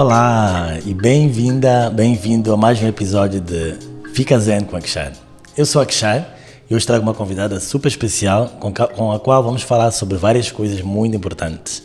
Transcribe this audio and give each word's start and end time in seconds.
Olá 0.00 0.78
e 0.86 0.94
bem-vinda, 0.94 1.90
bem-vindo 1.90 2.52
a 2.52 2.56
mais 2.56 2.80
um 2.80 2.86
episódio 2.86 3.40
de 3.40 3.74
Fica 4.14 4.38
Zen 4.38 4.60
com 4.60 4.76
a 4.76 4.80
Kshar. 4.80 5.12
Eu 5.56 5.66
sou 5.66 5.82
a 5.82 5.86
Kshar 5.86 6.36
e 6.70 6.74
hoje 6.76 6.86
trago 6.86 7.02
uma 7.02 7.12
convidada 7.12 7.58
super 7.58 7.88
especial 7.88 8.46
com 8.60 9.10
a 9.10 9.18
qual 9.18 9.42
vamos 9.42 9.62
falar 9.62 9.90
sobre 9.90 10.16
várias 10.16 10.52
coisas 10.52 10.80
muito 10.82 11.16
importantes. 11.16 11.82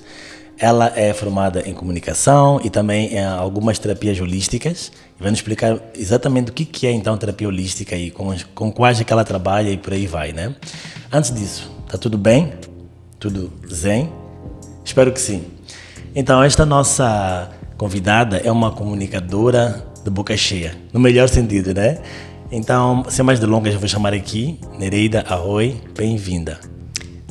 Ela 0.60 0.94
é 0.96 1.12
formada 1.12 1.68
em 1.68 1.74
comunicação 1.74 2.62
e 2.64 2.70
também 2.70 3.16
em 3.16 3.26
algumas 3.26 3.80
terapias 3.80 4.22
holísticas 4.22 4.92
e 5.20 5.24
vai 5.24 5.32
nos 5.32 5.40
explicar 5.40 5.80
exatamente 5.96 6.52
o 6.52 6.54
que 6.54 6.86
é 6.86 6.92
então 6.92 7.18
terapia 7.18 7.48
holística 7.48 7.96
e 7.96 8.12
com, 8.12 8.32
com 8.54 8.72
quais 8.72 9.02
é 9.02 9.04
que 9.04 9.12
ela 9.12 9.24
trabalha 9.24 9.72
e 9.72 9.78
por 9.78 9.92
aí 9.92 10.06
vai, 10.06 10.32
né? 10.32 10.54
Antes 11.12 11.34
disso, 11.34 11.68
tá 11.90 11.98
tudo 11.98 12.20
bem? 12.20 12.54
Tudo 13.20 13.52
zen? 13.74 14.08
Espero 14.86 15.12
que 15.12 15.20
sim. 15.20 15.46
Então, 16.16 16.44
esta 16.44 16.64
nossa 16.64 17.50
convidada 17.78 18.38
é 18.38 18.52
uma 18.52 18.72
comunicadora 18.72 19.86
de 20.04 20.10
boca 20.10 20.36
cheia, 20.36 20.76
no 20.92 21.00
melhor 21.00 21.28
sentido, 21.30 21.74
né? 21.74 21.98
Então, 22.52 23.04
sem 23.10 23.26
mais 23.26 23.40
delongas, 23.40 23.74
eu 23.74 23.80
vou 23.80 23.90
chamar 23.90 24.14
aqui 24.14 24.60
Nereida 24.78 25.22
Arroi, 25.22 25.82
bem-vinda. 25.98 26.60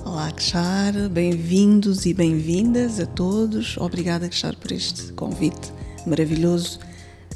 Olá, 0.05 0.31
Kshar, 0.33 0.93
bem-vindos 1.11 2.07
e 2.07 2.13
bem-vindas 2.13 2.99
a 2.99 3.07
todos. 3.07 3.77
Obrigada, 3.79 4.29
Kshar, 4.29 4.57
por 4.57 4.73
este 4.73 5.13
convite 5.13 5.73
maravilhoso. 6.07 6.81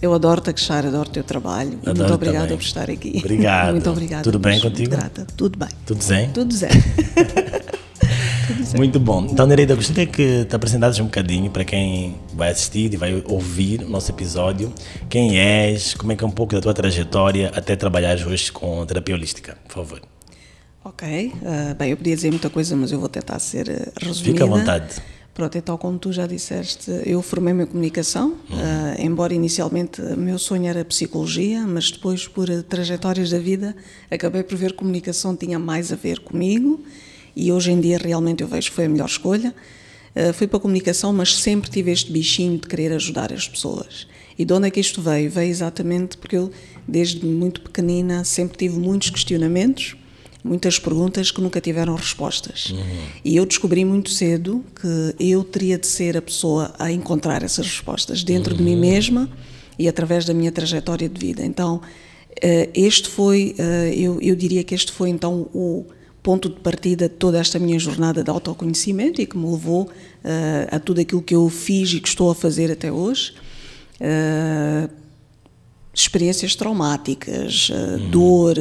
Eu 0.02 0.12
adoro-te, 0.12 0.52
Kshar, 0.52 0.84
adoro 0.84 1.08
o 1.08 1.12
teu 1.12 1.22
trabalho. 1.24 1.78
Adoro 1.82 1.98
muito 1.98 2.14
obrigada 2.14 2.40
também. 2.40 2.56
por 2.58 2.64
estar 2.64 2.90
aqui. 2.90 3.12
Obrigado. 3.18 3.70
muito 3.72 3.90
obrigada. 3.90 4.22
Tudo 4.24 4.38
bem 4.38 4.60
contigo? 4.60 4.90
Grata. 4.90 5.26
Tudo 5.36 5.58
bem. 5.58 5.68
Tudo 5.86 6.02
zen? 6.02 6.30
Tudo 6.30 6.52
zen. 6.52 6.70
Muito 8.76 9.00
bom. 9.00 9.26
Então, 9.30 9.46
Nereida, 9.46 9.74
gostaria 9.74 10.06
que 10.06 10.44
te 10.44 10.54
apresentasses 10.54 11.00
um 11.00 11.04
bocadinho 11.04 11.50
para 11.50 11.64
quem 11.64 12.16
vai 12.34 12.50
assistir 12.50 12.92
e 12.92 12.96
vai 12.96 13.22
ouvir 13.26 13.82
o 13.82 13.88
nosso 13.88 14.10
episódio. 14.10 14.72
Quem 15.08 15.38
és, 15.38 15.94
como 15.94 16.12
é 16.12 16.16
que 16.16 16.24
é 16.24 16.26
um 16.26 16.30
pouco 16.30 16.54
da 16.54 16.60
tua 16.60 16.74
trajetória 16.74 17.50
até 17.54 17.76
trabalhar 17.76 18.16
hoje 18.26 18.52
com 18.52 18.84
terapia 18.86 19.14
holística, 19.14 19.56
por 19.66 19.74
favor. 19.74 20.02
Ok. 20.84 21.32
Uh, 21.34 21.74
bem, 21.74 21.90
eu 21.90 21.96
podia 21.96 22.14
dizer 22.14 22.30
muita 22.30 22.48
coisa, 22.48 22.76
mas 22.76 22.92
eu 22.92 23.00
vou 23.00 23.08
tentar 23.08 23.38
ser 23.38 23.68
uh, 23.68 24.04
resumida. 24.04 24.32
Fica 24.32 24.44
à 24.44 24.46
vontade. 24.46 24.94
Pronto, 25.34 25.58
então 25.58 25.76
como 25.76 25.98
tu 25.98 26.12
já 26.12 26.26
disseste, 26.26 26.90
eu 27.04 27.20
formei-me 27.20 27.64
em 27.64 27.66
comunicação, 27.66 28.36
uhum. 28.48 28.56
uh, 28.56 28.94
embora 28.98 29.34
inicialmente 29.34 30.00
o 30.00 30.16
meu 30.16 30.38
sonho 30.38 30.66
era 30.66 30.82
psicologia, 30.82 31.60
mas 31.66 31.90
depois 31.90 32.26
por 32.26 32.48
trajetórias 32.62 33.28
da 33.28 33.38
vida 33.38 33.76
acabei 34.10 34.42
por 34.42 34.56
ver 34.56 34.70
que 34.70 34.78
comunicação 34.78 35.36
tinha 35.36 35.58
mais 35.58 35.92
a 35.92 35.96
ver 35.96 36.20
comigo 36.20 36.82
e 37.36 37.52
hoje 37.52 37.70
em 37.70 37.78
dia 37.78 37.98
realmente 37.98 38.42
eu 38.42 38.48
vejo 38.48 38.70
que 38.70 38.74
foi 38.74 38.86
a 38.86 38.88
melhor 38.88 39.06
escolha. 39.06 39.54
Uh, 40.16 40.32
fui 40.32 40.46
para 40.46 40.56
a 40.56 40.60
comunicação, 40.60 41.12
mas 41.12 41.36
sempre 41.36 41.70
tive 41.70 41.90
este 41.90 42.10
bichinho 42.10 42.58
de 42.58 42.66
querer 42.66 42.90
ajudar 42.94 43.30
as 43.30 43.46
pessoas. 43.46 44.06
E 44.38 44.44
de 44.44 44.52
onde 44.52 44.66
é 44.66 44.70
que 44.70 44.80
isto 44.80 45.02
veio? 45.02 45.30
Veio 45.30 45.50
exatamente 45.50 46.16
porque 46.16 46.36
eu, 46.36 46.50
desde 46.88 47.24
muito 47.26 47.60
pequenina, 47.60 48.24
sempre 48.24 48.56
tive 48.56 48.78
muitos 48.78 49.10
questionamentos, 49.10 49.94
muitas 50.42 50.78
perguntas 50.78 51.30
que 51.30 51.40
nunca 51.40 51.60
tiveram 51.60 51.94
respostas. 51.94 52.70
Uhum. 52.70 52.78
E 53.22 53.36
eu 53.36 53.44
descobri 53.44 53.84
muito 53.84 54.10
cedo 54.10 54.64
que 54.80 55.14
eu 55.22 55.44
teria 55.44 55.76
de 55.76 55.86
ser 55.86 56.16
a 56.16 56.22
pessoa 56.22 56.74
a 56.78 56.90
encontrar 56.90 57.42
essas 57.42 57.66
respostas 57.66 58.22
dentro 58.24 58.52
uhum. 58.52 58.58
de 58.58 58.62
mim 58.62 58.74
uhum. 58.74 58.80
mesma 58.80 59.30
e 59.78 59.86
através 59.88 60.24
da 60.24 60.32
minha 60.32 60.52
trajetória 60.52 61.08
de 61.08 61.18
vida. 61.18 61.44
Então, 61.44 61.76
uh, 61.76 62.70
este 62.74 63.08
foi, 63.08 63.54
uh, 63.58 63.92
eu, 63.92 64.18
eu 64.22 64.34
diria 64.34 64.64
que 64.64 64.74
este 64.74 64.92
foi 64.92 65.10
então 65.10 65.48
o 65.52 65.84
ponto 66.26 66.48
de 66.48 66.56
partida 66.56 67.08
de 67.08 67.14
toda 67.14 67.38
esta 67.38 67.56
minha 67.56 67.78
jornada 67.78 68.24
de 68.24 68.28
autoconhecimento 68.28 69.22
e 69.22 69.26
que 69.26 69.38
me 69.38 69.48
levou 69.48 69.82
uh, 69.84 69.88
a 70.72 70.80
tudo 70.80 71.00
aquilo 71.00 71.22
que 71.22 71.36
eu 71.36 71.48
fiz 71.48 71.92
e 71.92 72.00
que 72.00 72.08
estou 72.08 72.28
a 72.28 72.34
fazer 72.34 72.68
até 72.68 72.90
hoje. 72.90 73.32
Uh, 74.00 74.90
experiências 75.94 76.56
traumáticas, 76.56 77.70
uh, 77.70 77.98
dor, 78.10 78.56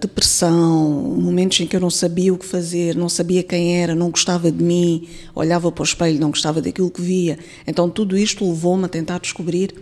depressão, 0.00 0.90
momentos 1.18 1.60
em 1.60 1.66
que 1.66 1.76
eu 1.76 1.80
não 1.80 1.90
sabia 1.90 2.32
o 2.32 2.38
que 2.38 2.46
fazer, 2.46 2.94
não 2.96 3.10
sabia 3.10 3.42
quem 3.42 3.82
era, 3.82 3.94
não 3.94 4.10
gostava 4.10 4.50
de 4.50 4.62
mim, 4.62 5.06
olhava 5.34 5.70
para 5.70 5.82
o 5.82 5.84
espelho, 5.84 6.18
não 6.18 6.30
gostava 6.30 6.62
daquilo 6.62 6.90
que 6.90 7.02
via. 7.02 7.38
Então 7.66 7.90
tudo 7.90 8.16
isto 8.16 8.46
levou-me 8.46 8.86
a 8.86 8.88
tentar 8.88 9.20
descobrir 9.20 9.74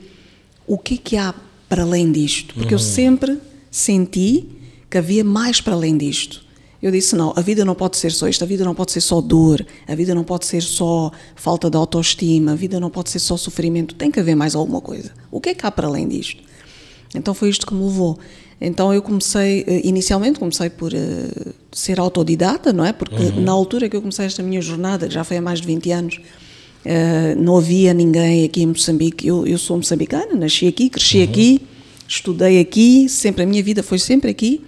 o 0.67 0.79
que 0.79 0.95
é 0.95 0.97
que 0.97 1.17
há 1.17 1.33
para 1.69 1.83
além 1.83 2.11
disto, 2.11 2.55
porque 2.55 2.75
uhum. 2.75 2.81
eu 2.81 2.85
sempre 2.85 3.39
senti 3.71 4.49
que 4.89 4.99
havia 4.99 5.25
mais 5.25 5.61
para 5.61 5.75
além 5.75 5.97
disto. 5.97 6.46
Eu 6.87 6.93
disse: 6.93 7.17
não, 7.17 7.33
a 7.35 7.41
vida 7.41 7.65
não 7.65 7.75
pode 7.75 7.97
ser 7.97 8.13
só 8.13 8.29
isto, 8.29 8.45
a 8.45 8.47
vida 8.47 8.65
não 8.65 8.73
pode 8.73 8.93
ser 8.93 9.01
só 9.01 9.21
dor, 9.21 9.67
a 9.89 9.95
vida 9.97 10.15
não 10.15 10.23
pode 10.23 10.47
ser 10.47 10.63
só 10.63 11.11
falta 11.35 11.69
de 11.69 11.77
autoestima, 11.77 12.53
a 12.53 12.55
vida 12.55 12.79
não 12.79 12.91
pode 12.91 13.11
ser 13.11 13.19
só 13.19 13.37
sofrimento, 13.37 13.97
tem 13.97 14.09
que 14.09 14.21
haver 14.21 14.37
mais 14.37 14.55
alguma 14.55 14.81
coisa. 14.81 15.11
O 15.29 15.41
que 15.41 15.49
é 15.49 15.55
que 15.55 15.67
há 15.67 15.71
para 15.73 15.89
além 15.89 16.07
disto? 16.07 16.41
Então 17.13 17.35
foi 17.35 17.49
isto 17.49 17.67
que 17.67 17.75
me 17.75 17.83
levou. 17.83 18.17
Então 18.61 18.95
eu 18.95 19.03
comecei, 19.03 19.65
eh, 19.67 19.81
inicialmente 19.83 20.39
comecei 20.39 20.71
por 20.71 20.93
uh, 20.93 21.55
ser 21.73 21.99
autodidata, 21.99 22.73
não 22.73 22.85
é? 22.85 22.93
Porque 22.93 23.17
uhum. 23.17 23.41
na 23.41 23.51
altura 23.51 23.89
que 23.89 23.97
eu 23.97 24.01
comecei 24.01 24.25
esta 24.25 24.41
minha 24.41 24.63
jornada, 24.63 25.11
já 25.11 25.25
foi 25.25 25.39
há 25.39 25.43
mais 25.43 25.61
de 25.61 25.67
20 25.67 25.91
anos, 25.91 26.21
uh, 26.85 27.43
não 27.43 27.57
havia 27.57 27.93
ninguém 27.93 28.45
aqui 28.45 28.63
em 28.63 28.67
Moçambique. 28.67 29.27
Eu, 29.27 29.45
eu 29.45 29.59
sou 29.59 29.77
moçambicana, 29.77 30.37
nasci 30.37 30.69
aqui, 30.69 30.89
cresci 30.89 31.19
uhum. 31.19 31.25
aqui, 31.25 31.63
estudei 32.07 32.61
aqui, 32.61 33.09
sempre 33.09 33.43
a 33.43 33.47
minha 33.47 33.61
vida 33.61 33.83
foi 33.83 33.99
sempre 33.99 34.31
aqui 34.31 34.63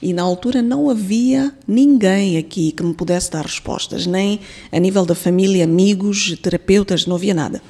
e 0.00 0.12
na 0.12 0.22
altura 0.22 0.60
não 0.60 0.90
havia 0.90 1.52
ninguém 1.66 2.36
aqui 2.36 2.72
que 2.72 2.82
me 2.82 2.94
pudesse 2.94 3.30
dar 3.30 3.44
respostas, 3.44 4.06
nem 4.06 4.40
a 4.70 4.78
nível 4.78 5.06
da 5.06 5.14
família, 5.14 5.64
amigos, 5.64 6.36
terapeutas, 6.42 7.06
não 7.06 7.16
havia 7.16 7.34
nada. 7.34 7.62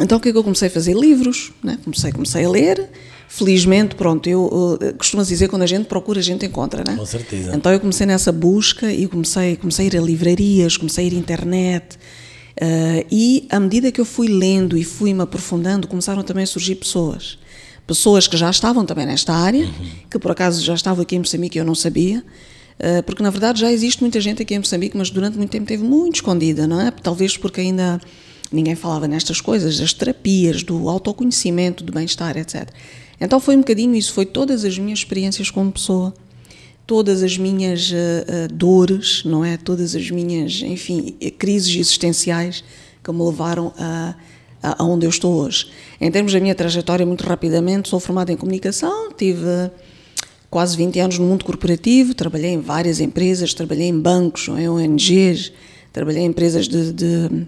Então 0.00 0.18
o 0.18 0.20
que 0.20 0.28
é 0.28 0.32
que 0.32 0.38
eu 0.38 0.44
comecei 0.44 0.68
a 0.68 0.70
fazer? 0.70 0.94
Livros, 0.94 1.52
né? 1.62 1.78
comecei, 1.82 2.12
comecei 2.12 2.44
a 2.44 2.50
ler. 2.50 2.90
Felizmente, 3.28 3.94
pronto, 3.94 4.28
eu, 4.28 4.78
eu 4.80 4.94
costumo 4.94 5.24
dizer 5.24 5.48
quando 5.48 5.62
a 5.62 5.66
gente 5.66 5.86
procura, 5.86 6.20
a 6.20 6.22
gente 6.22 6.46
encontra, 6.46 6.84
né? 6.86 6.94
Com 6.96 7.06
certeza. 7.06 7.54
Então 7.56 7.72
eu 7.72 7.80
comecei 7.80 8.06
nessa 8.06 8.30
busca 8.30 8.92
e 8.92 9.08
comecei, 9.08 9.56
comecei 9.56 9.86
a 9.86 9.88
ir 9.88 9.96
a 9.96 10.00
livrarias, 10.00 10.76
comecei 10.76 11.04
a 11.04 11.08
ir 11.08 11.16
à 11.16 11.18
internet. 11.18 11.96
Uh, 12.54 13.04
e 13.10 13.48
à 13.50 13.58
medida 13.58 13.90
que 13.90 14.00
eu 14.00 14.04
fui 14.04 14.28
lendo 14.28 14.76
e 14.76 14.84
fui 14.84 15.12
me 15.12 15.22
aprofundando, 15.22 15.88
começaram 15.88 16.22
também 16.22 16.44
a 16.44 16.46
surgir 16.46 16.76
pessoas 16.76 17.38
pessoas 17.86 18.26
que 18.26 18.36
já 18.36 18.50
estavam 18.50 18.84
também 18.84 19.06
nesta 19.06 19.32
área, 19.32 19.64
uhum. 19.64 19.90
que 20.10 20.18
por 20.18 20.30
acaso 20.30 20.62
já 20.62 20.74
estavam 20.74 21.02
aqui 21.02 21.16
em 21.16 21.18
Moçambique 21.18 21.58
e 21.58 21.60
eu 21.60 21.64
não 21.64 21.74
sabia, 21.74 22.24
eh, 22.78 23.02
porque 23.02 23.22
na 23.22 23.30
verdade 23.30 23.60
já 23.60 23.70
existe 23.70 24.00
muita 24.00 24.20
gente 24.20 24.42
aqui 24.42 24.54
em 24.54 24.58
Moçambique, 24.58 24.96
mas 24.96 25.10
durante 25.10 25.36
muito 25.36 25.50
tempo 25.50 25.64
esteve 25.64 25.84
muito 25.84 26.16
escondida, 26.16 26.66
não 26.66 26.80
é? 26.80 26.90
Talvez 26.90 27.36
porque 27.36 27.60
ainda 27.60 28.00
ninguém 28.50 28.74
falava 28.74 29.06
nestas 29.06 29.40
coisas, 29.40 29.78
das 29.78 29.92
terapias, 29.92 30.62
do 30.62 30.88
autoconhecimento, 30.88 31.84
do 31.84 31.92
bem-estar, 31.92 32.36
etc. 32.36 32.68
Então 33.20 33.38
foi 33.40 33.56
um 33.56 33.60
bocadinho 33.60 33.94
isso, 33.94 34.12
foi 34.12 34.26
todas 34.26 34.64
as 34.64 34.78
minhas 34.78 35.00
experiências 35.00 35.50
como 35.50 35.70
pessoa, 35.72 36.14
todas 36.86 37.22
as 37.22 37.38
minhas 37.38 37.90
uh, 37.90 38.52
dores, 38.52 39.22
não 39.24 39.44
é? 39.44 39.56
Todas 39.56 39.94
as 39.94 40.10
minhas, 40.10 40.60
enfim, 40.62 41.16
crises 41.38 41.74
existenciais 41.74 42.64
que 43.02 43.12
me 43.12 43.22
levaram 43.22 43.72
a 43.78 44.14
aonde 44.78 45.06
eu 45.06 45.10
estou 45.10 45.34
hoje. 45.34 45.68
Em 46.00 46.10
termos 46.10 46.32
da 46.32 46.40
minha 46.40 46.54
trajetória, 46.54 47.04
muito 47.04 47.24
rapidamente, 47.24 47.88
sou 47.88 48.00
formada 48.00 48.32
em 48.32 48.36
comunicação, 48.36 49.12
tive 49.12 49.70
quase 50.54 50.76
20 50.76 51.00
anos 51.00 51.18
no 51.18 51.26
mundo 51.26 51.44
corporativo, 51.44 52.14
trabalhei 52.14 52.52
em 52.52 52.60
várias 52.60 53.00
empresas, 53.00 53.52
trabalhei 53.52 53.88
em 53.88 53.98
bancos, 53.98 54.46
em 54.48 54.68
ONGs, 54.68 55.52
trabalhei 55.92 56.22
em 56.22 56.26
empresas 56.26 56.68
de, 56.68 56.92
de, 56.92 57.28
de 57.28 57.46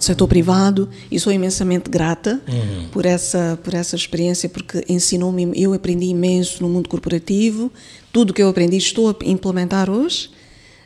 setor 0.00 0.26
privado 0.26 0.88
e 1.10 1.20
sou 1.20 1.32
imensamente 1.32 1.90
grata 1.90 2.40
uhum. 2.48 2.88
por 2.90 3.04
essa 3.04 3.58
por 3.62 3.74
essa 3.74 3.94
experiência 3.94 4.48
porque 4.48 4.82
ensinou-me 4.88 5.52
eu 5.54 5.74
aprendi 5.74 6.06
imenso 6.06 6.62
no 6.62 6.68
mundo 6.70 6.88
corporativo 6.88 7.70
tudo 8.10 8.32
que 8.32 8.42
eu 8.42 8.48
aprendi 8.48 8.78
estou 8.78 9.10
a 9.10 9.16
implementar 9.24 9.90
hoje 9.90 10.30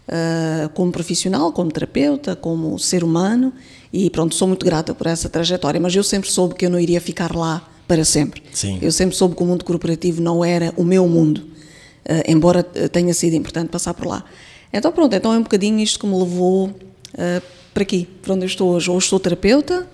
uh, 0.08 0.68
como 0.70 0.90
profissional 0.90 1.52
como 1.52 1.70
terapeuta 1.70 2.34
como 2.34 2.76
ser 2.80 3.04
humano 3.04 3.52
e 3.96 4.10
pronto, 4.10 4.34
sou 4.34 4.48
muito 4.48 4.66
grata 4.66 4.92
por 4.92 5.06
essa 5.06 5.28
trajetória, 5.28 5.80
mas 5.80 5.94
eu 5.94 6.02
sempre 6.02 6.28
soube 6.28 6.56
que 6.56 6.66
eu 6.66 6.70
não 6.70 6.80
iria 6.80 7.00
ficar 7.00 7.32
lá 7.32 7.64
para 7.86 8.04
sempre. 8.04 8.42
Sim. 8.52 8.80
Eu 8.82 8.90
sempre 8.90 9.14
soube 9.14 9.36
que 9.36 9.42
o 9.44 9.46
mundo 9.46 9.64
corporativo 9.64 10.20
não 10.20 10.44
era 10.44 10.74
o 10.76 10.82
meu 10.82 11.06
mundo, 11.06 11.38
uh, 11.38 12.22
embora 12.26 12.64
tenha 12.64 13.14
sido 13.14 13.34
importante 13.34 13.68
passar 13.68 13.94
por 13.94 14.08
lá. 14.08 14.24
Então 14.72 14.90
pronto, 14.90 15.14
então 15.14 15.32
é 15.32 15.38
um 15.38 15.44
bocadinho 15.44 15.78
isto 15.78 16.00
que 16.00 16.06
me 16.08 16.18
levou 16.18 16.66
uh, 16.66 17.42
para 17.72 17.84
aqui, 17.84 18.08
para 18.20 18.34
onde 18.34 18.42
eu 18.42 18.48
estou 18.48 18.72
hoje. 18.72 18.90
Hoje 18.90 19.06
sou 19.06 19.20
terapeuta, 19.20 19.88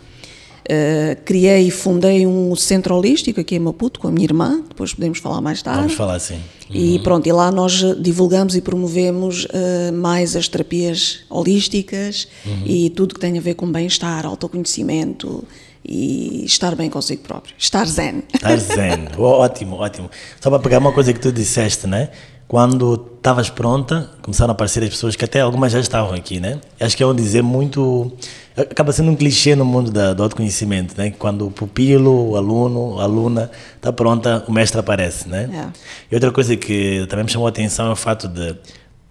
Uh, 0.60 1.20
criei 1.24 1.66
e 1.66 1.70
fundei 1.70 2.26
um 2.26 2.54
centro 2.54 2.94
holístico 2.94 3.40
aqui 3.40 3.56
em 3.56 3.58
Maputo 3.58 3.98
com 3.98 4.08
a 4.08 4.10
minha 4.10 4.24
irmã, 4.24 4.62
depois 4.68 4.94
podemos 4.94 5.18
falar 5.18 5.40
mais 5.40 5.62
tarde. 5.62 5.80
Vamos 5.80 5.94
falar 5.94 6.18
sim. 6.18 6.34
Uhum. 6.34 6.76
E 6.76 6.98
pronto, 7.00 7.26
e 7.26 7.32
lá 7.32 7.50
nós 7.50 7.82
divulgamos 7.98 8.54
e 8.54 8.60
promovemos 8.60 9.46
uh, 9.46 9.92
mais 9.92 10.36
as 10.36 10.48
terapias 10.48 11.20
holísticas 11.28 12.28
uhum. 12.44 12.62
e 12.64 12.90
tudo 12.90 13.14
que 13.14 13.20
tem 13.20 13.36
a 13.36 13.40
ver 13.40 13.54
com 13.54 13.70
bem-estar, 13.70 14.26
autoconhecimento 14.26 15.42
e 15.84 16.44
estar 16.44 16.74
bem 16.76 16.90
consigo 16.90 17.22
próprio. 17.22 17.54
Estar 17.58 17.86
zen. 17.86 18.22
Estar 18.32 18.56
zen. 18.58 19.08
ótimo, 19.18 19.76
ótimo. 19.76 20.10
Só 20.40 20.50
para 20.50 20.58
pegar 20.58 20.78
uma 20.78 20.92
coisa 20.92 21.12
que 21.12 21.20
tu 21.20 21.32
disseste, 21.32 21.86
né? 21.86 22.10
Quando 22.46 23.08
estavas 23.16 23.48
pronta, 23.48 24.10
começaram 24.22 24.50
a 24.50 24.54
aparecer 24.54 24.82
as 24.82 24.90
pessoas 24.90 25.14
que 25.14 25.24
até 25.24 25.40
algumas 25.40 25.72
já 25.72 25.78
estavam 25.80 26.14
aqui, 26.14 26.40
né? 26.40 26.60
Acho 26.80 26.96
que 26.96 27.02
é 27.02 27.06
um 27.06 27.14
dizer 27.14 27.42
muito 27.42 28.12
acaba 28.60 28.92
sendo 28.92 29.10
um 29.10 29.16
clichê 29.16 29.54
no 29.54 29.64
mundo 29.64 29.90
da, 29.90 30.12
do 30.12 30.22
autoconhecimento, 30.22 30.94
né? 30.96 31.10
Quando 31.10 31.46
o 31.46 31.50
pupilo, 31.50 32.30
o 32.30 32.36
aluno, 32.36 32.98
a 32.98 33.04
aluna 33.04 33.50
está 33.76 33.92
pronta, 33.92 34.44
o 34.46 34.52
mestre 34.52 34.80
aparece, 34.80 35.28
né? 35.28 35.48
É. 35.52 35.68
E 36.10 36.14
outra 36.14 36.30
coisa 36.30 36.56
que 36.56 37.06
também 37.08 37.24
me 37.24 37.30
chamou 37.30 37.46
a 37.46 37.50
atenção 37.50 37.88
é 37.88 37.92
o 37.92 37.96
fato 37.96 38.28
de 38.28 38.56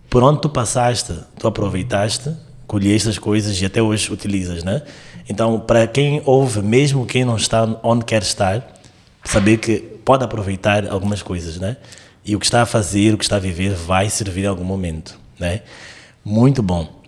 por 0.09 0.23
onde 0.23 0.41
tu 0.41 0.49
passaste, 0.49 1.13
tu 1.37 1.47
aproveitaste, 1.47 2.31
colheste 2.65 3.09
as 3.09 3.17
coisas 3.17 3.59
e 3.61 3.65
até 3.65 3.81
hoje 3.81 4.11
utilizas, 4.11 4.63
né? 4.63 4.81
Então, 5.29 5.59
para 5.59 5.85
quem 5.85 6.21
ouve, 6.25 6.61
mesmo 6.61 7.05
quem 7.05 7.23
não 7.23 7.35
está 7.37 7.77
onde 7.83 8.03
quer 8.03 8.23
estar, 8.23 8.67
saber 9.23 9.57
que 9.57 9.77
pode 10.03 10.23
aproveitar 10.23 10.87
algumas 10.87 11.21
coisas, 11.21 11.59
né? 11.59 11.77
E 12.25 12.35
o 12.35 12.39
que 12.39 12.45
está 12.45 12.63
a 12.63 12.65
fazer, 12.65 13.13
o 13.13 13.17
que 13.17 13.23
está 13.23 13.35
a 13.35 13.39
viver, 13.39 13.73
vai 13.73 14.09
servir 14.09 14.45
em 14.45 14.47
algum 14.47 14.63
momento, 14.63 15.17
né? 15.39 15.61
Muito 16.25 16.63
bom. 16.63 16.98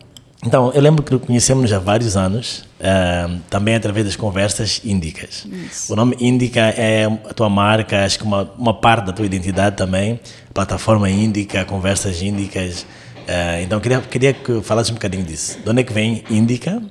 Então, 0.43 0.71
eu 0.73 0.81
lembro 0.81 1.03
que 1.03 1.19
conhecemos 1.19 1.71
há 1.71 1.77
vários 1.77 2.17
anos, 2.17 2.65
uh, 2.79 3.39
também 3.47 3.75
através 3.75 4.05
das 4.05 4.15
conversas 4.15 4.81
índicas. 4.83 5.45
Isso. 5.45 5.93
O 5.93 5.95
nome 5.95 6.17
Índica 6.19 6.61
é 6.61 7.05
a 7.05 7.33
tua 7.33 7.47
marca, 7.47 8.05
acho 8.05 8.17
que 8.17 8.23
uma, 8.23 8.51
uma 8.57 8.73
parte 8.73 9.05
da 9.05 9.13
tua 9.13 9.25
identidade 9.25 9.77
também, 9.77 10.19
plataforma 10.51 11.07
Índica, 11.09 11.63
conversas 11.63 12.23
índicas. 12.23 12.81
Uh, 12.81 13.61
então, 13.61 13.79
queria, 13.79 14.01
queria 14.01 14.33
que 14.33 14.61
falasse 14.63 14.89
um 14.89 14.95
bocadinho 14.95 15.23
disso. 15.23 15.59
De 15.63 15.69
onde 15.69 15.81
é 15.81 15.83
que 15.83 15.93
vem 15.93 16.23
Índica? 16.27 16.81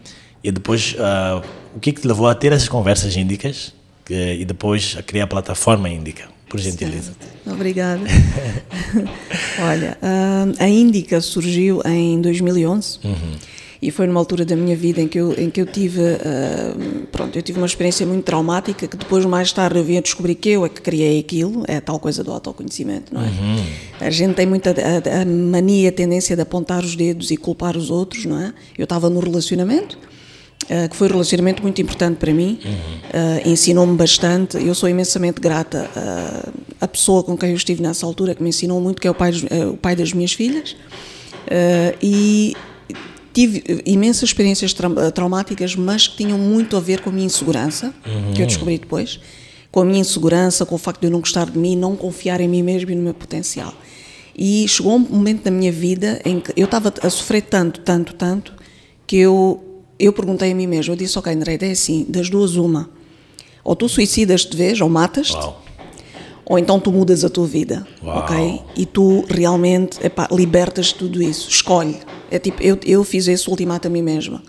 E 0.44 0.52
depois, 0.52 0.94
uh, 0.94 1.44
o 1.74 1.80
que, 1.80 1.90
é 1.90 1.92
que 1.92 2.00
te 2.00 2.06
levou 2.06 2.28
a 2.28 2.34
ter 2.36 2.52
essas 2.52 2.68
conversas 2.68 3.16
índicas 3.16 3.74
que, 4.04 4.34
e 4.34 4.44
depois 4.44 4.94
a 4.96 5.02
criar 5.02 5.24
a 5.24 5.26
plataforma 5.26 5.88
Índica? 5.88 6.28
Por 6.50 6.58
gentileza. 6.58 7.14
Certo. 7.18 7.54
Obrigada. 7.54 8.02
Olha, 9.62 9.96
a 10.58 10.68
Índica 10.68 11.20
surgiu 11.20 11.80
em 11.86 12.20
2011. 12.20 12.98
Uhum. 13.04 13.14
E 13.82 13.90
foi 13.90 14.06
numa 14.06 14.20
altura 14.20 14.44
da 14.44 14.54
minha 14.54 14.76
vida 14.76 15.00
em 15.00 15.08
que 15.08 15.18
eu, 15.18 15.32
em 15.40 15.48
que 15.48 15.58
eu 15.58 15.64
tive, 15.64 16.00
uh, 16.02 17.06
pronto, 17.10 17.38
eu 17.38 17.40
tive 17.40 17.58
uma 17.58 17.66
experiência 17.66 18.04
muito 18.04 18.24
traumática 18.24 18.86
que 18.86 18.96
depois 18.96 19.24
mais 19.24 19.52
tarde 19.52 19.78
eu 19.78 19.84
vim 19.84 19.96
a 19.96 20.02
descobrir 20.02 20.34
que 20.34 20.50
eu 20.50 20.66
é 20.66 20.68
que 20.68 20.82
criei 20.82 21.18
aquilo, 21.18 21.64
é 21.66 21.76
a 21.76 21.80
tal 21.80 21.98
coisa 21.98 22.22
do 22.22 22.30
autoconhecimento, 22.30 23.14
não 23.14 23.22
é? 23.22 23.28
Uhum. 23.28 23.64
A 24.00 24.10
gente 24.10 24.34
tem 24.34 24.44
muita 24.44 24.70
a, 24.70 25.22
a 25.22 25.24
mania, 25.24 25.88
a 25.88 25.92
tendência 25.92 26.36
de 26.36 26.42
apontar 26.42 26.84
os 26.84 26.94
dedos 26.94 27.30
e 27.30 27.38
culpar 27.38 27.74
os 27.74 27.90
outros, 27.90 28.26
não 28.26 28.38
é? 28.38 28.52
Eu 28.76 28.84
estava 28.84 29.08
no 29.08 29.18
relacionamento, 29.18 29.98
Uh, 30.64 30.88
que 30.88 30.94
foi 30.94 31.08
um 31.08 31.10
relacionamento 31.10 31.62
muito 31.62 31.82
importante 31.82 32.18
para 32.18 32.32
mim, 32.32 32.60
uhum. 32.64 32.70
uh, 32.70 33.48
ensinou-me 33.48 33.96
bastante. 33.96 34.56
Eu 34.56 34.72
sou 34.72 34.88
imensamente 34.88 35.40
grata 35.40 35.90
uh, 35.96 36.52
à 36.80 36.86
pessoa 36.86 37.24
com 37.24 37.36
quem 37.36 37.50
eu 37.50 37.56
estive 37.56 37.82
nessa 37.82 38.06
altura, 38.06 38.36
que 38.36 38.42
me 38.42 38.50
ensinou 38.50 38.80
muito, 38.80 39.00
que 39.00 39.08
é 39.08 39.10
o 39.10 39.14
pai, 39.14 39.32
o 39.72 39.76
pai 39.76 39.96
das 39.96 40.12
minhas 40.12 40.32
filhas. 40.32 40.76
e 42.00 42.54
tive 43.32 43.82
imensas 43.84 44.28
experiências 44.28 44.72
tra 44.72 45.10
traumáticas, 45.10 45.74
mas 45.74 46.06
que 46.06 46.18
tinham 46.18 46.38
muito 46.38 46.76
a 46.76 46.80
ver 46.80 47.00
com 47.00 47.10
a 47.10 47.12
minha 47.12 47.26
insegurança, 47.26 47.92
uhum. 48.06 48.32
que 48.34 48.42
eu 48.42 48.46
descobri 48.46 48.78
depois, 48.78 49.18
com 49.70 49.80
a 49.80 49.84
minha 49.84 50.00
insegurança, 50.00 50.66
com 50.66 50.74
o 50.74 50.78
facto 50.78 51.00
de 51.00 51.06
eu 51.06 51.10
não 51.10 51.20
gostar 51.20 51.50
de 51.50 51.58
mim, 51.58 51.76
não 51.76 51.96
confiar 51.96 52.40
em 52.40 52.48
mim 52.48 52.62
mesmo 52.62 52.90
e 52.90 52.94
no 52.94 53.02
meu 53.02 53.14
potencial. 53.14 53.74
E 54.36 54.66
chegou 54.68 54.94
um 54.94 54.98
momento 54.98 55.44
da 55.44 55.50
minha 55.50 55.72
vida 55.72 56.20
em 56.24 56.40
que 56.40 56.52
eu 56.56 56.64
estava 56.64 56.92
a 57.02 57.10
sofrer 57.10 57.42
tanto, 57.42 57.80
tanto, 57.80 58.14
tanto, 58.14 58.54
que 59.06 59.16
eu 59.16 59.62
eu 60.00 60.12
perguntei 60.12 60.52
a 60.52 60.54
mim 60.54 60.66
mesmo, 60.66 60.92
eu 60.92 60.96
disse, 60.96 61.18
ok, 61.18 61.34
Nereida, 61.34 61.66
é 61.66 61.72
assim, 61.72 62.06
das 62.08 62.28
duas 62.28 62.56
uma, 62.56 62.90
ou 63.62 63.76
tu 63.76 63.88
suicidas 63.88 64.40
de 64.42 64.56
vez, 64.56 64.80
ou 64.80 64.88
matas-te, 64.88 65.48
ou 66.44 66.58
então 66.58 66.80
tu 66.80 66.90
mudas 66.90 67.24
a 67.24 67.30
tua 67.30 67.46
vida, 67.46 67.86
Uau. 68.02 68.18
ok? 68.18 68.60
E 68.76 68.84
tu 68.86 69.24
realmente, 69.28 70.04
epá, 70.04 70.26
libertas 70.32 70.92
tudo 70.92 71.22
isso, 71.22 71.48
escolhe. 71.48 71.98
É 72.30 72.38
tipo, 72.38 72.60
eu, 72.62 72.78
eu 72.84 73.04
fiz 73.04 73.28
esse 73.28 73.48
ultimato 73.48 73.86
a 73.86 73.90
mim 73.90 74.02
mesma. 74.02 74.42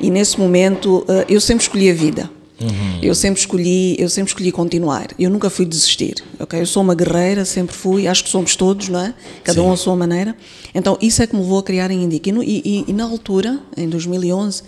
E 0.00 0.10
nesse 0.10 0.38
momento, 0.38 0.98
uh, 1.00 1.24
eu 1.28 1.40
sempre 1.40 1.64
escolhi 1.64 1.90
a 1.90 1.94
vida. 1.94 2.30
Uhum. 2.60 3.00
Eu 3.02 3.14
sempre 3.14 3.40
escolhi, 3.40 3.96
eu 3.98 4.08
sempre 4.08 4.30
escolhi 4.30 4.50
continuar. 4.50 5.08
Eu 5.18 5.28
nunca 5.28 5.50
fui 5.50 5.66
desistir. 5.66 6.14
Ok, 6.40 6.58
eu 6.58 6.66
sou 6.66 6.82
uma 6.82 6.94
guerreira, 6.94 7.44
sempre 7.44 7.76
fui. 7.76 8.06
Acho 8.06 8.24
que 8.24 8.30
somos 8.30 8.56
todos, 8.56 8.88
não 8.88 9.00
é? 9.00 9.14
Cada 9.44 9.60
Sim. 9.60 9.66
um 9.66 9.72
à 9.72 9.76
sua 9.76 9.94
maneira. 9.94 10.34
Então 10.74 10.96
isso 11.00 11.22
é 11.22 11.26
que 11.26 11.34
me 11.34 11.42
levou 11.42 11.58
a 11.58 11.62
criar 11.62 11.90
a 11.90 11.94
Indica. 11.94 12.30
E, 12.30 12.34
e, 12.64 12.84
e, 12.88 12.92
na 12.92 13.04
altura, 13.04 13.58
em 13.76 13.88
2011, 13.88 14.62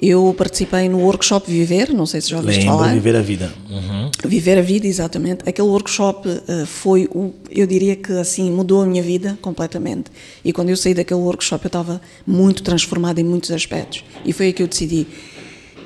eu 0.00 0.34
participei 0.36 0.88
no 0.88 0.98
workshop 0.98 1.48
Viver. 1.50 1.92
Não 1.92 2.06
sei 2.06 2.20
se 2.20 2.30
já 2.30 2.38
ouviste 2.38 2.64
falar. 2.64 2.92
Viver 2.92 3.14
a 3.14 3.22
vida. 3.22 3.52
Uhum. 3.70 4.10
Viver 4.24 4.58
a 4.58 4.62
vida, 4.62 4.88
exatamente. 4.88 5.48
Aquele 5.48 5.68
workshop 5.68 6.28
uh, 6.28 6.66
foi 6.66 7.08
o, 7.12 7.32
eu 7.50 7.68
diria 7.68 7.94
que 7.94 8.12
assim 8.14 8.50
mudou 8.50 8.82
a 8.82 8.86
minha 8.86 9.02
vida 9.02 9.38
completamente. 9.40 10.10
E 10.44 10.52
quando 10.52 10.70
eu 10.70 10.76
saí 10.76 10.92
daquele 10.92 11.20
workshop, 11.20 11.64
eu 11.64 11.68
estava 11.68 12.00
muito 12.26 12.64
transformada 12.64 13.20
em 13.20 13.24
muitos 13.24 13.52
aspectos. 13.52 14.04
E 14.24 14.32
foi 14.32 14.46
aí 14.46 14.52
que 14.52 14.62
eu 14.62 14.66
decidi 14.66 15.06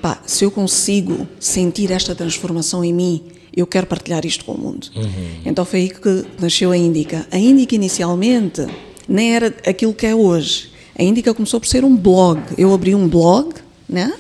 pá, 0.03 0.21
se 0.27 0.45
eu 0.45 0.51
consigo 0.51 1.27
sentir 1.39 1.93
esta 1.93 2.15
transformação 2.15 2.85
em 2.85 2.93
mim, 2.93 3.23
eu 3.57 3.67
quero 3.67 3.87
partilhar 3.87 4.27
isto 4.27 4.45
com 4.45 4.53
o 4.53 4.59
mundo. 4.59 4.89
Uhum. 4.97 5.41
Então 5.47 5.65
foi 5.65 5.81
aí 5.81 5.89
que 5.89 6.25
nasceu 6.41 6.73
a 6.73 6.77
Índica. 6.77 7.27
A 7.31 7.39
Índica 7.39 7.77
inicialmente 7.77 8.67
nem 9.09 9.35
era 9.35 9.55
aquilo 9.67 9.95
que 9.95 10.07
é 10.07 10.15
hoje. 10.15 10.73
A 10.99 11.03
Índica 11.03 11.33
começou 11.33 11.61
por 11.61 11.67
ser 11.67 11.85
um 11.85 11.97
blog. 11.97 12.41
Eu 12.59 12.75
abri 12.75 12.95
um 12.95 13.09
blog, 13.09 13.55
né? 13.89 14.13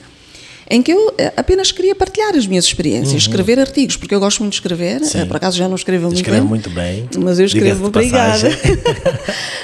Em 0.72 0.80
que 0.80 0.90
eu 0.90 1.14
eh, 1.18 1.30
apenas 1.36 1.70
queria 1.70 1.94
partilhar 1.94 2.34
as 2.34 2.46
minhas 2.46 2.64
experiências, 2.64 3.10
uhum. 3.10 3.18
escrever 3.18 3.60
artigos, 3.60 3.94
porque 3.94 4.14
eu 4.14 4.18
gosto 4.18 4.40
muito 4.40 4.52
de 4.54 4.56
escrever, 4.56 5.04
Sim. 5.04 5.26
por 5.26 5.36
acaso 5.36 5.58
já 5.58 5.68
não 5.68 5.76
escrevo 5.76 6.06
muito 6.06 6.16
Escreve 6.16 6.40
bem. 6.40 6.48
muito 6.48 6.70
bem. 6.70 7.08
Mas 7.18 7.38
eu 7.38 7.44
escrevo, 7.44 7.86
obrigada. 7.86 8.48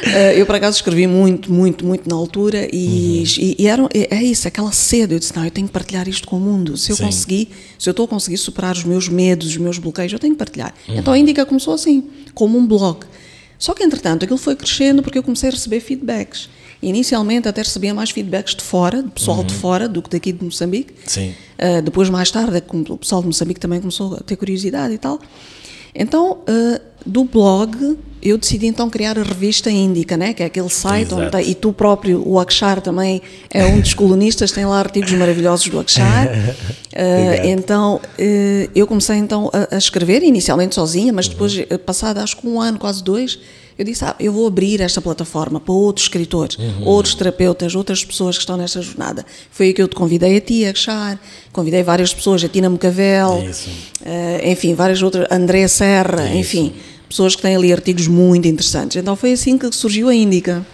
Eh, 0.00 0.40
eu 0.40 0.46
por 0.46 0.54
acaso 0.54 0.76
escrevi 0.76 1.06
muito, 1.06 1.52
muito, 1.52 1.84
muito 1.84 2.08
na 2.08 2.14
altura 2.14 2.68
e, 2.72 3.18
uhum. 3.18 3.44
e, 3.44 3.56
e 3.58 3.66
era, 3.66 3.86
é, 3.92 4.22
isso, 4.22 4.48
aquela 4.48 4.72
sede, 4.72 5.12
eu 5.12 5.18
disse, 5.18 5.36
não, 5.36 5.44
eu 5.44 5.50
tenho 5.50 5.66
que 5.66 5.72
partilhar 5.72 6.08
isto 6.08 6.26
com 6.26 6.36
o 6.36 6.40
mundo, 6.40 6.76
se 6.76 6.90
eu 6.90 6.96
Sim. 6.96 7.04
conseguir, 7.04 7.48
se 7.78 7.88
eu 7.88 7.90
estou 7.90 8.04
a 8.06 8.08
conseguir 8.08 8.38
superar 8.38 8.74
os 8.74 8.84
meus 8.84 9.08
medos, 9.08 9.48
os 9.48 9.56
meus 9.56 9.76
bloqueios, 9.76 10.12
eu 10.12 10.18
tenho 10.18 10.32
que 10.34 10.38
partilhar. 10.38 10.72
Uhum. 10.88 10.96
Então 10.96 11.12
a 11.12 11.18
Indica 11.18 11.44
começou 11.44 11.74
assim, 11.74 12.04
como 12.32 12.56
um 12.56 12.66
blog. 12.66 13.00
Só 13.58 13.74
que 13.74 13.82
entretanto 13.82 14.24
aquilo 14.24 14.38
foi 14.38 14.56
crescendo 14.56 15.02
porque 15.02 15.18
eu 15.18 15.22
comecei 15.22 15.48
a 15.50 15.52
receber 15.52 15.80
feedbacks. 15.80 16.48
Inicialmente 16.80 17.48
até 17.48 17.62
recebia 17.62 17.92
mais 17.92 18.10
feedbacks 18.10 18.54
de 18.54 18.62
fora, 18.62 19.02
de 19.02 19.10
pessoal 19.10 19.38
uhum. 19.38 19.44
de 19.44 19.54
fora, 19.54 19.88
do 19.88 20.00
que 20.00 20.10
daqui 20.10 20.32
de 20.32 20.44
Moçambique. 20.44 20.94
Sim. 21.06 21.34
Uh, 21.58 21.82
depois, 21.82 22.08
mais 22.08 22.30
tarde, 22.30 22.56
é 22.56 22.62
o 22.92 22.96
pessoal 22.96 23.20
de 23.20 23.26
Moçambique 23.26 23.58
também 23.58 23.80
começou 23.80 24.14
a 24.14 24.20
ter 24.20 24.36
curiosidade 24.36 24.94
e 24.94 24.98
tal. 24.98 25.20
Então, 25.94 26.38
uh, 26.48 26.80
do 27.04 27.24
blog, 27.24 27.98
eu 28.22 28.38
decidi 28.38 28.66
então 28.66 28.90
criar 28.90 29.18
a 29.18 29.22
revista 29.22 29.70
Índica, 29.70 30.16
né? 30.16 30.32
que 30.32 30.42
é 30.42 30.46
aquele 30.46 30.68
site 30.68 31.08
Exato. 31.08 31.22
onde 31.22 31.30
tá, 31.30 31.42
e 31.42 31.54
tu 31.54 31.72
próprio, 31.72 32.22
o 32.26 32.38
Akshar 32.38 32.80
também 32.80 33.22
é 33.52 33.64
um 33.66 33.80
dos 33.80 33.94
colunistas, 33.94 34.52
tem 34.52 34.66
lá 34.66 34.78
artigos 34.78 35.12
maravilhosos 35.12 35.68
do 35.68 35.78
Akshar. 35.80 36.28
uh, 36.94 37.46
então, 37.46 37.96
uh, 37.96 38.70
eu 38.74 38.86
comecei 38.86 39.16
então 39.16 39.50
a, 39.52 39.74
a, 39.74 39.78
escrever, 39.78 40.22
inicialmente 40.22 40.74
sozinha, 40.74 41.12
mas 41.12 41.28
depois, 41.28 41.56
uhum. 41.56 41.78
passado 41.84 42.18
acho 42.18 42.36
que 42.36 42.46
um 42.46 42.60
ano, 42.60 42.78
quase 42.78 43.02
dois, 43.02 43.38
eu 43.78 43.84
disse, 43.84 44.04
ah, 44.04 44.16
eu 44.18 44.32
vou 44.32 44.44
abrir 44.48 44.80
esta 44.80 45.00
plataforma 45.00 45.60
para 45.60 45.72
outros 45.72 46.06
escritores, 46.06 46.58
uhum. 46.58 46.84
outros 46.84 47.14
terapeutas, 47.14 47.76
outras 47.76 48.04
pessoas 48.04 48.36
que 48.36 48.42
estão 48.42 48.56
nesta 48.56 48.82
jornada. 48.82 49.24
Foi 49.52 49.66
aí 49.66 49.72
que 49.72 49.80
eu 49.80 49.86
te 49.86 49.94
convidei 49.94 50.36
a 50.36 50.40
ti, 50.40 50.66
a 50.66 50.74
Char, 50.74 51.20
convidei 51.52 51.84
várias 51.84 52.12
pessoas, 52.12 52.42
a 52.42 52.48
Tina 52.48 52.68
Mocavel, 52.68 53.38
uh, 53.38 54.48
enfim, 54.48 54.74
várias 54.74 55.00
outras, 55.00 55.28
André 55.30 55.68
Serra, 55.68 56.26
Isso. 56.26 56.36
enfim, 56.38 56.72
pessoas 57.08 57.36
que 57.36 57.42
têm 57.42 57.54
ali 57.54 57.72
artigos 57.72 58.08
muito 58.08 58.48
interessantes. 58.48 58.96
Então 58.96 59.14
foi 59.14 59.32
assim 59.32 59.56
que 59.56 59.70
surgiu 59.72 60.08
a 60.08 60.14
Índica. 60.14 60.66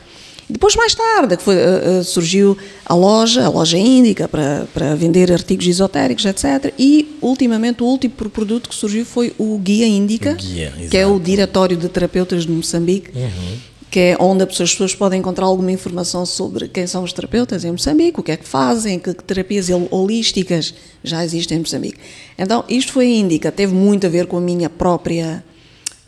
Depois, 0.48 0.76
mais 0.76 0.94
tarde, 0.94 1.36
que 1.36 1.42
foi, 1.42 1.56
uh, 1.56 2.04
surgiu 2.04 2.56
a 2.84 2.94
loja, 2.94 3.44
a 3.44 3.48
loja 3.48 3.78
Índica, 3.78 4.28
para, 4.28 4.66
para 4.74 4.94
vender 4.94 5.32
artigos 5.32 5.66
esotéricos, 5.66 6.24
etc. 6.24 6.72
E, 6.78 7.16
ultimamente, 7.22 7.82
o 7.82 7.86
último 7.86 8.14
produto 8.14 8.68
que 8.68 8.74
surgiu 8.74 9.06
foi 9.06 9.32
o 9.38 9.56
Guia 9.58 9.86
Índica, 9.86 10.34
Guia, 10.34 10.72
que 10.90 10.96
é 10.96 11.06
o 11.06 11.18
Diretório 11.18 11.76
de 11.76 11.88
Terapeutas 11.88 12.44
de 12.44 12.52
Moçambique, 12.52 13.10
uhum. 13.16 13.56
que 13.90 13.98
é 13.98 14.16
onde 14.20 14.42
as 14.42 14.68
pessoas 14.68 14.94
podem 14.94 15.20
encontrar 15.20 15.46
alguma 15.46 15.72
informação 15.72 16.26
sobre 16.26 16.68
quem 16.68 16.86
são 16.86 17.02
os 17.02 17.12
terapeutas 17.12 17.64
em 17.64 17.70
Moçambique, 17.70 18.20
o 18.20 18.22
que 18.22 18.32
é 18.32 18.36
que 18.36 18.46
fazem, 18.46 18.98
que, 18.98 19.14
que 19.14 19.24
terapias 19.24 19.68
holísticas 19.90 20.74
já 21.02 21.24
existem 21.24 21.56
em 21.56 21.60
Moçambique. 21.60 21.98
Então, 22.36 22.64
isto 22.68 22.92
foi 22.92 23.06
a 23.06 23.10
Índica, 23.10 23.50
teve 23.50 23.72
muito 23.72 24.06
a 24.06 24.10
ver 24.10 24.26
com 24.26 24.36
a 24.36 24.40
minha 24.42 24.68
própria 24.68 25.42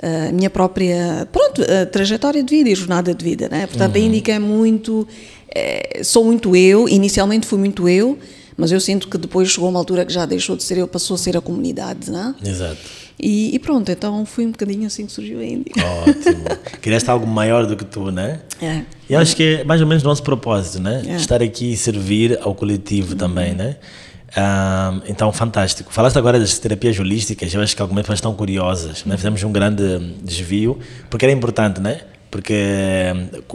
a 0.03 0.33
minha 0.33 0.51
própria 0.51 1.27
pronto, 1.33 1.63
trajetória 1.91 2.43
de 2.43 2.57
vida 2.57 2.71
e 2.71 2.75
jornada 2.75 3.15
de 3.15 3.25
vida, 3.25 3.49
né? 3.49 3.67
Portanto, 3.67 3.97
uhum. 3.97 4.03
a 4.03 4.05
Índica 4.05 4.33
é 4.33 4.39
muito 4.39 5.07
é, 5.55 6.03
sou 6.05 6.25
muito 6.25 6.55
eu, 6.55 6.87
inicialmente 6.87 7.47
fui 7.47 7.59
muito 7.59 7.89
eu, 7.89 8.19
mas 8.59 8.71
eu 8.71 8.79
sinto 8.79 9.09
que 9.09 9.17
depois 9.17 9.49
chegou 9.51 9.71
uma 9.71 9.79
altura 9.79 10.05
que 10.05 10.13
já 10.13 10.27
deixou 10.27 10.55
de 10.55 10.63
ser 10.63 10.77
eu, 10.77 10.87
passou 10.87 11.15
a 11.15 11.19
ser 11.19 11.35
a 11.35 11.41
comunidade, 11.41 12.11
né? 12.11 12.35
Exato. 12.45 12.77
E, 13.19 13.55
e 13.55 13.59
pronto, 13.59 13.91
então 13.91 14.27
foi 14.27 14.45
um 14.45 14.51
bocadinho 14.51 14.87
assim 14.87 15.07
que 15.07 15.13
surgiu 15.13 15.41
a 15.41 15.45
Índica. 15.45 15.81
Ótimo. 15.83 16.45
Querias 16.83 17.09
algo 17.09 17.27
maior 17.27 17.67
do 17.67 17.75
que 17.75 17.87
tu, 17.87 18.11
né? 18.11 18.41
É. 18.61 18.83
E 19.09 19.17
acho 19.17 19.35
que 19.35 19.61
é 19.61 19.65
mais 19.65 19.81
ou 19.81 19.87
menos 19.87 20.03
o 20.05 20.07
nosso 20.07 20.23
propósito, 20.23 20.79
né? 20.79 21.03
É. 21.07 21.17
Estar 21.17 21.43
aqui 21.43 21.73
e 21.73 21.77
servir 21.77 22.39
ao 22.43 22.55
coletivo 22.55 23.13
uhum. 23.13 23.19
também, 23.19 23.55
né? 23.55 23.77
Um, 24.37 25.01
então, 25.09 25.33
fantástico. 25.33 25.91
Falaste 25.93 26.19
agora 26.19 26.39
das 26.39 26.59
terapias 26.59 26.99
holísticas, 26.99 27.53
eu 27.55 27.61
acho 27.63 27.75
que 27.75 27.81
algumas 27.81 28.03
pessoas 28.03 28.19
estão 28.19 28.35
curiosas. 28.35 29.05
Né? 29.05 29.17
Fizemos 29.17 29.43
um 29.43 29.51
grande 29.51 29.99
desvio, 30.23 30.79
porque 31.09 31.25
era 31.25 31.33
importante, 31.33 31.81
né? 31.81 32.03
Porque 32.31 32.55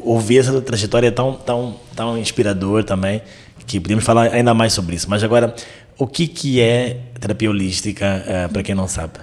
ouvir 0.02 0.40
essa 0.40 0.60
trajetória 0.62 1.08
é 1.08 1.12
tão, 1.12 1.34
tão, 1.34 1.76
tão 1.96 2.18
inspirador 2.18 2.84
também, 2.84 3.22
que 3.68 3.80
podemos 3.80 4.04
falar 4.04 4.34
ainda 4.34 4.54
mais 4.56 4.74
sobre 4.74 4.96
isso. 4.96 5.08
Mas 5.08 5.24
agora, 5.24 5.54
o 6.00 6.08
que, 6.08 6.28
que 6.28 6.60
é 6.60 6.98
terapia 7.20 7.50
holística, 7.50 8.26
uh, 8.26 8.52
para 8.52 8.64
quem 8.64 8.74
não 8.74 8.88
sabe? 8.88 9.20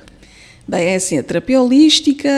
Bem, 0.67 0.89
é 0.89 0.95
assim, 0.95 1.19
a 1.19 1.23
terapia 1.23 1.61
holística, 1.61 2.29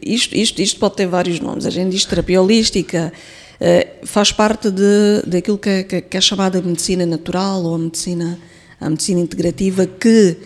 isto, 0.00 0.34
isto, 0.34 0.60
isto 0.60 0.80
pode 0.80 0.96
ter 0.96 1.06
vários 1.06 1.38
nomes. 1.38 1.64
A 1.64 1.70
gente 1.70 1.90
diz 1.90 2.04
terapia 2.04 2.42
holística, 2.42 3.12
faz 4.04 4.32
parte 4.32 4.70
de, 4.70 5.22
daquilo 5.26 5.58
que, 5.58 5.68
é, 5.68 5.82
que, 5.82 6.00
que 6.00 6.16
é 6.16 6.20
chamada 6.20 6.60
medicina 6.60 7.06
natural 7.06 7.62
ou 7.62 7.74
a 7.74 7.78
medicina, 7.78 8.38
a 8.80 8.90
medicina 8.90 9.20
integrativa, 9.20 9.86
que 9.86 10.36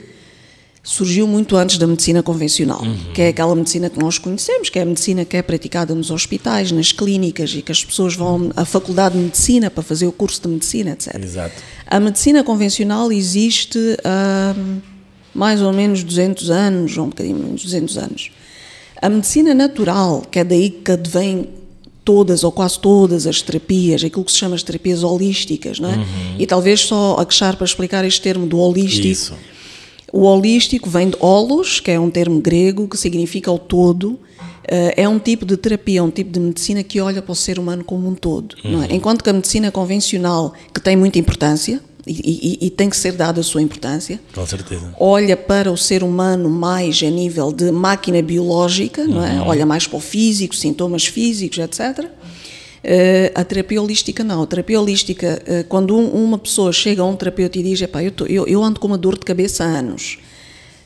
surgiu 0.86 1.26
muito 1.26 1.56
antes 1.56 1.78
da 1.78 1.86
medicina 1.86 2.22
convencional, 2.22 2.80
uhum. 2.80 3.12
que 3.12 3.20
é 3.20 3.28
aquela 3.28 3.56
medicina 3.56 3.90
que 3.90 3.98
nós 3.98 4.18
conhecemos, 4.18 4.70
que 4.70 4.78
é 4.78 4.82
a 4.82 4.84
medicina 4.84 5.24
que 5.24 5.36
é 5.36 5.42
praticada 5.42 5.92
nos 5.94 6.12
hospitais, 6.12 6.70
nas 6.70 6.92
clínicas 6.92 7.52
e 7.54 7.60
que 7.60 7.72
as 7.72 7.84
pessoas 7.84 8.14
vão 8.14 8.52
à 8.54 8.64
faculdade 8.64 9.16
de 9.16 9.24
medicina 9.24 9.68
para 9.68 9.82
fazer 9.82 10.06
o 10.06 10.12
curso 10.12 10.40
de 10.42 10.48
medicina, 10.48 10.92
etc. 10.92 11.16
Exato. 11.16 11.60
A 11.88 11.98
medicina 11.98 12.44
convencional 12.44 13.10
existe 13.10 13.78
há 14.04 14.54
mais 15.34 15.60
ou 15.60 15.72
menos 15.72 16.04
200 16.04 16.50
anos, 16.50 16.96
ou 16.96 17.06
um 17.06 17.08
bocadinho 17.08 17.36
menos 17.36 17.64
200 17.64 17.98
anos. 17.98 18.30
A 19.02 19.08
medicina 19.08 19.52
natural, 19.54 20.22
que 20.30 20.38
é 20.38 20.44
daí 20.44 20.70
que 20.70 20.92
advém 20.92 21.48
todas 22.06 22.42
ou 22.42 22.50
quase 22.50 22.78
todas 22.78 23.26
as 23.26 23.42
terapias, 23.42 24.02
aquilo 24.02 24.24
que 24.24 24.32
se 24.32 24.38
chama 24.38 24.54
as 24.54 24.62
terapias 24.62 25.02
holísticas, 25.02 25.78
não 25.78 25.90
é? 25.90 25.96
Uhum. 25.96 26.04
E 26.38 26.46
talvez 26.46 26.80
só 26.80 27.16
aquechar 27.18 27.56
para 27.56 27.66
explicar 27.66 28.04
este 28.06 28.22
termo 28.22 28.46
do 28.46 28.58
holístico. 28.58 29.06
Isso 29.06 29.34
o 30.12 30.22
holístico 30.22 30.88
vem 30.88 31.10
de 31.10 31.16
holos, 31.20 31.80
que 31.80 31.90
é 31.90 32.00
um 32.00 32.10
termo 32.10 32.40
grego 32.40 32.88
que 32.88 32.96
significa 32.96 33.50
o 33.50 33.58
todo. 33.58 34.18
Eh, 34.66 35.02
é 35.02 35.08
um 35.08 35.18
tipo 35.18 35.44
de 35.44 35.56
terapia, 35.56 36.02
um 36.02 36.10
tipo 36.10 36.30
de 36.30 36.40
medicina 36.40 36.82
que 36.82 37.00
olha 37.00 37.20
para 37.20 37.32
o 37.32 37.36
ser 37.36 37.58
humano 37.58 37.84
como 37.84 38.08
um 38.08 38.14
todo. 38.14 38.56
Uhum. 38.64 38.82
É? 38.82 38.94
Enquanto 38.94 39.22
que 39.22 39.30
a 39.30 39.32
medicina 39.32 39.70
convencional, 39.70 40.54
que 40.72 40.80
tem 40.80 40.96
muita 40.96 41.18
importância, 41.18 41.80
e, 42.06 42.58
e, 42.62 42.66
e, 42.66 42.70
tem 42.70 42.88
que 42.88 42.96
ser 42.96 43.12
dada 43.12 43.40
a 43.40 43.44
sua 43.44 43.60
importância. 43.60 44.20
Com 44.32 44.46
certeza. 44.46 44.94
Olha 44.98 45.36
para 45.36 45.72
o 45.72 45.76
ser 45.76 46.04
humano 46.04 46.48
mais 46.48 47.02
a 47.02 47.10
nível 47.10 47.50
de 47.50 47.72
máquina 47.72 48.22
biológica, 48.22 49.02
uhum. 49.02 49.14
não 49.14 49.26
é? 49.26 49.32
Uhum. 49.32 49.48
Olha 49.48 49.66
mais 49.66 49.88
para 49.88 49.96
o 49.96 50.00
físico, 50.00 50.54
sintomas 50.54 51.04
físicos, 51.04 51.58
etc. 51.58 52.04
Uh, 52.04 53.32
a 53.34 53.42
terapia 53.42 53.82
holística 53.82 54.22
não. 54.22 54.40
A 54.42 54.46
terapia 54.46 54.80
holística, 54.80 55.42
uh, 55.42 55.64
quando 55.64 55.96
um, 55.96 56.08
uma 56.26 56.38
pessoa 56.38 56.72
chega 56.72 57.02
a 57.02 57.04
um 57.04 57.16
terapeuta 57.16 57.58
e 57.58 57.62
diz: 57.64 57.80
eu, 57.80 57.88
eu, 58.28 58.46
eu, 58.46 58.62
ando 58.62 58.78
com 58.78 58.86
uma 58.86 58.98
dor 58.98 59.18
de 59.18 59.24
cabeça 59.24 59.64
há 59.64 59.66
anos. 59.66 60.18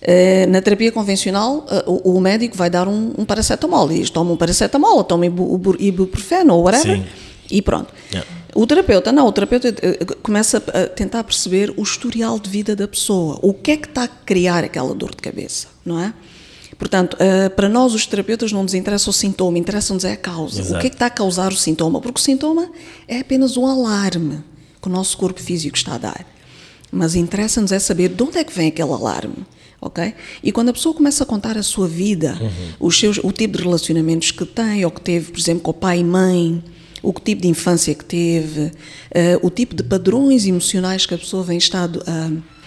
Uh, 0.00 0.48
na 0.48 0.62
terapia 0.62 0.90
convencional, 0.90 1.66
o, 1.86 2.16
o, 2.16 2.20
médico 2.22 2.56
vai 2.56 2.70
dar 2.70 2.88
um, 2.88 3.12
um 3.18 3.26
paracetamol. 3.26 3.92
E 3.92 3.98
diz: 3.98 4.08
toma 4.08 4.32
um 4.32 4.36
paracetamol, 4.38 5.04
toma 5.04 5.26
ibuprofeno, 5.26 6.54
ou 6.54 6.64
whatever. 6.64 6.96
Sim. 6.96 7.04
E 7.50 7.60
pronto. 7.60 7.92
Yeah. 8.10 8.26
O 8.54 8.66
terapeuta, 8.66 9.12
não, 9.12 9.26
o 9.26 9.32
terapeuta 9.32 9.74
começa 10.22 10.58
a 10.58 10.86
tentar 10.86 11.22
perceber 11.24 11.72
o 11.76 11.82
historial 11.82 12.38
de 12.38 12.50
vida 12.50 12.74
da 12.74 12.88
pessoa. 12.88 13.38
O 13.42 13.54
que 13.54 13.72
é 13.72 13.76
que 13.76 13.88
está 13.88 14.04
a 14.04 14.08
criar 14.08 14.64
aquela 14.64 14.94
dor 14.94 15.10
de 15.10 15.18
cabeça, 15.18 15.68
não 15.84 16.00
é? 16.00 16.12
Portanto, 16.78 17.14
uh, 17.14 17.50
para 17.50 17.68
nós, 17.68 17.92
os 17.92 18.06
terapeutas, 18.06 18.52
não 18.52 18.62
nos 18.62 18.72
interessa 18.72 19.10
o 19.10 19.12
sintoma, 19.12 19.58
interessa-nos 19.58 20.02
é 20.02 20.12
a 20.12 20.16
causa. 20.16 20.60
Exato. 20.60 20.78
O 20.78 20.80
que 20.80 20.86
é 20.86 20.90
que 20.90 20.96
está 20.96 21.06
a 21.06 21.10
causar 21.10 21.52
o 21.52 21.56
sintoma? 21.56 22.00
Porque 22.00 22.18
o 22.18 22.22
sintoma 22.22 22.70
é 23.06 23.20
apenas 23.20 23.58
um 23.58 23.66
alarme 23.66 24.42
que 24.80 24.88
o 24.88 24.90
nosso 24.90 25.16
corpo 25.18 25.40
físico 25.40 25.76
está 25.76 25.96
a 25.96 25.98
dar. 25.98 26.26
Mas 26.90 27.14
interessa-nos 27.14 27.70
é 27.70 27.78
saber 27.78 28.08
de 28.08 28.22
onde 28.22 28.38
é 28.38 28.44
que 28.44 28.52
vem 28.52 28.68
aquele 28.68 28.92
alarme. 28.92 29.44
ok? 29.78 30.14
E 30.42 30.50
quando 30.50 30.70
a 30.70 30.72
pessoa 30.72 30.94
começa 30.94 31.22
a 31.22 31.26
contar 31.26 31.58
a 31.58 31.62
sua 31.62 31.86
vida, 31.86 32.38
uhum. 32.40 32.86
os 32.86 32.98
seus, 32.98 33.18
o 33.18 33.30
tipo 33.30 33.58
de 33.58 33.64
relacionamentos 33.64 34.30
que 34.30 34.46
tem, 34.46 34.82
ou 34.84 34.90
que 34.90 35.02
teve, 35.02 35.30
por 35.30 35.38
exemplo, 35.38 35.62
com 35.62 35.70
o 35.70 35.74
pai 35.74 35.98
e 35.98 36.04
mãe, 36.04 36.62
o 37.02 37.12
tipo 37.12 37.42
de 37.42 37.48
infância 37.48 37.94
que 37.94 38.04
teve, 38.04 38.66
uh, 38.66 38.72
o 39.42 39.50
tipo 39.50 39.74
de 39.74 39.82
padrões 39.82 40.46
emocionais 40.46 41.06
que 41.06 41.14
a 41.14 41.18
pessoa 41.18 41.42
vem 41.42 41.58
estado 41.58 42.02
a. 42.06 42.60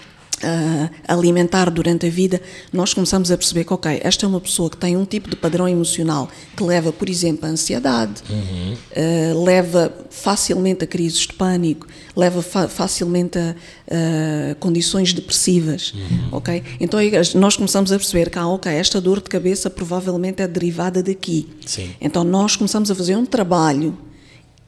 Uh, 0.44 0.90
alimentar 1.08 1.70
durante 1.70 2.06
a 2.06 2.10
vida, 2.10 2.42
nós 2.74 2.94
começamos 2.94 3.32
a 3.32 3.38
perceber 3.38 3.64
que, 3.64 3.74
ok, 3.74 4.02
esta 4.04 4.26
é 4.26 4.28
uma 4.28 4.42
pessoa 4.42 4.70
que 4.70 4.76
tem 4.76 4.98
um 4.98 5.06
tipo 5.06 5.30
de 5.30 5.38
padrão 5.38 5.70
emocional 5.70 6.30
que 6.58 6.62
leva, 6.62 6.92
por 6.92 7.08
exemplo, 7.08 7.46
a 7.46 7.50
ansiedade, 7.50 8.22
uhum. 8.30 8.74
uh, 8.74 9.44
leva 9.46 9.94
facilmente 10.10 10.84
a 10.84 10.88
crises 10.88 11.20
de 11.20 11.34
pânico, 11.34 11.88
leva 12.14 12.42
fa 12.42 12.68
facilmente 12.68 13.38
a 13.38 13.56
uh, 13.56 14.56
condições 14.56 15.14
depressivas, 15.14 15.94
uhum. 15.94 16.28
ok? 16.34 16.62
Então 16.78 17.00
nós 17.36 17.56
começamos 17.56 17.94
a 17.94 17.98
perceber 17.98 18.30
que, 18.30 18.38
ah, 18.38 18.48
ok, 18.50 18.70
esta 18.70 19.00
dor 19.00 19.22
de 19.22 19.30
cabeça 19.30 19.70
provavelmente 19.70 20.42
é 20.42 20.48
derivada 20.48 21.02
daqui. 21.02 21.48
Sim. 21.66 21.90
Então 22.02 22.26
nós 22.26 22.58
começamos 22.58 22.92
a 22.92 22.96
fazer 22.96 23.16
um 23.16 23.26
trabalho 23.26 23.98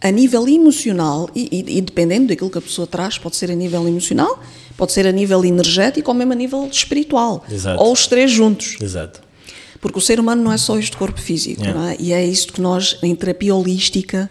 a 0.01 0.11
nível 0.11 0.47
emocional, 0.47 1.29
e, 1.35 1.47
e, 1.51 1.77
e, 1.77 1.81
dependendo 1.81 2.27
daquilo 2.27 2.49
que 2.49 2.57
a 2.57 2.61
pessoa 2.61 2.85
traz, 2.85 3.17
pode 3.17 3.35
ser 3.35 3.49
a 3.49 3.55
nível 3.55 3.87
emocional, 3.87 4.39
pode 4.77 4.91
ser 4.91 5.07
a 5.07 5.11
nível 5.11 5.43
energético 5.43 6.11
ou 6.11 6.15
mesmo 6.15 6.33
a 6.33 6.35
nível 6.35 6.67
espiritual. 6.71 7.43
Exato. 7.49 7.81
Ou 7.81 7.93
os 7.93 8.05
três 8.07 8.29
juntos. 8.29 8.77
Exato. 8.81 9.21
Porque 9.79 9.97
o 9.97 10.01
ser 10.01 10.19
humano 10.19 10.43
não 10.43 10.51
é 10.51 10.57
só 10.57 10.77
este 10.77 10.97
corpo 10.97 11.19
físico, 11.19 11.61
yeah. 11.63 11.93
é? 11.93 11.97
E 11.99 12.13
é 12.13 12.25
isto 12.25 12.53
que 12.53 12.61
nós, 12.61 12.97
em 13.03 13.15
terapia 13.15 13.53
holística, 13.55 14.29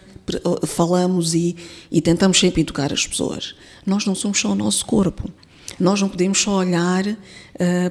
falamos 0.65 1.33
e, 1.33 1.55
e 1.91 2.01
tentamos 2.01 2.39
sempre 2.39 2.61
educar 2.61 2.91
as 2.91 3.05
pessoas. 3.05 3.55
Nós 3.85 4.05
não 4.05 4.15
somos 4.15 4.39
só 4.39 4.51
o 4.51 4.55
nosso 4.55 4.85
corpo. 4.85 5.29
Nós 5.79 6.01
não 6.01 6.09
podemos 6.09 6.39
só 6.39 6.57
olhar 6.57 7.05
uh, 7.05 7.17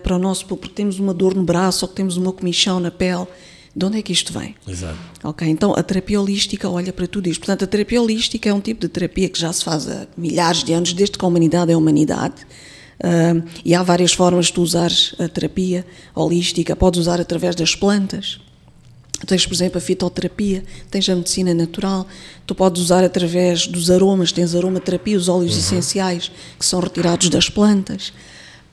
para 0.02 0.16
o 0.16 0.18
nosso 0.18 0.46
porque 0.46 0.68
temos 0.68 0.98
uma 0.98 1.12
dor 1.12 1.34
no 1.34 1.42
braço 1.42 1.84
ou 1.84 1.88
que 1.88 1.94
temos 1.94 2.16
uma 2.16 2.32
comichão 2.32 2.80
na 2.80 2.90
pele 2.90 3.26
de 3.76 3.84
onde 3.84 3.98
é 3.98 4.02
que 4.02 4.12
isto 4.12 4.32
vem? 4.32 4.54
Exato. 4.68 4.96
Ok, 5.24 5.48
então 5.48 5.74
a 5.76 5.82
terapia 5.82 6.20
holística 6.20 6.68
olha 6.68 6.92
para 6.92 7.08
tudo 7.08 7.28
isto. 7.28 7.40
Portanto, 7.40 7.64
a 7.64 7.66
terapia 7.66 8.00
holística 8.00 8.48
é 8.48 8.54
um 8.54 8.60
tipo 8.60 8.80
de 8.80 8.88
terapia 8.88 9.28
que 9.28 9.38
já 9.38 9.52
se 9.52 9.64
faz 9.64 9.88
há 9.88 10.06
milhares 10.16 10.62
de 10.62 10.72
anos, 10.72 10.92
desde 10.92 11.18
que 11.18 11.24
a 11.24 11.28
humanidade 11.28 11.72
é 11.72 11.74
a 11.74 11.78
humanidade. 11.78 12.36
Uh, 13.00 13.42
e 13.64 13.74
há 13.74 13.82
várias 13.82 14.12
formas 14.12 14.46
de 14.46 14.52
tu 14.52 14.62
usares 14.62 15.14
a 15.18 15.28
terapia 15.28 15.84
holística. 16.14 16.76
Podes 16.76 17.00
usar 17.00 17.20
através 17.20 17.56
das 17.56 17.74
plantas. 17.74 18.40
Tens, 19.26 19.44
por 19.44 19.54
exemplo, 19.54 19.78
a 19.78 19.80
fitoterapia, 19.80 20.62
tens 20.90 21.08
a 21.08 21.16
medicina 21.16 21.52
natural, 21.54 22.06
tu 22.46 22.54
podes 22.54 22.82
usar 22.82 23.02
através 23.02 23.66
dos 23.66 23.90
aromas, 23.90 24.30
tens 24.30 24.54
aromaterapia, 24.54 25.16
os 25.16 25.28
óleos 25.28 25.54
uhum. 25.54 25.58
essenciais 25.58 26.30
que 26.58 26.64
são 26.64 26.78
retirados 26.78 27.28
das 27.28 27.48
plantas 27.48 28.12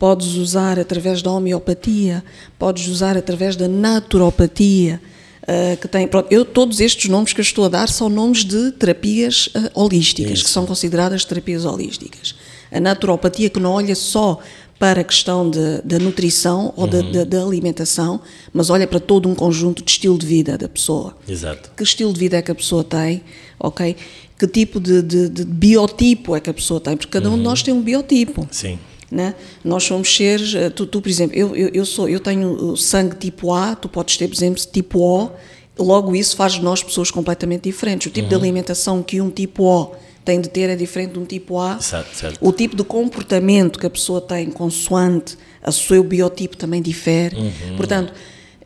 podes 0.01 0.33
usar 0.33 0.79
através 0.79 1.21
da 1.21 1.31
homeopatia, 1.31 2.23
podes 2.57 2.87
usar 2.87 3.15
através 3.15 3.55
da 3.55 3.67
naturopatia, 3.67 4.99
uh, 5.43 5.77
que 5.77 5.87
tem, 5.87 6.07
pronto, 6.07 6.25
eu, 6.31 6.43
todos 6.43 6.79
estes 6.79 7.07
nomes 7.07 7.33
que 7.33 7.39
eu 7.39 7.43
estou 7.43 7.65
a 7.65 7.69
dar 7.69 7.87
são 7.87 8.09
nomes 8.09 8.43
de 8.43 8.71
terapias 8.71 9.45
uh, 9.55 9.69
holísticas, 9.75 10.39
Isso. 10.39 10.45
que 10.45 10.49
são 10.49 10.65
consideradas 10.65 11.23
terapias 11.23 11.65
holísticas. 11.65 12.33
A 12.71 12.79
naturopatia 12.79 13.47
que 13.47 13.59
não 13.59 13.73
olha 13.73 13.93
só 13.93 14.39
para 14.79 15.01
a 15.01 15.03
questão 15.03 15.51
da 15.51 15.99
nutrição 15.99 16.73
ou 16.75 16.85
uhum. 16.85 17.23
da 17.27 17.43
alimentação, 17.43 18.21
mas 18.51 18.71
olha 18.71 18.87
para 18.87 18.99
todo 18.99 19.29
um 19.29 19.35
conjunto 19.35 19.83
de 19.83 19.91
estilo 19.91 20.17
de 20.17 20.25
vida 20.25 20.57
da 20.57 20.67
pessoa. 20.67 21.15
Exato. 21.29 21.69
Que 21.77 21.83
estilo 21.83 22.11
de 22.11 22.19
vida 22.19 22.37
é 22.37 22.41
que 22.41 22.49
a 22.49 22.55
pessoa 22.55 22.83
tem, 22.83 23.21
ok? 23.59 23.95
Que 24.39 24.47
tipo 24.47 24.79
de, 24.79 25.03
de, 25.03 25.29
de 25.29 25.45
biotipo 25.45 26.35
é 26.35 26.39
que 26.39 26.49
a 26.49 26.53
pessoa 26.55 26.79
tem, 26.79 26.97
porque 26.97 27.11
cada 27.11 27.29
um 27.29 27.33
de 27.33 27.37
uhum. 27.37 27.43
nós 27.43 27.61
tem 27.61 27.71
um 27.71 27.83
biotipo. 27.83 28.47
Sim. 28.49 28.79
Né? 29.11 29.35
Nós 29.63 29.83
somos 29.83 30.15
seres, 30.15 30.55
eh, 30.55 30.69
tu, 30.69 30.85
tu 30.85 31.01
por 31.01 31.09
exemplo, 31.09 31.37
eu, 31.37 31.53
eu, 31.53 31.69
eu, 31.73 31.85
sou, 31.85 32.07
eu 32.07 32.19
tenho 32.19 32.77
sangue 32.77 33.17
tipo 33.17 33.53
A, 33.53 33.75
tu 33.75 33.89
podes 33.89 34.15
ter, 34.15 34.25
por 34.29 34.35
exemplo, 34.35 34.63
tipo 34.71 34.99
O, 34.99 35.31
logo 35.77 36.15
isso 36.15 36.35
faz 36.37 36.53
de 36.53 36.61
nós 36.61 36.81
pessoas 36.81 37.11
completamente 37.11 37.63
diferentes. 37.63 38.07
O 38.07 38.09
tipo 38.09 38.23
uhum. 38.23 38.29
de 38.29 38.35
alimentação 38.35 39.03
que 39.03 39.19
um 39.19 39.29
tipo 39.29 39.65
O 39.65 39.91
tem 40.23 40.39
de 40.39 40.49
ter 40.49 40.69
é 40.69 40.75
diferente 40.77 41.13
de 41.13 41.19
um 41.19 41.25
tipo 41.25 41.59
A. 41.59 41.79
Certo, 41.81 42.15
certo. 42.15 42.37
O 42.39 42.53
tipo 42.53 42.75
de 42.75 42.83
comportamento 42.85 43.77
que 43.77 43.85
a 43.85 43.89
pessoa 43.89 44.21
tem 44.21 44.49
consoante 44.49 45.37
o 45.65 45.71
seu 45.71 46.03
biotipo 46.03 46.55
também 46.55 46.81
difere. 46.81 47.35
Uhum. 47.35 47.75
Portanto, 47.75 48.13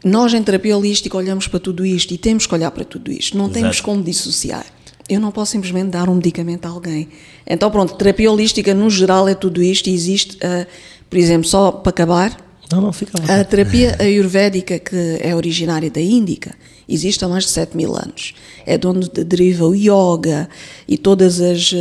nós 0.04 0.32
em 0.34 0.44
terapia 0.44 0.78
holística 0.78 1.18
olhamos 1.18 1.48
para 1.48 1.60
tudo 1.60 1.84
isto 1.84 2.14
e 2.14 2.18
temos 2.20 2.46
que 2.46 2.54
olhar 2.54 2.70
para 2.70 2.86
tudo 2.86 3.12
isto. 3.12 3.36
Não 3.36 3.46
Exato. 3.46 3.60
temos 3.60 3.82
como 3.82 4.04
dissociar 4.04 4.66
eu 5.10 5.20
não 5.20 5.32
posso 5.32 5.52
simplesmente 5.52 5.90
dar 5.90 6.10
um 6.10 6.16
medicamento 6.16 6.66
a 6.66 6.70
alguém. 6.70 7.08
Então, 7.46 7.70
pronto, 7.70 7.96
terapia 7.96 8.32
holística 8.32 8.74
no 8.74 8.90
geral 8.90 9.28
é 9.28 9.36
tudo 9.36 9.62
isto 9.62 9.88
e 9.90 9.94
existe, 9.94 10.38
uh, 10.38 10.66
por 11.10 11.18
exemplo, 11.18 11.48
só 11.48 11.72
para 11.72 11.90
acabar, 11.92 12.38
não, 12.72 12.82
não, 12.82 12.92
fica 12.92 13.12
lá. 13.20 13.42
a 13.42 13.44
terapia 13.44 13.96
ayurvédica 14.00 14.80
que 14.80 15.20
é 15.22 15.36
originária 15.36 15.90
da 15.90 16.02
Índica 16.02 16.56
existe 16.88 17.24
há 17.24 17.28
mais 17.28 17.46
de 17.46 17.52
7 17.52 17.76
mil 17.76 17.96
anos. 17.96 18.34
É 18.66 18.78
de 18.78 18.88
onde 18.88 19.10
deriva 19.24 19.66
o 19.66 19.76
yoga 19.76 20.48
e 20.88 20.98
todas 20.98 21.40
as, 21.42 21.72
uh, 21.72 21.76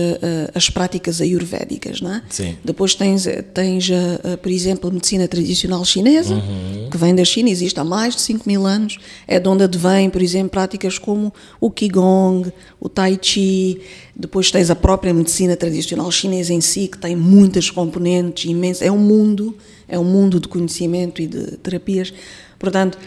as 0.54 0.70
práticas 0.70 1.20
ayurvédicas, 1.20 2.00
não 2.00 2.14
é? 2.14 2.22
Sim. 2.28 2.56
Depois 2.64 2.94
tens, 2.94 3.26
tens 3.52 3.88
uh, 3.88 4.38
por 4.38 4.50
exemplo, 4.50 4.90
a 4.90 4.92
medicina 4.92 5.28
tradicional 5.28 5.84
chinesa, 5.84 6.34
uhum. 6.34 6.88
que 6.90 6.96
vem 6.96 7.14
da 7.14 7.24
China, 7.24 7.48
existe 7.50 7.78
há 7.78 7.84
mais 7.84 8.14
de 8.14 8.22
5 8.22 8.48
mil 8.48 8.66
anos. 8.66 8.98
É 9.26 9.38
de 9.38 9.48
onde 9.48 9.64
advém, 9.64 10.10
por 10.10 10.22
exemplo, 10.22 10.50
práticas 10.50 10.98
como 10.98 11.32
o 11.60 11.70
Qigong, 11.70 12.52
o 12.80 12.88
Tai 12.88 13.18
Chi. 13.20 13.80
Depois 14.16 14.50
tens 14.50 14.70
a 14.70 14.76
própria 14.76 15.12
medicina 15.12 15.56
tradicional 15.56 16.10
chinesa 16.10 16.52
em 16.52 16.60
si, 16.60 16.88
que 16.88 16.98
tem 16.98 17.16
muitas 17.16 17.70
componentes 17.70 18.44
imensas. 18.48 18.82
É 18.82 18.90
um 18.90 18.98
mundo, 18.98 19.56
é 19.88 19.98
um 19.98 20.04
mundo 20.04 20.38
de 20.38 20.48
conhecimento 20.48 21.20
e 21.20 21.26
de 21.26 21.56
terapias. 21.58 22.12
Portanto, 22.58 22.98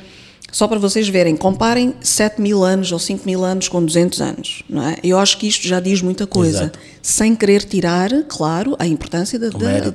Só 0.51 0.67
para 0.67 0.79
vocês 0.79 1.07
verem, 1.09 1.35
comparem 1.35 1.93
7 2.01 2.41
mil 2.41 2.63
anos 2.63 2.91
ou 2.91 2.99
5 2.99 3.25
mil 3.25 3.43
anos 3.43 3.67
com 3.67 3.83
200 3.83 4.21
anos, 4.21 4.63
não 4.69 4.81
é? 4.81 4.95
Eu 5.03 5.19
acho 5.19 5.37
que 5.37 5.47
isto 5.47 5.67
já 5.67 5.79
diz 5.79 6.01
muita 6.01 6.25
coisa, 6.25 6.63
Exato. 6.63 6.79
sem 7.01 7.35
querer 7.35 7.63
tirar, 7.63 8.09
claro, 8.29 8.75
a 8.79 8.87
importância 8.87 9.37
da, 9.37 9.49
da, 9.49 9.93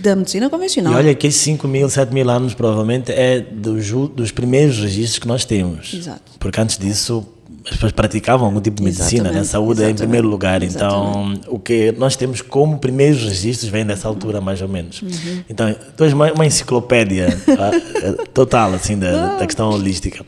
da 0.00 0.16
medicina 0.16 0.48
convencional. 0.48 0.92
E 0.92 0.96
olha 0.96 1.14
que 1.14 1.26
esses 1.26 1.40
5 1.42 1.66
mil, 1.66 1.90
7 1.90 2.14
mil 2.14 2.30
anos 2.30 2.54
provavelmente 2.54 3.10
é 3.10 3.40
dos, 3.40 3.90
dos 3.90 4.30
primeiros 4.30 4.78
registros 4.78 5.18
que 5.18 5.26
nós 5.26 5.44
temos. 5.44 5.92
Exato. 5.94 6.32
Porque 6.38 6.60
antes 6.60 6.78
disso 6.78 7.26
as 7.64 7.70
pessoas 7.72 7.92
praticavam 7.92 8.46
algum 8.46 8.60
tipo 8.60 8.76
de 8.78 8.82
medicina, 8.82 9.24
né? 9.24 9.28
Exatamente, 9.40 9.48
saúde 9.48 9.80
é 9.80 9.84
em 9.84 9.86
exatamente, 9.88 9.98
primeiro 10.00 10.28
lugar. 10.28 10.62
Então, 10.62 11.34
o 11.48 11.58
que 11.58 11.92
nós 11.98 12.16
temos 12.16 12.40
como 12.42 12.78
primeiros 12.78 13.22
registros 13.22 13.70
vem 13.70 13.84
dessa 13.86 14.08
altura, 14.08 14.40
mais 14.40 14.60
ou 14.62 14.68
menos. 14.68 15.00
Uhum. 15.02 15.42
Então, 15.48 15.74
tu 15.96 16.04
és 16.04 16.12
uma, 16.12 16.32
uma 16.32 16.46
enciclopédia 16.46 17.28
ah, 17.58 18.24
total, 18.34 18.74
assim, 18.74 18.98
da, 18.98 19.36
da 19.36 19.46
questão 19.46 19.70
holística. 19.70 20.24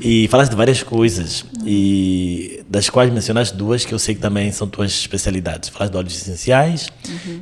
E 0.00 0.26
falaste 0.28 0.50
de 0.50 0.56
várias 0.56 0.82
coisas, 0.82 1.44
e 1.64 2.64
das 2.68 2.90
quais 2.90 3.12
mencionaste 3.12 3.56
duas 3.56 3.84
que 3.84 3.94
eu 3.94 3.98
sei 3.98 4.14
que 4.14 4.20
também 4.20 4.50
são 4.50 4.66
tuas 4.66 4.90
especialidades. 4.90 5.68
Falaste 5.68 5.92
de 5.92 5.98
óleos 5.98 6.14
essenciais 6.16 6.88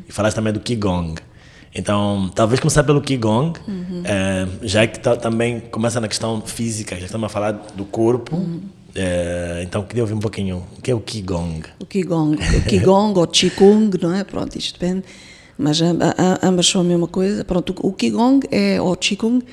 e 0.08 0.12
falaste 0.12 0.34
também 0.37 0.52
do 0.52 0.61
Qigong. 0.61 1.14
Então, 1.75 2.30
talvez 2.34 2.61
começar 2.61 2.84
pelo 2.84 3.00
Qigong, 3.00 3.58
eh, 4.04 4.46
já 4.62 4.87
que 4.87 5.00
ta- 5.00 5.16
também 5.16 5.58
começa 5.58 5.99
na 5.99 6.06
questão 6.06 6.42
física, 6.44 6.94
já 6.99 7.06
estamos 7.06 7.25
a 7.25 7.28
falar 7.30 7.52
do 7.75 7.87
corpo. 7.87 8.37
Eh, 8.94 9.61
então, 9.62 9.82
queria 9.82 10.02
ouvir 10.02 10.14
um 10.14 10.20
pouquinho 10.20 10.64
o 10.76 10.82
que 10.82 10.90
é 10.90 10.94
o 10.94 11.00
Qigong. 11.00 11.62
O 11.80 11.87
Qigong, 11.87 12.37
o 12.37 12.64
Qigong 12.68 13.18
ou 13.18 13.26
Qigong, 13.26 13.99
não 14.00 14.14
é? 14.14 14.25
Pronto, 14.25 14.56
isto 14.56 14.78
depende, 14.78 15.04
mas 15.56 15.80
ambas 16.42 16.66
são 16.66 16.80
a 16.80 16.84
mesma 16.84 17.08
coisa. 17.08 17.44
Pronto, 17.44 17.75
o 17.80 17.92
Qigong 17.92 18.46
é 18.50 18.80
o 18.80 18.94
Qigong 18.96 19.44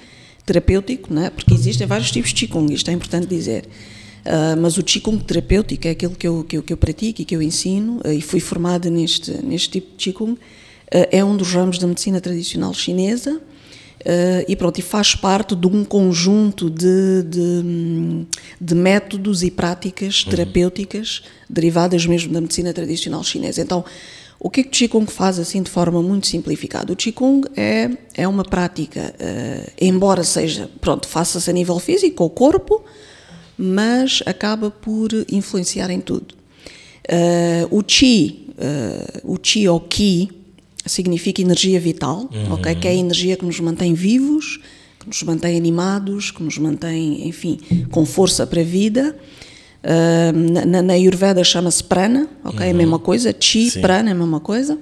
terapêutico, 0.46 1.14
não 1.14 1.24
é? 1.24 1.30
Porque 1.30 1.54
existem 1.54 1.86
vários 1.86 2.12
tipos 2.12 2.34
de 2.34 2.48
Qigong, 2.48 2.74
isto 2.74 2.90
é 2.90 2.94
importante 2.94 3.28
dizer. 3.28 3.66
Ah, 4.26 4.56
mas 4.56 4.78
o 4.78 4.84
Qigong 4.84 5.24
terapêutico 5.24 5.88
é 5.88 5.92
aquele 5.92 6.16
que 6.16 6.28
eu, 6.28 6.44
que 6.44 6.58
eu, 6.58 6.64
que 6.64 6.74
eu 6.74 6.78
pratico 6.78 7.22
e 7.22 7.26
que 7.26 7.36
eu 7.36 7.42
ensino, 7.42 8.00
ah, 8.04 8.14
e 8.14 8.22
fui 8.22 8.40
formada 8.40 8.90
neste, 8.90 9.32
neste 9.44 9.70
tipo 9.70 9.98
de 9.98 10.12
Qigong, 10.12 10.38
ah, 10.92 11.08
é 11.12 11.24
um 11.24 11.36
dos 11.38 11.54
ramos 11.54 11.80
da 11.80 11.88
medicina 11.88 12.20
tradicional 12.20 12.74
chinesa, 12.74 13.42
Uh, 14.00 14.48
e 14.48 14.56
pronto, 14.56 14.80
e 14.80 14.82
faz 14.82 15.14
parte 15.14 15.54
de 15.54 15.68
um 15.68 15.84
conjunto 15.84 16.70
de, 16.70 17.22
de, 17.24 18.26
de 18.60 18.74
métodos 18.74 19.44
e 19.44 19.52
práticas 19.52 20.24
terapêuticas 20.24 21.22
derivadas 21.50 22.06
mesmo 22.06 22.32
da 22.32 22.40
medicina 22.40 22.72
tradicional 22.72 23.22
chinesa. 23.26 23.62
Então, 23.62 23.84
o 24.40 24.50
que 24.50 24.62
é 24.62 24.64
que 24.64 24.70
o 24.70 24.72
Qigong 24.72 25.12
faz 25.12 25.38
assim 25.38 25.62
de 25.62 25.70
forma 25.70 26.02
muito 26.02 26.28
simplificada? 26.28 26.94
O 26.94 26.96
Qigong 26.96 27.46
é, 27.58 27.90
é 28.14 28.26
uma 28.26 28.46
prática, 28.46 29.14
uh, 29.20 29.72
embora 29.82 30.24
seja, 30.24 30.70
pronto, 30.80 31.06
faça-se 31.06 31.50
a 31.50 31.54
nível 31.54 31.78
físico, 31.78 32.24
o 32.24 32.30
corpo, 32.30 32.82
mas 33.58 34.24
acaba 34.26 34.72
por 34.72 35.10
influenciar 35.30 35.90
em 35.90 36.00
tudo. 36.00 36.36
Uh, 37.06 37.78
o 37.78 37.84
Qi, 37.84 38.48
o 39.24 39.38
Qi 39.38 39.68
ou 39.68 39.82
Qi, 39.82 40.39
significa 40.90 41.42
energia 41.42 41.80
vital, 41.80 42.30
ok? 42.52 42.76
Que 42.76 42.88
é 42.88 42.92
a 42.92 42.96
energia 42.96 43.38
que 43.38 43.46
nos 43.46 43.60
mantém 43.60 43.94
vivos, 43.94 44.60
que 45.00 45.08
nos 45.08 45.22
mantém 45.24 45.56
animados, 45.58 46.32
que 46.32 46.44
nos 46.44 46.58
mantém, 46.58 47.28
enfim, 47.28 47.60
com 47.92 48.06
força 48.06 48.46
para 48.46 48.62
a 48.62 48.64
vida. 48.64 49.16
Ah, 49.84 50.32
na, 50.34 50.82
na 50.82 50.94
Ayurveda 50.94 51.44
chama-se 51.44 51.84
prana, 51.84 52.28
ok? 52.44 52.68
É 52.68 52.72
a 52.72 52.74
mesma 52.74 53.00
coisa. 53.00 53.34
Chi, 53.40 53.70
Sim. 53.72 53.82
prana 53.82 54.10
é 54.10 54.12
a 54.12 54.16
mesma 54.16 54.40
coisa. 54.40 54.78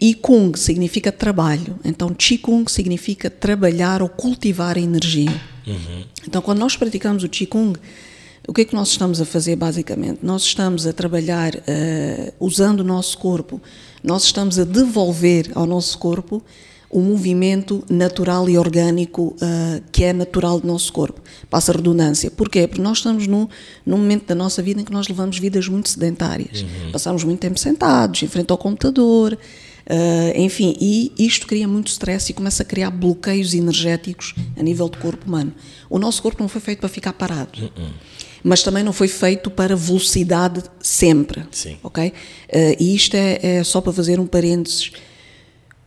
E 0.00 0.14
Kung 0.14 0.56
significa 0.56 1.12
trabalho. 1.12 1.78
Então, 1.84 2.14
Chi 2.18 2.38
Kung 2.38 2.64
significa 2.68 3.28
trabalhar 3.28 4.02
ou 4.02 4.08
cultivar 4.08 4.76
a 4.76 4.80
energia. 4.80 5.32
Então, 6.26 6.40
quando 6.40 6.58
nós 6.58 6.76
praticamos 6.76 7.22
o 7.22 7.28
Chi 7.30 7.46
Kung, 7.46 7.74
o 8.48 8.52
que 8.52 8.62
é 8.62 8.64
que 8.64 8.74
nós 8.74 8.88
estamos 8.88 9.20
a 9.20 9.24
fazer 9.24 9.56
basicamente? 9.56 10.20
Nós 10.22 10.42
estamos 10.42 10.86
a 10.86 10.92
trabalhar 10.92 11.52
eh, 11.66 12.32
usando 12.40 12.80
o 12.80 12.84
nosso 12.84 13.18
corpo, 13.18 13.60
nós 14.02 14.24
estamos 14.24 14.58
a 14.58 14.64
devolver 14.64 15.50
ao 15.54 15.66
nosso 15.66 15.98
corpo 15.98 16.42
o 16.90 17.00
movimento 17.00 17.84
natural 17.88 18.50
e 18.50 18.58
orgânico 18.58 19.36
eh, 19.40 19.80
que 19.92 20.02
é 20.02 20.12
natural 20.12 20.58
do 20.58 20.66
nosso 20.66 20.92
corpo. 20.92 21.20
Passa 21.48 21.70
a 21.70 21.76
redundância. 21.76 22.30
Porquê? 22.30 22.66
Porque 22.66 22.82
nós 22.82 22.98
estamos 22.98 23.28
num, 23.28 23.46
num 23.86 23.98
momento 23.98 24.26
da 24.26 24.34
nossa 24.34 24.60
vida 24.60 24.80
em 24.80 24.84
que 24.84 24.92
nós 24.92 25.06
levamos 25.06 25.38
vidas 25.38 25.68
muito 25.68 25.88
sedentárias. 25.88 26.64
Passamos 26.90 27.22
muito 27.22 27.38
tempo 27.38 27.60
sentados, 27.60 28.22
em 28.24 28.26
frente 28.26 28.50
ao 28.50 28.58
computador, 28.58 29.38
eh, 29.86 30.32
enfim, 30.36 30.76
e 30.80 31.12
isto 31.16 31.46
cria 31.46 31.68
muito 31.68 31.88
stress 31.88 32.30
e 32.30 32.34
começa 32.34 32.64
a 32.64 32.66
criar 32.66 32.90
bloqueios 32.90 33.54
energéticos 33.54 34.34
a 34.56 34.62
nível 34.62 34.88
do 34.88 34.98
corpo 34.98 35.28
humano. 35.28 35.52
O 35.88 35.98
nosso 35.98 36.20
corpo 36.20 36.42
não 36.42 36.48
foi 36.48 36.60
feito 36.60 36.80
para 36.80 36.88
ficar 36.88 37.12
parado 37.12 37.70
mas 38.42 38.62
também 38.62 38.82
não 38.82 38.92
foi 38.92 39.08
feito 39.08 39.50
para 39.50 39.76
velocidade 39.76 40.62
sempre. 40.80 41.44
Sim. 41.50 41.76
Ok? 41.82 42.12
Eh, 42.48 42.76
e 42.78 42.94
isto 42.94 43.14
é, 43.14 43.38
é 43.42 43.64
só 43.64 43.80
para 43.80 43.92
fazer 43.92 44.18
um 44.18 44.26
parênteses. 44.26 44.92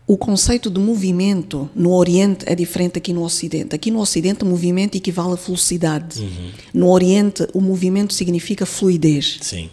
O 0.06 0.18
conceito 0.18 0.70
de 0.70 0.80
movimento 0.80 1.70
no 1.74 1.94
Oriente 1.94 2.44
é 2.46 2.54
diferente 2.54 2.98
aqui 2.98 3.14
no 3.14 3.24
Ocidente. 3.24 3.74
Aqui 3.74 3.90
no 3.90 4.00
Ocidente, 4.00 4.44
o 4.44 4.46
movimento 4.46 4.96
equivale 4.96 5.34
a 5.34 5.36
velocidade. 5.36 6.30
No 6.74 6.90
Oriente, 6.90 7.48
o 7.54 7.62
movimento 7.62 8.14
significa 8.14 8.66
fluidez. 8.66 9.38
Sim. 9.42 9.70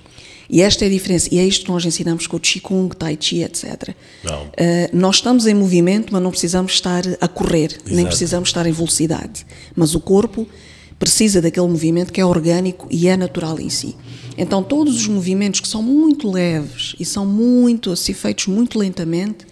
E 0.48 0.62
esta 0.62 0.84
é 0.84 0.88
a 0.88 0.90
diferença. 0.90 1.28
E 1.32 1.38
é 1.38 1.44
isto 1.44 1.64
que 1.64 1.70
nós 1.70 1.84
ensinamos 1.84 2.26
com 2.26 2.36
o 2.36 2.40
Qigong, 2.40 2.94
Tai 2.96 3.16
Chi, 3.20 3.42
etc. 3.42 3.94
Não. 4.24 4.48
Eh, 4.56 4.90
nós 4.92 5.16
estamos 5.16 5.46
em 5.46 5.54
movimento, 5.54 6.12
mas 6.12 6.22
não 6.22 6.30
precisamos 6.30 6.72
estar 6.72 7.02
a 7.20 7.28
correr, 7.28 7.78
nem 7.86 8.00
Exato. 8.00 8.08
precisamos 8.08 8.48
estar 8.48 8.66
em 8.66 8.72
velocidade. 8.72 9.46
Mas 9.76 9.94
o 9.94 10.00
corpo 10.00 10.48
precisa 11.00 11.40
daquele 11.40 11.66
movimento 11.66 12.12
que 12.12 12.20
é 12.20 12.24
orgânico 12.24 12.86
e 12.90 13.08
é 13.08 13.16
natural 13.16 13.58
em 13.58 13.70
si. 13.70 13.96
Então, 14.36 14.62
todos 14.62 14.94
os 14.94 15.08
movimentos 15.08 15.58
que 15.58 15.66
são 15.66 15.82
muito 15.82 16.30
leves 16.30 16.94
e 17.00 17.04
são 17.06 17.24
muito, 17.24 17.90
assim, 17.90 18.12
feitos 18.12 18.46
muito 18.46 18.78
lentamente, 18.78 19.46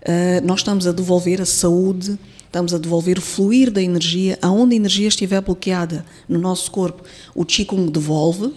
eh, 0.00 0.40
nós 0.42 0.60
estamos 0.60 0.86
a 0.86 0.92
devolver 0.92 1.40
a 1.40 1.44
saúde, 1.44 2.16
estamos 2.46 2.72
a 2.72 2.78
devolver 2.78 3.18
o 3.18 3.20
fluir 3.20 3.70
da 3.70 3.82
energia, 3.82 4.38
aonde 4.40 4.74
a 4.74 4.76
energia 4.76 5.08
estiver 5.08 5.40
bloqueada 5.40 6.06
no 6.28 6.38
nosso 6.38 6.70
corpo, 6.70 7.02
o 7.34 7.44
Qigong 7.44 7.90
devolve. 7.90 8.52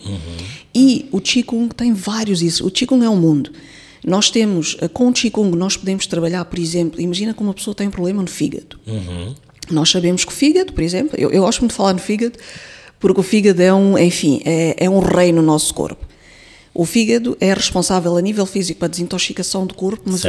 E 0.73 1.07
o 1.11 1.19
Qigong 1.19 1.73
tem 1.73 1.93
vários 1.93 2.43
isso. 2.43 2.65
O 2.67 2.69
Qigong 2.69 3.03
é 3.03 3.09
um 3.09 3.17
mundo. 3.17 3.51
Nós 4.05 4.29
temos, 4.29 4.77
eh, 4.81 4.87
com 4.87 5.07
o 5.07 5.13
Qigong, 5.13 5.57
nós 5.57 5.75
podemos 5.75 6.05
trabalhar, 6.05 6.45
por 6.45 6.59
exemplo, 6.59 7.01
imagina 7.01 7.33
que 7.33 7.41
uma 7.41 7.55
pessoa 7.55 7.73
tem 7.73 7.87
um 7.87 7.91
problema 7.91 8.21
no 8.21 8.27
fígado. 8.27 8.77
Nós 9.69 9.89
sabemos 9.89 10.23
que 10.23 10.31
o 10.31 10.35
fígado, 10.35 10.73
por 10.73 10.83
exemplo, 10.83 11.17
eu, 11.17 11.31
eu 11.31 11.41
gosto 11.41 11.59
muito 11.59 11.71
de 11.71 11.77
falar 11.77 11.93
no 11.93 11.99
fígado, 11.99 12.37
porque 12.99 13.19
o 13.19 13.23
fígado 13.23 13.61
é 13.61 13.73
um, 13.73 13.97
enfim, 13.97 14.41
é, 14.45 14.85
é 14.85 14.89
um 14.89 14.99
rei 14.99 15.31
no 15.31 15.41
nosso 15.41 15.73
corpo. 15.73 16.05
O 16.73 16.83
fígado 16.85 17.37
é 17.39 17.53
responsável 17.53 18.17
a 18.17 18.21
nível 18.21 18.45
físico 18.45 18.79
para 18.79 18.87
a 18.87 18.89
desintoxicação 18.89 19.65
do 19.65 19.73
corpo, 19.73 20.03
mas, 20.05 20.23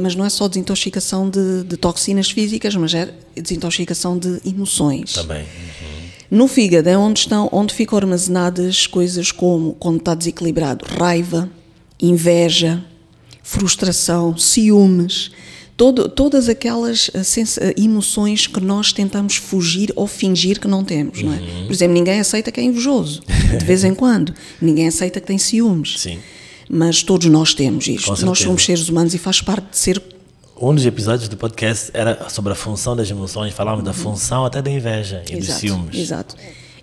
mas 0.00 0.16
não 0.16 0.24
é 0.24 0.30
só 0.30 0.48
desintoxicação 0.48 1.30
de, 1.30 1.62
de 1.62 1.76
toxinas 1.76 2.28
físicas, 2.28 2.74
mas 2.74 2.92
é 2.92 3.14
desintoxicação 3.36 4.18
de 4.18 4.40
emoções. 4.44 5.12
Também. 5.12 5.46
No 6.28 6.48
fígado 6.48 6.88
é 6.88 6.98
onde, 6.98 7.20
estão, 7.20 7.48
onde 7.52 7.72
ficam 7.72 7.98
armazenadas 7.98 8.86
coisas 8.86 9.30
como, 9.30 9.74
quando 9.74 9.98
está 9.98 10.14
desequilibrado, 10.14 10.84
raiva, 10.98 11.48
inveja, 12.00 12.82
frustração, 13.42 14.36
ciúmes, 14.36 15.30
todo, 15.76 16.08
todas 16.08 16.48
aquelas 16.48 17.10
eh, 17.14 17.42
eh, 17.60 17.74
emoções 17.76 18.46
que 18.46 18.60
nós 18.60 18.92
tentamos 18.92 19.36
fugir 19.36 19.92
ou 19.96 20.06
fingir 20.06 20.60
que 20.60 20.68
não 20.68 20.84
temos, 20.84 21.22
não 21.22 21.32
é? 21.32 21.38
Por 21.66 21.72
exemplo, 21.72 21.94
ninguém 21.94 22.20
aceita 22.20 22.52
que 22.52 22.60
é 22.60 22.62
invejoso, 22.62 23.22
de 23.58 23.64
vez 23.64 23.84
em 23.84 23.94
quando. 23.94 24.34
Ninguém 24.60 24.88
aceita 24.88 25.20
que 25.20 25.26
tem 25.26 25.38
ciúmes. 25.38 26.00
Sim. 26.00 26.18
Mas 26.68 27.02
todos 27.02 27.26
nós 27.26 27.54
temos 27.54 27.86
isto. 27.86 28.24
Nós 28.24 28.38
somos 28.38 28.64
seres 28.64 28.88
humanos 28.88 29.14
e 29.14 29.18
faz 29.18 29.40
parte 29.40 29.70
de 29.70 29.76
ser 29.76 30.02
Um 30.60 30.74
dos 30.74 30.86
episódios 30.86 31.28
do 31.28 31.36
podcast 31.36 31.90
era 31.92 32.28
sobre 32.28 32.52
a 32.52 32.54
função 32.54 32.94
das 32.94 33.10
emoções, 33.10 33.52
falávamos 33.52 33.84
da 33.84 33.92
função 33.92 34.44
até 34.44 34.62
da 34.62 34.70
inveja 34.70 35.22
e 35.28 35.36
dos 35.36 35.48
Exato, 35.48 35.60
ciúmes. 35.60 35.98
Exato. 35.98 36.36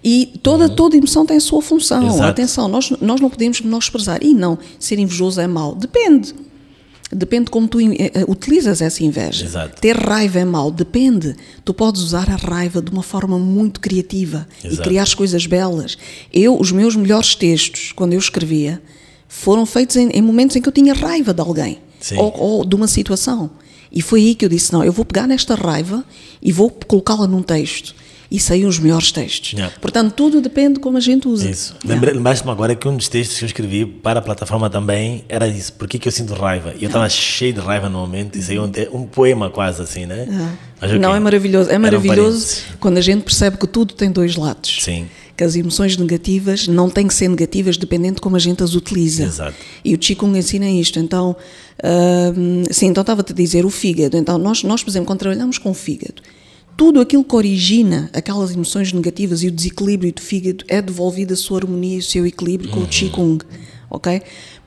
E 0.03 0.39
toda, 0.41 0.69
toda 0.69 0.95
emoção 0.95 1.25
tem 1.25 1.37
a 1.37 1.41
sua 1.41 1.61
função. 1.61 2.07
Exato. 2.07 2.23
Atenção, 2.23 2.67
nós, 2.67 2.89
nós 3.01 3.19
não 3.19 3.29
podemos 3.29 3.61
menosprezar. 3.61 4.19
E 4.23 4.33
não, 4.33 4.57
ser 4.79 4.97
invejoso 4.99 5.41
é 5.41 5.47
mau. 5.47 5.75
Depende. 5.75 6.33
Depende 7.11 7.49
como 7.49 7.67
tu 7.67 7.79
eh, 7.79 8.11
eh, 8.13 8.25
utilizas 8.27 8.81
essa 8.81 9.03
inveja. 9.03 9.45
Exato. 9.45 9.81
Ter 9.81 9.97
raiva 9.97 10.39
é 10.39 10.45
mau. 10.45 10.69
Depende. 10.71 11.35
Tu 11.65 11.73
podes 11.73 12.01
usar 12.01 12.29
a 12.29 12.35
raiva 12.35 12.81
de 12.81 12.91
uma 12.91 13.01
forma 13.01 13.39
muito 13.39 13.79
criativa 13.79 14.47
e 14.63 14.67
Exato. 14.67 14.83
criar 14.83 15.03
as 15.03 15.15
coisas 15.15 15.47
belas. 15.47 15.97
Eu, 16.31 16.59
os 16.59 16.71
meus 16.71 16.95
melhores 16.95 17.33
textos, 17.33 17.91
quando 17.93 18.13
eu 18.13 18.19
escrevia, 18.19 18.81
foram 19.27 19.65
feitos 19.65 19.95
em, 19.95 20.09
em 20.09 20.21
momentos 20.21 20.55
em 20.55 20.61
que 20.61 20.69
eu 20.69 20.73
tinha 20.73 20.93
raiva 20.93 21.33
de 21.33 21.41
alguém 21.41 21.79
ou, 22.15 22.39
ou 22.39 22.65
de 22.65 22.75
uma 22.75 22.87
situação. 22.87 23.49
E 23.91 24.01
foi 24.01 24.21
aí 24.21 24.35
que 24.35 24.45
eu 24.45 24.49
disse: 24.49 24.71
não, 24.71 24.83
eu 24.83 24.91
vou 24.91 25.03
pegar 25.03 25.27
nesta 25.27 25.55
raiva 25.55 26.05
e 26.41 26.51
vou 26.51 26.69
colocá-la 26.69 27.27
num 27.27 27.41
texto. 27.41 27.95
E 28.31 28.39
saem 28.39 28.65
os 28.65 28.77
melhores 28.77 29.11
textos. 29.11 29.53
Yeah. 29.53 29.73
Portanto, 29.81 30.13
tudo 30.13 30.39
depende 30.39 30.75
de 30.75 30.79
como 30.79 30.97
a 30.97 31.01
gente 31.01 31.27
usa. 31.27 31.49
Isso. 31.49 31.75
Lembrei- 31.83 32.13
Lembraste-me 32.13 32.51
agora 32.51 32.75
que 32.75 32.87
um 32.87 32.95
dos 32.95 33.07
textos 33.07 33.37
que 33.39 33.43
eu 33.43 33.47
escrevi 33.47 33.85
para 33.85 34.19
a 34.19 34.21
plataforma 34.21 34.69
também 34.69 35.23
era 35.27 35.47
isso. 35.47 35.73
Por 35.73 35.87
que, 35.87 35.97
que 35.97 36.07
eu 36.07 36.11
sinto 36.11 36.33
raiva? 36.35 36.73
E 36.79 36.83
eu 36.83 36.87
estava 36.87 37.09
cheio 37.09 37.53
de 37.53 37.59
raiva 37.59 37.89
no 37.89 37.97
momento 37.99 38.37
e 38.37 38.41
saiu 38.43 38.63
um, 38.63 38.97
um 39.01 39.05
poema 39.07 39.49
quase 39.49 39.81
assim, 39.81 40.05
né? 40.05 40.27
Mas, 40.79 40.91
ok. 40.91 40.99
Não, 40.99 41.15
é 41.15 41.19
maravilhoso. 41.19 41.69
É 41.71 41.77
maravilhoso 41.79 42.45
parentes. 42.47 42.63
quando 42.79 42.97
a 42.97 43.01
gente 43.01 43.23
percebe 43.23 43.57
que 43.57 43.65
tudo 43.67 43.93
tem 43.95 44.11
dois 44.11 44.35
lados. 44.35 44.77
Sim. 44.83 45.07
Que 45.35 45.43
as 45.43 45.55
emoções 45.55 45.95
negativas 45.97 46.67
não 46.67 46.89
têm 46.89 47.07
que 47.07 47.13
ser 47.13 47.29
negativas 47.29 47.77
dependendo 47.77 48.15
de 48.15 48.21
como 48.21 48.35
a 48.35 48.39
gente 48.39 48.61
as 48.61 48.75
utiliza. 48.75 49.23
Exato. 49.23 49.55
E 49.83 49.95
o 49.95 49.97
Qigong 49.97 50.37
ensina 50.37 50.69
isto. 50.69 50.99
Então, 50.99 51.35
hum, 52.35 52.63
sim, 52.69 52.87
então 52.87 53.01
estava-te 53.01 53.31
a 53.31 53.35
dizer 53.35 53.65
o 53.65 53.69
fígado. 53.69 54.17
Então, 54.17 54.37
nós, 54.37 54.63
nós, 54.63 54.83
por 54.83 54.89
exemplo, 54.91 55.07
quando 55.07 55.19
trabalhamos 55.19 55.57
com 55.57 55.71
o 55.71 55.73
fígado, 55.73 56.21
tudo 56.79 57.01
aquilo 57.01 57.25
que 57.25 57.35
origina 57.35 58.09
aquelas 58.13 58.53
emoções 58.53 58.93
negativas 58.93 59.43
e 59.43 59.49
o 59.49 59.51
desequilíbrio 59.51 60.13
do 60.13 60.21
fígado 60.21 60.63
é 60.69 60.81
devolvido 60.81 61.33
a 61.33 61.35
sua 61.35 61.57
harmonia 61.57 61.97
e 61.97 61.99
o 61.99 62.01
seu 62.01 62.25
equilíbrio 62.25 62.69
com 62.69 62.79
o 62.79 62.87
Qigong, 62.87 63.43
ok? 63.89 64.21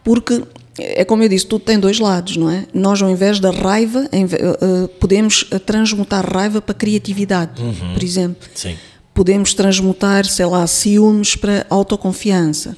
Porque, 0.04 0.42
é 0.78 1.06
como 1.06 1.22
eu 1.22 1.28
disse, 1.30 1.46
tudo 1.46 1.64
tem 1.64 1.78
dois 1.78 1.98
lados, 1.98 2.36
não 2.36 2.50
é? 2.50 2.66
Nós, 2.74 3.00
ao 3.00 3.08
invés 3.08 3.40
da 3.40 3.50
raiva, 3.50 4.06
eh, 4.12 4.20
eh, 4.20 4.88
podemos 5.00 5.44
transmutar 5.64 6.30
raiva 6.30 6.60
para 6.60 6.74
criatividade, 6.74 7.62
por 7.94 8.04
exemplo. 8.04 8.46
Sim. 8.54 8.76
Podemos 9.14 9.52
transmutar, 9.52 10.24
sei 10.24 10.46
lá, 10.46 10.66
ciúmes 10.66 11.36
para 11.36 11.66
autoconfiança. 11.68 12.74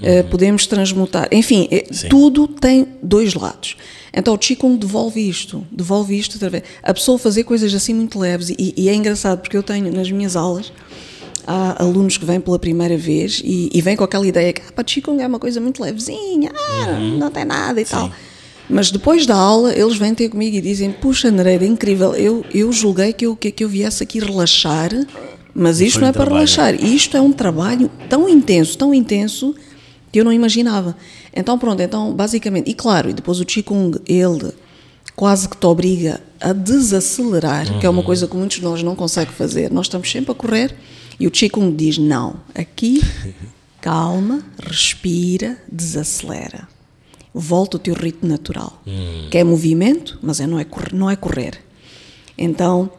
Eh, 0.00 0.22
podemos 0.22 0.66
transmutar. 0.66 1.28
Enfim, 1.32 1.68
eh, 1.70 1.86
Sim. 1.90 2.08
tudo 2.08 2.46
tem 2.46 2.86
dois 3.02 3.34
lados. 3.34 3.76
Então 4.12 4.34
o 4.34 4.38
Qigong 4.38 4.78
devolve 4.78 5.28
isto, 5.28 5.66
devolve 5.70 6.18
isto 6.18 6.36
através. 6.36 6.62
A 6.82 6.94
pessoa 6.94 7.18
fazer 7.18 7.44
coisas 7.44 7.74
assim 7.74 7.92
muito 7.92 8.18
leves. 8.18 8.48
E, 8.50 8.74
e 8.76 8.88
é 8.88 8.94
engraçado 8.94 9.40
porque 9.40 9.56
eu 9.56 9.62
tenho 9.62 9.92
nas 9.92 10.10
minhas 10.10 10.36
aulas. 10.36 10.72
Há 11.46 11.82
alunos 11.82 12.16
que 12.16 12.24
vêm 12.24 12.40
pela 12.40 12.58
primeira 12.58 12.96
vez 12.96 13.40
e, 13.42 13.70
e 13.72 13.80
vêm 13.80 13.96
com 13.96 14.04
aquela 14.04 14.26
ideia 14.26 14.52
que 14.52 14.60
ah, 14.76 14.84
Qigong 14.84 15.22
é 15.22 15.26
uma 15.26 15.38
coisa 15.38 15.58
muito 15.60 15.82
levezinha, 15.82 16.50
ah, 16.54 16.98
não 17.18 17.30
tem 17.30 17.44
nada 17.44 17.80
e 17.80 17.86
tal. 17.86 18.10
Mas 18.68 18.90
depois 18.90 19.24
da 19.24 19.34
aula, 19.34 19.74
eles 19.74 19.96
vêm 19.96 20.14
ter 20.14 20.28
comigo 20.28 20.56
e 20.56 20.60
dizem: 20.60 20.92
Puxa, 20.92 21.30
Nereida, 21.30 21.64
incrível, 21.64 22.14
eu, 22.14 22.44
eu 22.52 22.70
julguei 22.70 23.14
que 23.14 23.24
eu, 23.24 23.34
que, 23.34 23.50
que 23.50 23.64
eu 23.64 23.68
viesse 23.68 24.02
aqui 24.02 24.18
relaxar, 24.18 24.90
mas 25.54 25.80
isto 25.80 25.94
foi 25.94 26.02
não 26.02 26.08
é 26.08 26.12
para 26.12 26.24
trabalho. 26.24 26.46
relaxar. 26.46 26.74
Isto 26.74 27.16
é 27.16 27.20
um 27.20 27.32
trabalho 27.32 27.90
tão 28.08 28.28
intenso, 28.28 28.76
tão 28.76 28.94
intenso, 28.94 29.54
que 30.12 30.20
eu 30.20 30.24
não 30.24 30.32
imaginava. 30.32 30.96
Então, 31.34 31.58
pronto, 31.58 31.80
então, 31.80 32.12
basicamente, 32.12 32.70
e 32.70 32.74
claro, 32.74 33.10
e 33.10 33.12
depois 33.12 33.40
o 33.40 33.44
Qigong, 33.44 34.00
ele 34.06 34.52
quase 35.14 35.48
que 35.48 35.56
te 35.56 35.66
obriga 35.66 36.20
a 36.40 36.52
desacelerar, 36.52 37.78
que 37.78 37.86
é 37.86 37.90
uma 37.90 38.02
coisa 38.02 38.26
que 38.26 38.36
muitos 38.36 38.58
de 38.58 38.62
nós 38.62 38.82
não 38.82 38.94
conseguem 38.94 39.34
fazer. 39.34 39.70
Nós 39.70 39.86
estamos 39.86 40.10
sempre 40.10 40.32
a 40.32 40.34
correr 40.34 40.74
e 41.18 41.26
o 41.26 41.30
Qigong 41.30 41.74
diz: 41.74 41.98
Não, 41.98 42.36
aqui, 42.54 43.02
calma, 43.80 44.42
respira, 44.62 45.58
desacelera 45.70 46.68
volta 47.38 47.76
ao 47.76 47.80
teu 47.80 47.94
ritmo 47.94 48.28
natural, 48.28 48.82
que 49.30 49.38
é 49.38 49.44
movimento, 49.44 50.18
mas 50.20 50.40
é, 50.40 50.46
não, 50.46 50.58
é 50.58 50.64
correr, 50.64 50.92
não 50.92 51.08
é 51.08 51.16
correr. 51.16 51.60
Então, 52.36 52.90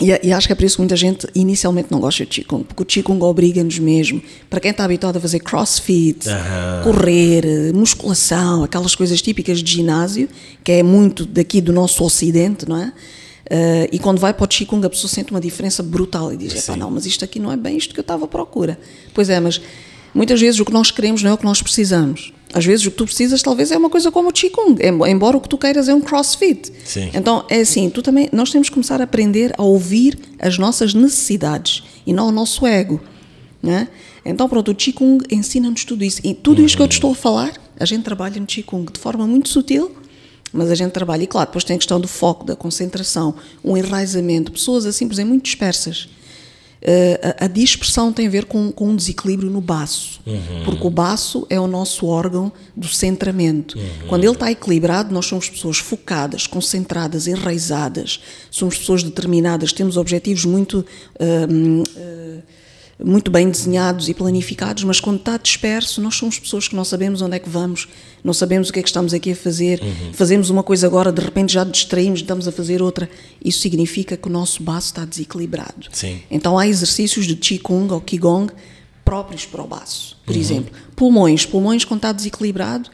e, 0.00 0.28
e 0.28 0.32
acho 0.32 0.46
que 0.46 0.52
é 0.52 0.56
por 0.56 0.64
isso 0.64 0.76
que 0.76 0.80
muita 0.82 0.96
gente 0.96 1.26
inicialmente 1.34 1.88
não 1.90 2.00
gosta 2.00 2.24
de 2.24 2.30
Qigong, 2.30 2.64
porque 2.64 2.82
o 2.82 2.86
Qigong 2.86 3.22
obriga-nos 3.24 3.78
mesmo, 3.78 4.22
para 4.48 4.60
quem 4.60 4.70
está 4.70 4.84
habituado 4.84 5.16
a 5.16 5.20
fazer 5.20 5.40
crossfit, 5.40 6.28
Aham. 6.28 6.82
correr, 6.84 7.72
musculação, 7.74 8.64
aquelas 8.64 8.94
coisas 8.94 9.20
típicas 9.20 9.62
de 9.62 9.72
ginásio, 9.72 10.28
que 10.62 10.72
é 10.72 10.82
muito 10.82 11.26
daqui 11.26 11.60
do 11.60 11.72
nosso 11.72 12.04
ocidente, 12.04 12.68
não 12.68 12.76
é? 12.76 12.92
Eh, 13.50 13.88
e 13.92 13.98
quando 13.98 14.18
vai 14.18 14.34
para 14.34 14.44
o 14.44 14.48
Qigong 14.48 14.86
a 14.86 14.90
pessoa 14.90 15.10
sente 15.10 15.30
uma 15.30 15.40
diferença 15.40 15.82
brutal 15.82 16.32
e 16.32 16.36
diz, 16.36 16.54
"Epá, 16.54 16.76
não, 16.76 16.90
mas 16.90 17.06
isto 17.06 17.24
aqui 17.24 17.38
não 17.38 17.50
é 17.50 17.56
bem 17.56 17.76
isto 17.76 17.94
que 17.94 18.00
eu 18.00 18.02
estava 18.02 18.26
à 18.26 18.28
procura. 18.28 18.78
Pois 19.14 19.30
é, 19.30 19.40
mas 19.40 19.60
muitas 20.14 20.40
vezes 20.40 20.60
o 20.60 20.64
que 20.64 20.72
nós 20.72 20.90
queremos 20.90 21.22
não 21.22 21.30
é 21.30 21.34
o 21.34 21.38
que 21.38 21.44
nós 21.44 21.62
precisamos. 21.62 22.32
Às 22.54 22.64
vezes 22.64 22.86
o 22.86 22.90
que 22.90 22.96
tu 22.96 23.04
precisas 23.04 23.42
talvez 23.42 23.70
é 23.70 23.76
uma 23.76 23.90
coisa 23.90 24.10
como 24.10 24.30
o 24.30 24.32
Qigong, 24.32 24.80
em- 24.82 25.10
embora 25.10 25.36
o 25.36 25.40
que 25.40 25.48
tu 25.48 25.58
queiras 25.58 25.88
é 25.88 25.94
um 25.94 26.00
crossfit. 26.00 26.72
Sim. 26.84 27.10
Então 27.14 27.44
é 27.48 27.60
assim, 27.60 27.90
tu 27.90 28.00
também, 28.02 28.28
nós 28.32 28.50
temos 28.50 28.68
que 28.68 28.74
começar 28.74 29.00
a 29.00 29.04
aprender 29.04 29.52
a 29.58 29.62
ouvir 29.62 30.18
as 30.38 30.56
nossas 30.58 30.94
necessidades 30.94 31.82
e 32.06 32.12
não 32.12 32.28
o 32.28 32.32
nosso 32.32 32.66
ego. 32.66 33.00
Né? 33.62 33.88
Então 34.24 34.48
pronto, 34.48 34.70
o 34.70 34.74
Qigong 34.74 35.24
ensina-nos 35.30 35.84
tudo 35.84 36.02
isso. 36.04 36.20
E 36.24 36.32
tudo 36.34 36.62
isto 36.62 36.76
que 36.76 36.82
eu 36.82 36.88
te 36.88 36.92
estou 36.92 37.12
a 37.12 37.14
falar, 37.14 37.52
a 37.78 37.84
gente 37.84 38.02
trabalha 38.02 38.40
no 38.40 38.46
Qigong 38.46 38.90
de 38.92 38.98
forma 38.98 39.26
muito 39.26 39.48
sutil, 39.50 39.92
mas 40.52 40.70
a 40.70 40.74
gente 40.74 40.92
trabalha. 40.92 41.24
E 41.24 41.26
claro, 41.26 41.48
depois 41.48 41.64
tem 41.64 41.74
a 41.76 41.78
questão 41.78 42.00
do 42.00 42.08
foco, 42.08 42.44
da 42.46 42.56
concentração, 42.56 43.34
um 43.62 43.76
enraizamento. 43.76 44.50
Pessoas 44.52 44.86
assim, 44.86 45.06
por 45.06 45.12
exemplo, 45.14 45.30
muito 45.30 45.44
dispersas. 45.44 46.08
Uh, 46.80 47.34
a, 47.40 47.44
a 47.46 47.48
dispersão 47.48 48.12
tem 48.12 48.26
a 48.26 48.30
ver 48.30 48.44
com, 48.44 48.70
com 48.70 48.90
um 48.90 48.96
desequilíbrio 48.96 49.50
no 49.50 49.60
baço, 49.60 50.20
porque 50.64 50.86
o 50.86 50.90
baço 50.90 51.46
é 51.50 51.58
o 51.58 51.66
nosso 51.66 52.06
órgão 52.06 52.52
do 52.76 52.86
centramento. 52.86 53.76
Quando 54.06 54.24
ele 54.24 54.32
está 54.32 54.50
equilibrado, 54.50 55.12
nós 55.12 55.26
somos 55.26 55.48
pessoas 55.48 55.78
focadas, 55.78 56.46
concentradas, 56.46 57.26
enraizadas, 57.26 58.20
somos 58.50 58.78
pessoas 58.78 59.02
determinadas, 59.02 59.72
temos 59.72 59.96
objetivos 59.96 60.44
muito. 60.44 60.84
hum, 61.50 61.82
uh, 61.96 62.42
muito 63.02 63.30
bem 63.30 63.48
desenhados 63.48 64.08
e 64.08 64.14
planificados, 64.14 64.82
mas 64.82 64.98
quando 64.98 65.18
está 65.18 65.36
disperso, 65.36 66.00
nós 66.00 66.16
somos 66.16 66.38
pessoas 66.38 66.66
que 66.66 66.74
não 66.74 66.84
sabemos 66.84 67.22
onde 67.22 67.36
é 67.36 67.38
que 67.38 67.48
vamos, 67.48 67.88
não 68.24 68.32
sabemos 68.32 68.68
o 68.68 68.72
que 68.72 68.80
é 68.80 68.82
que 68.82 68.88
estamos 68.88 69.14
aqui 69.14 69.32
a 69.32 69.36
fazer, 69.36 69.80
fazemos 70.12 70.50
uma 70.50 70.64
coisa 70.64 70.86
agora, 70.86 71.12
de 71.12 71.22
repente 71.22 71.52
já 71.52 71.62
distraímos, 71.62 72.20
estamos 72.20 72.48
a 72.48 72.52
fazer 72.52 72.82
outra. 72.82 73.08
Isso 73.44 73.60
significa 73.60 74.16
que 74.16 74.26
o 74.26 74.30
nosso 74.30 74.62
baço 74.62 74.88
está 74.88 75.04
desequilibrado. 75.04 75.86
Sim. 75.92 76.20
Então 76.28 76.58
há 76.58 76.66
exercícios 76.66 77.26
de 77.26 77.36
Qigong 77.36 77.92
ou 77.92 78.00
Qigong 78.00 78.52
próprios 79.04 79.46
para 79.46 79.62
o 79.62 79.66
baço. 79.66 80.18
Por 80.26 80.36
exemplo, 80.36 80.74
pulmões. 80.94 81.46
Pulmões, 81.46 81.84
quando 81.84 82.00
está 82.00 82.12
desequilibrado, 82.12 82.90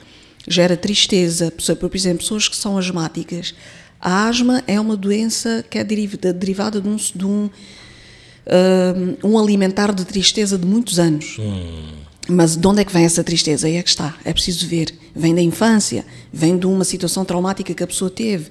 gera 0.47 0.77
tristeza. 0.77 1.51
Por 1.51 1.77
por 1.77 1.97
exemplo, 1.97 2.19
pessoas 2.19 2.47
que 2.47 2.57
são 2.57 2.79
asmáticas. 2.79 3.55
A 4.01 4.29
asma 4.29 4.62
é 4.67 4.79
uma 4.79 4.97
doença 4.97 5.64
que 5.69 5.79
é 5.79 5.83
derivada, 5.83 6.33
derivada 6.33 6.81
de 6.81 6.88
um, 6.88 6.97
de 6.97 7.25
um 7.25 7.51
um, 9.22 9.30
um 9.30 9.38
alimentar 9.38 9.92
de 9.92 10.04
tristeza 10.04 10.59
de 10.59 10.66
muitos 10.66 10.98
anos. 10.98 11.38
Mas 12.28 12.57
de 12.57 12.66
onde 12.66 12.80
é 12.80 12.85
que 12.85 12.92
vem 12.92 13.04
essa 13.04 13.22
tristeza? 13.22 13.66
Aí 13.66 13.76
é 13.76 13.83
que 13.83 13.88
está. 13.88 14.16
É 14.24 14.33
preciso 14.33 14.66
ver. 14.66 14.94
Vem 15.14 15.35
da 15.35 15.42
infância, 15.42 16.04
vem 16.33 16.57
de 16.57 16.66
uma 16.66 16.85
situação 16.85 17.24
traumática 17.24 17.74
que 17.74 17.83
a 17.83 17.87
pessoa 17.87 18.11
teve. 18.11 18.48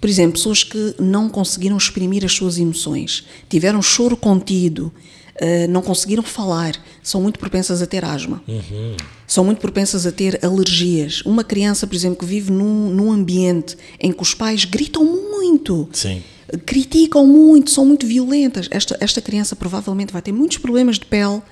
Por 0.00 0.08
exemplo, 0.08 0.34
pessoas 0.34 0.62
que 0.62 0.94
não 0.98 1.28
conseguiram 1.28 1.76
exprimir 1.76 2.24
as 2.24 2.32
suas 2.32 2.56
emoções, 2.58 3.26
tiveram 3.48 3.82
choro 3.82 4.16
contido, 4.16 4.92
uh, 5.40 5.68
não 5.68 5.82
conseguiram 5.82 6.22
falar, 6.22 6.76
são 7.02 7.20
muito 7.20 7.38
propensas 7.38 7.82
a 7.82 7.86
ter 7.86 8.04
asma. 8.04 8.40
São 9.26 9.44
muito 9.44 9.60
propensas 9.60 10.06
a 10.06 10.12
ter 10.12 10.38
alergias. 10.44 11.22
Uma 11.22 11.42
criança, 11.42 11.86
por 11.86 11.96
exemplo, 11.96 12.18
que 12.18 12.24
vive 12.24 12.52
num, 12.52 12.90
num 12.90 13.10
ambiente 13.10 13.76
em 13.98 14.12
que 14.12 14.22
os 14.22 14.34
pais 14.34 14.64
gritam 14.64 15.04
muito 15.04 15.88
Sim. 15.92 16.22
Criticam 16.64 17.26
muito, 17.26 17.70
são 17.70 17.84
muito 17.84 18.06
violentas. 18.06 18.68
Esta, 18.70 18.96
esta 19.00 19.20
criança 19.20 19.54
provavelmente 19.54 20.12
vai 20.12 20.22
ter 20.22 20.32
muitos 20.32 20.58
problemas 20.58 20.98
de 20.98 21.06
pele, 21.06 21.42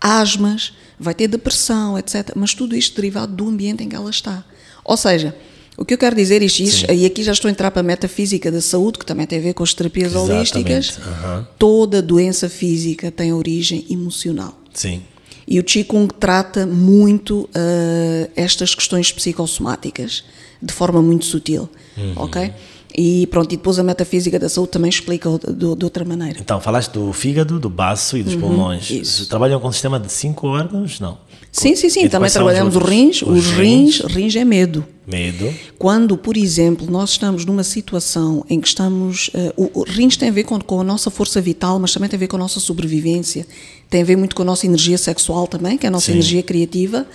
asmas, 0.00 0.72
vai 0.98 1.14
ter 1.14 1.28
depressão, 1.28 1.98
etc. 1.98 2.32
Mas 2.36 2.54
tudo 2.54 2.76
isto 2.76 2.94
derivado 2.96 3.32
do 3.34 3.48
ambiente 3.48 3.82
em 3.82 3.88
que 3.88 3.96
ela 3.96 4.10
está. 4.10 4.44
Ou 4.84 4.96
seja, 4.96 5.34
o 5.76 5.84
que 5.84 5.94
eu 5.94 5.98
quero 5.98 6.14
dizer 6.14 6.42
isto, 6.42 6.60
isto 6.62 6.92
e 6.92 7.04
aqui 7.04 7.22
já 7.22 7.32
estou 7.32 7.48
a 7.48 7.52
entrar 7.52 7.70
para 7.70 7.80
a 7.80 7.82
metafísica 7.82 8.50
da 8.50 8.60
saúde, 8.60 8.98
que 8.98 9.06
também 9.06 9.26
tem 9.26 9.38
a 9.38 9.42
ver 9.42 9.54
com 9.54 9.62
as 9.62 9.74
terapias 9.74 10.12
Exatamente, 10.12 10.56
holísticas. 10.56 10.98
aham. 10.98 11.48
Toda 11.58 12.00
doença 12.00 12.48
física 12.48 13.10
tem 13.10 13.32
origem 13.32 13.84
emocional. 13.90 14.56
Sim. 14.72 15.02
E 15.46 15.58
o 15.58 15.64
Qigong 15.64 16.12
trata 16.18 16.64
muito 16.66 17.40
uh, 17.40 18.30
estas 18.34 18.74
questões 18.74 19.12
psicossomáticas 19.12 20.24
de 20.62 20.72
forma 20.72 21.02
muito 21.02 21.26
sutil, 21.26 21.68
ok? 22.16 22.50
E 22.96 23.26
pronto, 23.26 23.52
e 23.52 23.56
depois 23.56 23.78
a 23.78 23.82
metafísica 23.82 24.38
da 24.38 24.48
saúde 24.48 24.70
também 24.70 24.88
explica 24.88 25.28
de, 25.30 25.74
de 25.74 25.84
outra 25.84 26.04
maneira. 26.04 26.38
Então, 26.40 26.60
falaste 26.60 26.92
do 26.92 27.12
fígado, 27.12 27.58
do 27.58 27.68
baço 27.68 28.16
e 28.16 28.22
dos 28.22 28.36
pulmões. 28.36 28.88
Uhum, 28.88 28.96
isso. 28.98 29.28
Trabalham 29.28 29.58
com 29.58 29.66
um 29.66 29.72
sistema 29.72 29.98
de 29.98 30.12
cinco 30.12 30.46
órgãos? 30.46 31.00
Não. 31.00 31.18
Sim, 31.50 31.74
sim, 31.74 31.88
sim, 31.88 32.08
também 32.08 32.30
trabalhamos 32.30 32.76
os 32.76 32.82
rins. 32.82 33.22
Os 33.22 33.46
rins, 33.50 34.00
rins 34.00 34.34
é 34.36 34.44
medo. 34.44 34.84
Medo. 35.06 35.52
Quando, 35.78 36.16
por 36.16 36.36
exemplo, 36.36 36.88
nós 36.90 37.10
estamos 37.10 37.44
numa 37.44 37.64
situação 37.64 38.44
em 38.48 38.60
que 38.60 38.68
estamos. 38.68 39.30
eh, 39.34 39.52
o, 39.56 39.80
o 39.80 39.84
rins 39.84 40.16
tem 40.16 40.28
a 40.28 40.32
ver 40.32 40.44
com, 40.44 40.58
com 40.60 40.80
a 40.80 40.84
nossa 40.84 41.10
força 41.10 41.40
vital, 41.40 41.78
mas 41.78 41.92
também 41.92 42.08
tem 42.08 42.16
a 42.16 42.20
ver 42.20 42.28
com 42.28 42.36
a 42.36 42.38
nossa 42.38 42.58
sobrevivência, 42.58 43.46
tem 43.90 44.02
a 44.02 44.04
ver 44.04 44.16
muito 44.16 44.34
com 44.34 44.42
a 44.42 44.44
nossa 44.44 44.66
energia 44.66 44.98
sexual 44.98 45.46
também, 45.46 45.76
que 45.78 45.86
é 45.86 45.88
a 45.88 45.92
nossa 45.92 46.06
Sim. 46.06 46.12
energia 46.12 46.42
criativa. 46.42 47.06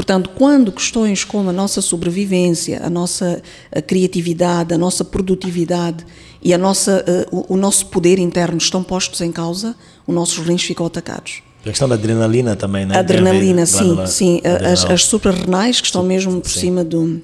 Portanto, 0.00 0.30
quando 0.34 0.72
questões 0.72 1.24
como 1.24 1.50
a 1.50 1.52
nossa 1.52 1.82
sobrevivência, 1.82 2.80
a 2.82 2.88
nossa 2.88 3.42
eh, 3.70 3.82
criatividade, 3.82 4.72
a 4.72 4.78
nossa 4.78 5.04
produtividade 5.04 6.06
e 6.42 6.54
a 6.54 6.58
nossa, 6.58 7.04
eh, 7.06 7.26
o, 7.30 7.52
o 7.52 7.56
nosso 7.58 7.84
poder 7.84 8.18
interno 8.18 8.56
estão 8.56 8.82
postos 8.82 9.20
em 9.20 9.30
causa, 9.30 9.76
os 10.06 10.14
nossos 10.14 10.38
rins 10.38 10.62
ficam 10.62 10.86
atacados. 10.86 11.42
A 11.60 11.68
questão 11.68 11.86
da 11.86 11.96
adrenalina 11.96 12.56
também, 12.56 12.86
né? 12.86 12.94
Ver- 12.94 13.00
Adrenalina, 13.00 13.66
sim, 13.66 13.94
sim. 14.06 14.40
As, 14.42 14.54
adrenal. 14.54 14.92
as 14.92 15.04
suprarrenais, 15.04 15.80
que 15.82 15.86
estão 15.86 16.02
mesmo 16.02 16.40
por 16.40 16.48
sim. 16.50 16.60
cima 16.60 16.82
do, 16.82 17.20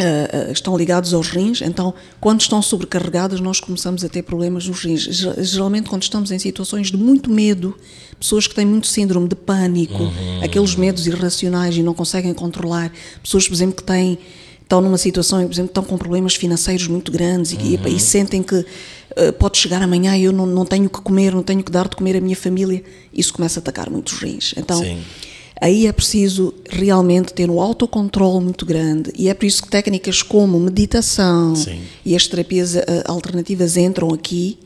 Uh, 0.00 0.48
uh, 0.48 0.52
estão 0.52 0.74
ligados 0.74 1.12
aos 1.12 1.28
rins, 1.28 1.60
então 1.60 1.92
quando 2.18 2.40
estão 2.40 2.62
sobrecarregadas 2.62 3.40
nós 3.40 3.60
começamos 3.60 4.02
a 4.02 4.08
ter 4.08 4.22
problemas 4.22 4.66
nos 4.66 4.82
rins. 4.82 5.02
Geralmente 5.02 5.90
quando 5.90 6.02
estamos 6.02 6.30
em 6.30 6.38
situações 6.38 6.90
de 6.90 6.96
muito 6.96 7.30
medo, 7.30 7.76
pessoas 8.18 8.46
que 8.46 8.54
têm 8.54 8.64
muito 8.64 8.86
síndrome 8.86 9.28
de 9.28 9.36
pânico, 9.36 10.02
uhum. 10.02 10.42
aqueles 10.42 10.74
medos 10.76 11.06
irracionais 11.06 11.76
e 11.76 11.82
não 11.82 11.92
conseguem 11.92 12.32
controlar, 12.32 12.90
pessoas, 13.22 13.46
por 13.46 13.54
exemplo, 13.54 13.76
que 13.76 13.82
têm 13.82 14.18
estão 14.62 14.80
numa 14.80 14.96
situação, 14.96 15.44
por 15.44 15.52
exemplo, 15.52 15.70
estão 15.70 15.84
com 15.84 15.98
problemas 15.98 16.34
financeiros 16.34 16.86
muito 16.86 17.12
grandes 17.12 17.52
e, 17.52 17.56
uhum. 17.56 17.86
e, 17.86 17.96
e 17.96 18.00
sentem 18.00 18.42
que 18.42 18.56
uh, 18.56 19.32
pode 19.38 19.58
chegar 19.58 19.82
amanhã 19.82 20.16
e 20.16 20.24
eu 20.24 20.32
não, 20.32 20.46
não 20.46 20.64
tenho 20.64 20.88
que 20.88 21.02
comer, 21.02 21.34
não 21.34 21.42
tenho 21.42 21.62
que 21.62 21.70
dar 21.70 21.86
de 21.86 21.96
comer 21.96 22.16
à 22.16 22.20
minha 22.20 22.36
família, 22.36 22.82
isso 23.12 23.34
começa 23.34 23.58
a 23.58 23.60
atacar 23.60 23.90
muitos 23.90 24.14
rins. 24.14 24.54
Então, 24.56 24.78
Sim 24.78 25.02
aí 25.60 25.86
é 25.86 25.92
preciso 25.92 26.54
realmente 26.68 27.32
ter 27.32 27.50
um 27.50 27.60
autocontrole 27.60 28.44
muito 28.44 28.64
grande 28.66 29.12
e 29.16 29.28
é 29.28 29.34
por 29.34 29.46
isso 29.46 29.62
que 29.62 29.68
técnicas 29.68 30.22
como 30.22 30.58
meditação 30.58 31.54
Sim. 31.54 31.80
e 32.04 32.16
as 32.16 32.26
terapias 32.26 32.74
uh, 32.74 32.80
alternativas 33.06 33.76
entram 33.76 34.12
aqui 34.12 34.58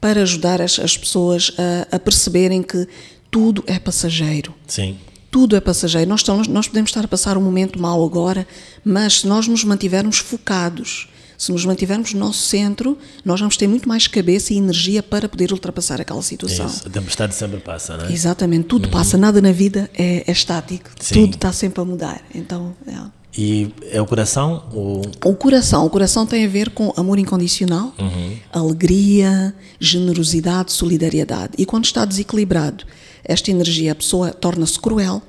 para 0.00 0.22
ajudar 0.22 0.60
as, 0.60 0.80
as 0.80 0.96
pessoas 0.96 1.52
a, 1.56 1.94
a, 1.96 1.98
perceberem 1.98 2.60
que 2.60 2.88
tudo 3.30 3.62
é 3.68 3.78
passageiro. 3.78 4.52
Sim. 4.66 4.98
Tudo 5.30 5.54
é 5.54 5.60
passageiro. 5.60 6.08
Nós, 6.08 6.20
estamos, 6.20 6.48
nós 6.48 6.66
podemos 6.66 6.90
estar 6.90 7.04
a 7.04 7.08
passar 7.08 7.38
um 7.38 7.40
momento 7.40 7.80
mau 7.80 8.04
agora, 8.04 8.46
mas 8.84 9.20
se 9.20 9.28
nós 9.28 9.46
nos 9.46 9.62
mantivermos 9.62 10.18
focados 10.18 11.08
se 11.42 11.50
nos 11.50 11.64
mantivermos 11.64 12.14
no 12.14 12.20
nosso 12.20 12.38
centro, 12.38 12.96
nós 13.24 13.40
vamos 13.40 13.56
ter 13.56 13.66
muito 13.66 13.88
mais 13.88 14.06
cabeça 14.06 14.54
e 14.54 14.58
energia 14.58 15.02
para 15.02 15.28
poder 15.28 15.50
ultrapassar 15.50 16.00
aquela 16.00 16.22
situação. 16.22 16.66
Isso, 16.66 16.86
a 16.86 16.90
tempestade 16.90 17.34
sempre 17.34 17.58
passa, 17.58 17.96
não 17.96 18.04
é? 18.04 18.12
Exatamente, 18.12 18.66
tudo 18.68 18.84
uhum. 18.84 18.92
passa, 18.92 19.18
nada 19.18 19.42
na 19.42 19.50
vida 19.50 19.90
é, 19.92 20.22
é 20.24 20.30
estático, 20.30 20.88
Sim. 21.00 21.14
tudo 21.14 21.34
está 21.34 21.52
sempre 21.52 21.80
a 21.80 21.84
mudar. 21.84 22.22
Então, 22.32 22.76
é. 22.86 22.94
E 23.36 23.74
é 23.90 24.00
o 24.00 24.06
coração? 24.06 24.68
Ou... 24.72 25.02
O 25.24 25.34
coração. 25.34 25.84
O 25.84 25.90
coração 25.90 26.24
tem 26.24 26.44
a 26.44 26.48
ver 26.48 26.70
com 26.70 26.94
amor 26.96 27.18
incondicional, 27.18 27.92
uhum. 27.98 28.36
alegria, 28.52 29.52
generosidade, 29.80 30.70
solidariedade. 30.70 31.54
E 31.58 31.66
quando 31.66 31.86
está 31.86 32.04
desequilibrado, 32.04 32.84
esta 33.24 33.50
energia, 33.50 33.90
a 33.90 33.96
pessoa 33.96 34.30
torna-se 34.30 34.78
cruel, 34.78 35.20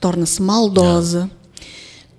torna-se 0.00 0.42
maldosa, 0.42 1.30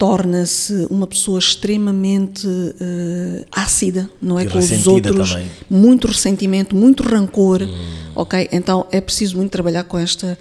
torna-se 0.02 0.88
uma 0.90 1.06
pessoa 1.06 1.38
extremamente 1.38 2.48
uh, 2.48 3.46
ácida, 3.52 4.10
não 4.20 4.40
é? 4.40 4.46
E 4.46 4.50
com 4.50 4.58
os 4.58 4.88
outros. 4.88 5.34
Também. 5.34 5.52
Muito 5.70 6.08
ressentimento, 6.08 6.76
muito 6.76 7.04
rancor, 7.04 7.62
hum. 7.62 7.68
ok? 8.16 8.50
Então 8.52 8.88
é 8.92 9.00
preciso 9.00 9.38
muito 9.38 9.52
trabalhar 9.52 9.84
com 9.84 10.00
esta 10.00 10.36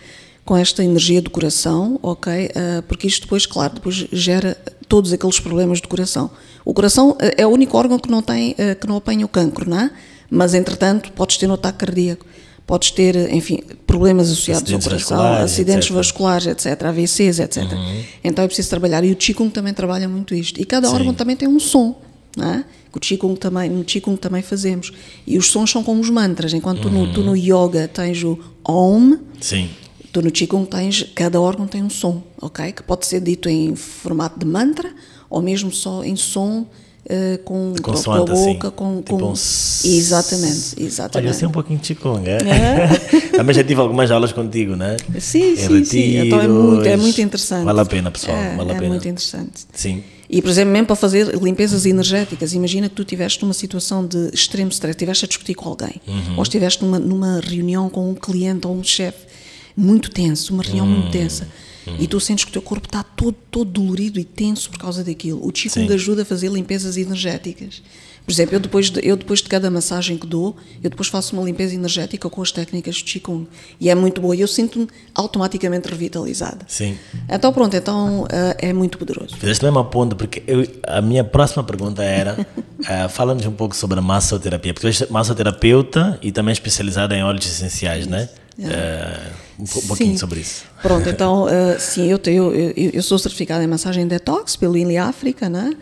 com 0.46 0.56
esta 0.56 0.82
energia 0.82 1.20
do 1.20 1.28
coração, 1.28 2.00
ok? 2.02 2.46
Uh, 2.46 2.82
porque 2.88 3.06
isto 3.06 3.24
depois, 3.24 3.44
claro, 3.44 3.74
depois 3.74 4.06
gera 4.10 4.56
todos 4.88 5.12
aqueles 5.12 5.38
problemas 5.38 5.78
do 5.78 5.88
coração. 5.88 6.30
O 6.64 6.72
coração 6.72 7.14
eh, 7.20 7.42
é 7.42 7.46
o 7.46 7.50
único 7.50 7.76
órgão 7.76 7.98
que 7.98 8.10
não 8.10 8.22
tem, 8.22 8.52
uh, 8.52 8.74
que 8.80 8.86
não 8.86 8.96
apanha 8.96 9.26
o 9.26 9.28
cancro, 9.28 9.68
não 9.68 9.78
é? 9.78 9.90
Mas 10.30 10.54
entretanto 10.54 11.12
podes 11.12 11.36
ter 11.36 11.46
um 11.50 11.52
ataque 11.52 11.84
cardíaco 11.84 12.24
podes 12.70 12.92
ter, 12.92 13.16
enfim, 13.34 13.58
problemas 13.84 14.30
associados 14.30 14.62
acidentes 14.62 14.86
ao 14.86 14.92
coração, 14.92 15.16
vasculares, 15.16 15.52
acidentes 15.52 15.86
etc. 15.86 15.96
vasculares, 15.96 16.46
etc., 16.46 16.82
AVCs, 16.84 17.38
etc. 17.40 17.72
Uhum. 17.72 18.02
Então 18.22 18.44
é 18.44 18.46
preciso 18.46 18.70
trabalhar. 18.70 19.02
E 19.02 19.10
o 19.10 19.16
Qigong 19.16 19.50
também 19.50 19.74
trabalha 19.74 20.08
muito 20.08 20.36
isto. 20.36 20.60
E 20.60 20.64
cada 20.64 20.86
Sim. 20.86 20.94
órgão 20.94 21.12
também 21.12 21.34
tem 21.34 21.48
um 21.48 21.58
som, 21.58 22.00
não 22.36 22.48
é? 22.48 22.64
o 22.94 23.00
Qigong 23.00 23.36
também, 23.36 23.68
no 23.68 23.82
Qigong 23.82 24.16
também 24.16 24.40
fazemos. 24.40 24.92
E 25.26 25.36
os 25.36 25.50
sons 25.50 25.68
são 25.68 25.82
como 25.82 26.00
os 26.00 26.08
mantras. 26.10 26.52
Enquanto 26.52 26.84
uhum. 26.84 27.06
tu, 27.06 27.06
no, 27.06 27.12
tu 27.12 27.22
no 27.22 27.36
yoga 27.36 27.88
tens 27.88 28.22
o 28.22 28.38
Om, 28.64 29.18
Sim. 29.40 29.68
tu 30.12 30.22
no 30.22 30.30
Qigong 30.30 30.64
tens, 30.64 31.02
cada 31.12 31.40
órgão 31.40 31.66
tem 31.66 31.82
um 31.82 31.90
som, 31.90 32.22
ok? 32.40 32.70
Que 32.70 32.84
pode 32.84 33.04
ser 33.04 33.20
dito 33.20 33.48
em 33.48 33.74
formato 33.74 34.38
de 34.38 34.46
mantra 34.46 34.94
ou 35.28 35.42
mesmo 35.42 35.72
só 35.72 36.04
em 36.04 36.14
som 36.14 36.68
Uh, 37.10 37.38
com, 37.38 37.74
com, 37.82 37.90
a 37.90 37.94
boca, 37.94 38.32
assim, 38.32 38.56
com, 38.56 39.02
tipo 39.02 39.18
com... 39.18 39.30
Um... 39.30 39.32
Exatamente, 39.32 40.76
exatamente. 40.78 41.16
Olha, 41.16 41.26
eu 41.28 41.34
sei 41.34 41.48
um 41.48 41.50
pouquinho 41.50 41.80
de 41.80 41.92
Qigong, 41.92 42.22
é? 42.24 42.36
é? 42.36 43.30
Também 43.36 43.52
já 43.52 43.64
tive 43.64 43.80
algumas 43.80 44.12
aulas 44.12 44.30
contigo, 44.30 44.76
né? 44.76 44.96
Sim, 45.18 45.56
sim, 45.56 45.62
retiros, 45.62 45.88
sim. 45.88 46.18
Então 46.18 46.40
é 46.40 46.46
muito, 46.46 46.86
é 46.86 46.96
muito 46.96 47.20
interessante. 47.20 47.64
Vale 47.64 47.80
a 47.80 47.84
pena, 47.84 48.12
pessoal, 48.12 48.36
é, 48.36 48.54
vale 48.54 48.70
a 48.70 48.74
é 48.74 48.76
pena. 48.76 48.86
É 48.86 48.88
muito 48.90 49.08
interessante. 49.08 49.66
Sim. 49.72 50.04
E, 50.28 50.40
por 50.40 50.48
exemplo, 50.48 50.72
mesmo 50.72 50.86
para 50.86 50.94
fazer 50.94 51.34
limpezas 51.42 51.84
energéticas, 51.84 52.52
imagina 52.52 52.88
que 52.88 52.94
tu 52.94 53.02
estiveste 53.02 53.42
numa 53.42 53.54
situação 53.54 54.06
de 54.06 54.30
extremo 54.32 54.70
stress, 54.70 54.94
estiveste 54.94 55.24
a 55.24 55.28
discutir 55.28 55.54
com 55.54 55.68
alguém, 55.68 56.00
uhum. 56.06 56.36
ou 56.36 56.42
estiveste 56.44 56.84
numa, 56.84 57.00
numa 57.00 57.40
reunião 57.40 57.90
com 57.90 58.08
um 58.08 58.14
cliente 58.14 58.68
ou 58.68 58.76
um 58.76 58.84
chefe 58.84 59.26
muito 59.76 60.10
tenso, 60.10 60.54
uma 60.54 60.62
reunião 60.62 60.86
uhum. 60.86 60.92
muito 60.92 61.08
hum. 61.08 61.10
Tensa 61.90 62.02
e 62.02 62.06
tu 62.06 62.20
sentes 62.20 62.44
que 62.44 62.50
o 62.50 62.52
teu 62.52 62.62
corpo 62.62 62.86
está 62.86 63.02
todo, 63.02 63.36
todo 63.50 63.70
dolorido 63.70 64.18
e 64.18 64.24
tenso 64.24 64.70
por 64.70 64.78
causa 64.78 65.02
daquilo. 65.04 65.46
O 65.46 65.52
Qigong 65.52 65.92
ajuda 65.92 66.22
a 66.22 66.24
fazer 66.24 66.50
limpezas 66.50 66.96
energéticas. 66.96 67.82
Por 68.24 68.32
exemplo, 68.32 68.54
eu 68.54 68.60
depois, 68.60 68.90
de, 68.90 69.00
eu 69.02 69.16
depois 69.16 69.40
de 69.40 69.48
cada 69.48 69.68
massagem 69.70 70.16
que 70.16 70.26
dou, 70.26 70.56
eu 70.82 70.88
depois 70.90 71.08
faço 71.08 71.34
uma 71.34 71.44
limpeza 71.44 71.74
energética 71.74 72.30
com 72.30 72.40
as 72.40 72.52
técnicas 72.52 72.96
de 72.96 73.04
Qigong. 73.04 73.48
E 73.80 73.90
é 73.90 73.94
muito 73.94 74.20
boa. 74.20 74.36
E 74.36 74.40
eu 74.40 74.46
sinto-me 74.46 74.86
automaticamente 75.14 75.88
revitalizada. 75.88 76.64
Sim. 76.68 76.96
Então, 77.28 77.52
pronto, 77.52 77.74
então 77.74 78.22
uh, 78.22 78.28
é 78.58 78.72
muito 78.72 78.98
poderoso. 78.98 79.36
Fizeste 79.36 79.64
mesmo 79.64 79.78
uma 79.78 79.84
ponta, 79.84 80.14
porque 80.14 80.42
eu, 80.46 80.64
a 80.86 81.00
minha 81.00 81.24
próxima 81.24 81.64
pergunta 81.64 82.04
era: 82.04 82.46
uh, 82.80 83.08
fala-nos 83.10 83.44
um 83.46 83.52
pouco 83.52 83.74
sobre 83.74 83.98
a 83.98 84.02
massoterapia. 84.02 84.74
Porque 84.74 84.86
tu 84.86 85.02
és 85.02 85.10
massoterapeuta 85.10 86.18
e 86.22 86.30
também 86.30 86.52
especializada 86.52 87.16
em 87.16 87.24
óleos 87.24 87.46
essenciais, 87.46 88.06
né? 88.06 88.28
Uh, 88.58 89.49
um 89.60 89.86
pouquinho 89.86 90.12
sim. 90.12 90.16
sobre 90.16 90.40
isso. 90.40 90.64
Pronto, 90.82 91.08
então, 91.10 91.44
uh, 91.44 91.78
sim, 91.78 92.10
eu, 92.10 92.18
tenho, 92.18 92.52
eu, 92.52 92.90
eu, 92.94 93.02
sou 93.02 93.18
certificada 93.18 93.62
em 93.62 93.66
massagem 93.66 94.06
detox 94.06 94.56
pelo 94.56 94.76
INLI 94.76 94.98
África, 94.98 95.48
né? 95.48 95.72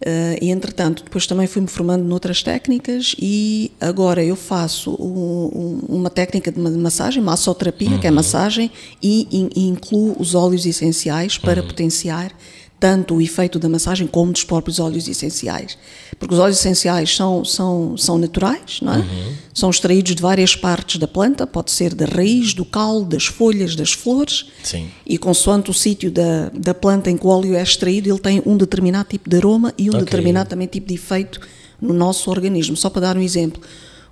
Uh, 0.00 0.38
e 0.40 0.50
entretanto, 0.50 1.02
depois 1.02 1.26
também 1.26 1.48
fui-me 1.48 1.66
formando 1.66 2.04
noutras 2.04 2.40
técnicas 2.40 3.16
e 3.18 3.72
agora 3.80 4.22
eu 4.22 4.36
faço 4.36 4.92
um, 4.92 5.50
um, 5.90 5.96
uma 5.96 6.08
técnica 6.08 6.52
de 6.52 6.60
massagem, 6.60 7.20
massoterapia, 7.20 7.90
uhum. 7.90 7.98
que 7.98 8.06
é 8.06 8.10
uhum. 8.10 8.16
massagem, 8.16 8.70
e, 9.02 9.50
e, 9.56 9.66
incluo 9.66 10.14
os 10.16 10.36
óleos 10.36 10.64
essenciais 10.66 11.36
para 11.36 11.60
uhum. 11.60 11.66
potenciar 11.66 12.32
tanto 12.80 13.16
o 13.16 13.20
efeito 13.20 13.58
da 13.58 13.68
massagem 13.68 14.06
como 14.06 14.32
dos 14.32 14.44
próprios 14.44 14.78
óleos 14.78 15.08
essenciais. 15.08 15.76
Porque 16.18 16.34
os 16.34 16.40
óleos 16.40 16.58
essenciais 16.58 17.14
são, 17.14 17.44
são, 17.44 17.96
são 17.96 18.18
naturais, 18.18 18.80
não 18.80 18.94
é? 18.94 18.98
Uhum. 18.98 19.32
São 19.52 19.70
extraídos 19.70 20.14
de 20.14 20.22
várias 20.22 20.54
partes 20.54 20.98
da 20.98 21.08
planta, 21.08 21.46
pode 21.46 21.72
ser 21.72 21.94
da 21.94 22.06
raiz, 22.06 22.54
do 22.54 22.64
caule, 22.64 23.06
das 23.06 23.26
folhas, 23.26 23.74
das 23.74 23.92
flores. 23.92 24.46
Sim. 24.62 24.88
E 25.04 25.18
consoante 25.18 25.70
o 25.70 25.74
sítio 25.74 26.10
da, 26.10 26.50
da 26.54 26.72
planta 26.72 27.10
em 27.10 27.16
que 27.16 27.26
o 27.26 27.30
óleo 27.30 27.54
é 27.54 27.62
extraído, 27.62 28.08
ele 28.08 28.20
tem 28.20 28.42
um 28.46 28.56
determinado 28.56 29.08
tipo 29.08 29.28
de 29.28 29.36
aroma 29.36 29.74
e 29.76 29.86
um 29.86 29.94
okay. 29.94 30.04
determinado 30.04 30.50
também 30.50 30.68
tipo 30.68 30.86
de 30.86 30.94
efeito 30.94 31.40
no 31.80 31.92
nosso 31.92 32.30
organismo. 32.30 32.76
Só 32.76 32.88
para 32.88 33.02
dar 33.02 33.16
um 33.16 33.22
exemplo, 33.22 33.60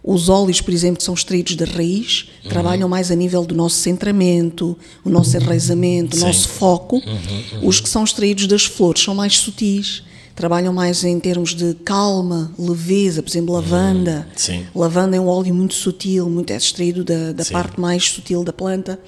os 0.07 0.29
óleos, 0.29 0.61
por 0.61 0.73
exemplo, 0.73 0.99
que 0.99 1.03
são 1.03 1.15
extraídos 1.15 1.57
da 1.57 1.65
raiz, 1.65 2.29
uhum. 2.45 2.51
trabalham 2.51 2.89
mais 2.89 3.11
a 3.11 3.15
nível 3.17 3.45
do 3.45 3.57
nosso 3.57 3.75
centramento, 3.75 4.79
o 5.05 5.11
nosso 5.11 5.37
enraizamento, 5.37 6.17
o 6.17 6.21
nosso 6.21 6.49
foco. 6.49 7.03
Uhum, 7.05 7.13
uhum. 7.61 7.69
Os 7.69 7.81
que 7.81 7.89
são 7.89 8.05
extraídos 8.05 8.47
das 8.47 8.65
flores 8.65 9.03
são 9.03 9.17
mais 9.17 9.37
sutis, 9.37 10.05
trabalham 10.37 10.73
mais 10.73 11.03
em 11.03 11.19
termos 11.19 11.57
de 11.57 11.75
calma, 11.85 12.53
leveza, 12.57 13.21
por 13.21 13.29
exemplo, 13.29 13.53
lavanda. 13.53 14.29
Sim. 14.37 14.65
Lavanda 14.73 15.17
é 15.17 15.21
um 15.21 15.27
óleo 15.27 15.53
muito 15.53 15.75
sutil, 15.75 16.31
muito 16.31 16.53
é 16.53 16.57
extraído 16.57 17.03
da, 17.03 17.33
da 17.33 17.45
parte 17.45 17.81
mais 17.81 18.05
sutil 18.05 18.45
da 18.45 18.53
planta. 18.53 19.01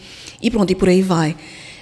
E 0.42 0.50
pronto, 0.50 0.72
e 0.72 0.74
por 0.74 0.88
aí 0.88 1.00
vai. 1.00 1.36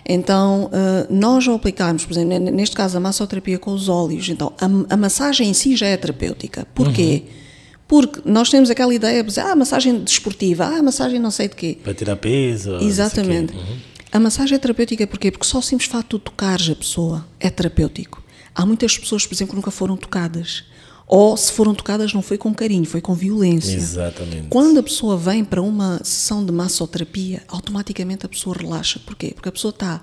Então, 0.06 0.66
uh, 0.66 1.06
nós 1.08 1.48
ao 1.48 1.54
aplicarmos, 1.54 2.04
por 2.04 2.12
exemplo, 2.12 2.38
neste 2.50 2.76
caso 2.76 2.98
a 2.98 3.00
massoterapia 3.00 3.58
com 3.58 3.72
os 3.72 3.88
óleos, 3.88 4.28
então 4.28 4.52
a, 4.60 4.94
a 4.94 4.96
massagem 4.96 5.48
em 5.48 5.54
si 5.54 5.74
já 5.74 5.86
é 5.86 5.96
terapêutica. 5.96 6.66
Porquê? 6.74 7.22
Uhum 7.24 7.45
porque 7.88 8.20
nós 8.24 8.50
temos 8.50 8.70
aquela 8.70 8.94
ideia, 8.94 9.24
ah, 9.44 9.56
massagem 9.56 10.02
desportiva, 10.02 10.64
ah, 10.64 10.82
massagem 10.82 11.20
não 11.20 11.30
sei 11.30 11.48
de 11.48 11.54
quê. 11.54 11.78
Para 11.82 11.94
tirar 11.94 12.16
peso. 12.16 12.76
Exatamente. 12.76 13.54
Uhum. 13.54 13.76
A 14.12 14.20
massagem 14.20 14.56
é 14.56 14.58
terapêutica 14.58 15.06
porquê? 15.06 15.30
Porque 15.30 15.46
só 15.46 15.58
o 15.58 15.62
simples 15.62 15.88
facto 15.88 16.18
de 16.18 16.24
tocares 16.24 16.68
a 16.70 16.74
pessoa 16.74 17.26
é 17.38 17.50
terapêutico. 17.50 18.22
Há 18.54 18.64
muitas 18.64 18.96
pessoas, 18.96 19.26
por 19.26 19.34
exemplo, 19.34 19.52
que 19.52 19.56
nunca 19.56 19.70
foram 19.70 19.96
tocadas. 19.96 20.64
Ou 21.06 21.36
se 21.36 21.52
foram 21.52 21.74
tocadas 21.74 22.12
não 22.12 22.22
foi 22.22 22.36
com 22.36 22.52
carinho, 22.52 22.84
foi 22.84 23.00
com 23.00 23.14
violência. 23.14 23.76
Exatamente. 23.76 24.48
Quando 24.48 24.78
a 24.78 24.82
pessoa 24.82 25.16
vem 25.16 25.44
para 25.44 25.62
uma 25.62 26.00
sessão 26.02 26.44
de 26.44 26.50
massoterapia, 26.50 27.42
automaticamente 27.46 28.26
a 28.26 28.28
pessoa 28.28 28.56
relaxa. 28.58 28.98
Porquê? 29.04 29.32
Porque 29.32 29.48
a 29.48 29.52
pessoa 29.52 29.70
está 29.70 30.02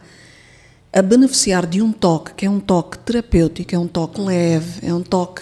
a 0.93 1.01
beneficiar 1.01 1.65
de 1.65 1.81
um 1.81 1.91
toque 1.91 2.33
que 2.35 2.45
é 2.45 2.49
um 2.49 2.59
toque 2.59 2.99
terapêutico, 2.99 3.75
é 3.75 3.79
um 3.79 3.87
toque 3.87 4.21
leve, 4.21 4.87
é 4.87 4.93
um 4.93 5.01
toque 5.01 5.41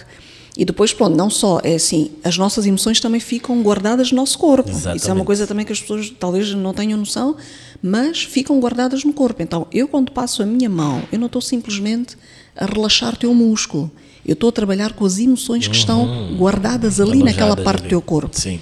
e 0.58 0.66
depois, 0.66 0.94
pronto, 0.94 1.16
não 1.16 1.30
só, 1.30 1.62
é 1.64 1.76
assim, 1.76 2.12
as 2.24 2.38
nossas 2.38 2.66
emoções 2.66 3.00
também 3.00 3.22
ficam 3.22 3.62
guardadas 3.62 4.12
no 4.12 4.18
nosso 4.18 4.38
corpo. 4.38 4.70
Exatamente. 4.70 5.02
Isso 5.02 5.10
é 5.10 5.14
uma 5.14 5.24
coisa 5.24 5.48
também 5.48 5.66
que 5.66 5.72
as 5.72 5.80
pessoas 5.80 6.14
talvez 6.20 6.54
não 6.54 6.74
tenham 6.74 7.00
noção, 7.00 7.38
mas 7.82 8.24
ficam 8.24 8.60
guardadas 8.60 9.04
no 9.06 9.14
corpo. 9.14 9.42
Então, 9.42 9.66
eu 9.72 9.88
quando 9.88 10.12
passo 10.12 10.44
a 10.44 10.46
minha 10.46 10.70
mão, 10.70 11.04
eu 11.12 11.18
não 11.18 11.28
estou 11.28 11.42
simplesmente 11.42 12.18
a 12.56 12.66
relaxar 12.66 13.14
o 13.14 13.18
teu 13.18 13.34
músculo. 13.34 13.90
Eu 14.26 14.34
estou 14.34 14.50
a 14.50 14.52
trabalhar 14.52 14.94
com 14.94 15.06
as 15.06 15.18
emoções 15.18 15.68
que 15.68 15.76
estão 15.76 16.04
uhum. 16.04 16.38
guardadas 16.38 17.00
ali 17.00 17.24
naquela 17.24 17.56
parte 17.56 17.80
ali. 17.80 17.88
do 17.88 17.90
teu 17.90 18.02
corpo. 18.02 18.38
Sim. 18.38 18.60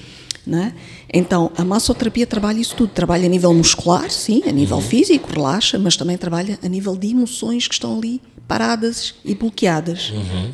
É? 0.52 0.72
Então, 1.14 1.52
a 1.58 1.64
massoterapia 1.64 2.26
trabalha 2.26 2.60
isso 2.60 2.76
tudo. 2.76 2.92
Trabalha 2.92 3.26
a 3.26 3.30
nível 3.30 3.54
muscular, 3.54 4.10
sim, 4.10 4.42
a 4.48 4.52
nível 4.52 4.78
uhum. 4.78 4.84
físico, 4.84 5.32
relaxa, 5.32 5.78
mas 5.78 5.98
também 5.98 6.18
trabalha 6.18 6.58
a 6.64 6.68
nível 6.68 6.96
de 6.96 7.10
emoções 7.10 7.68
que 7.68 7.74
estão 7.74 7.98
ali 7.98 8.22
paradas 8.48 9.14
e 9.24 9.36
bloqueadas 9.36 10.12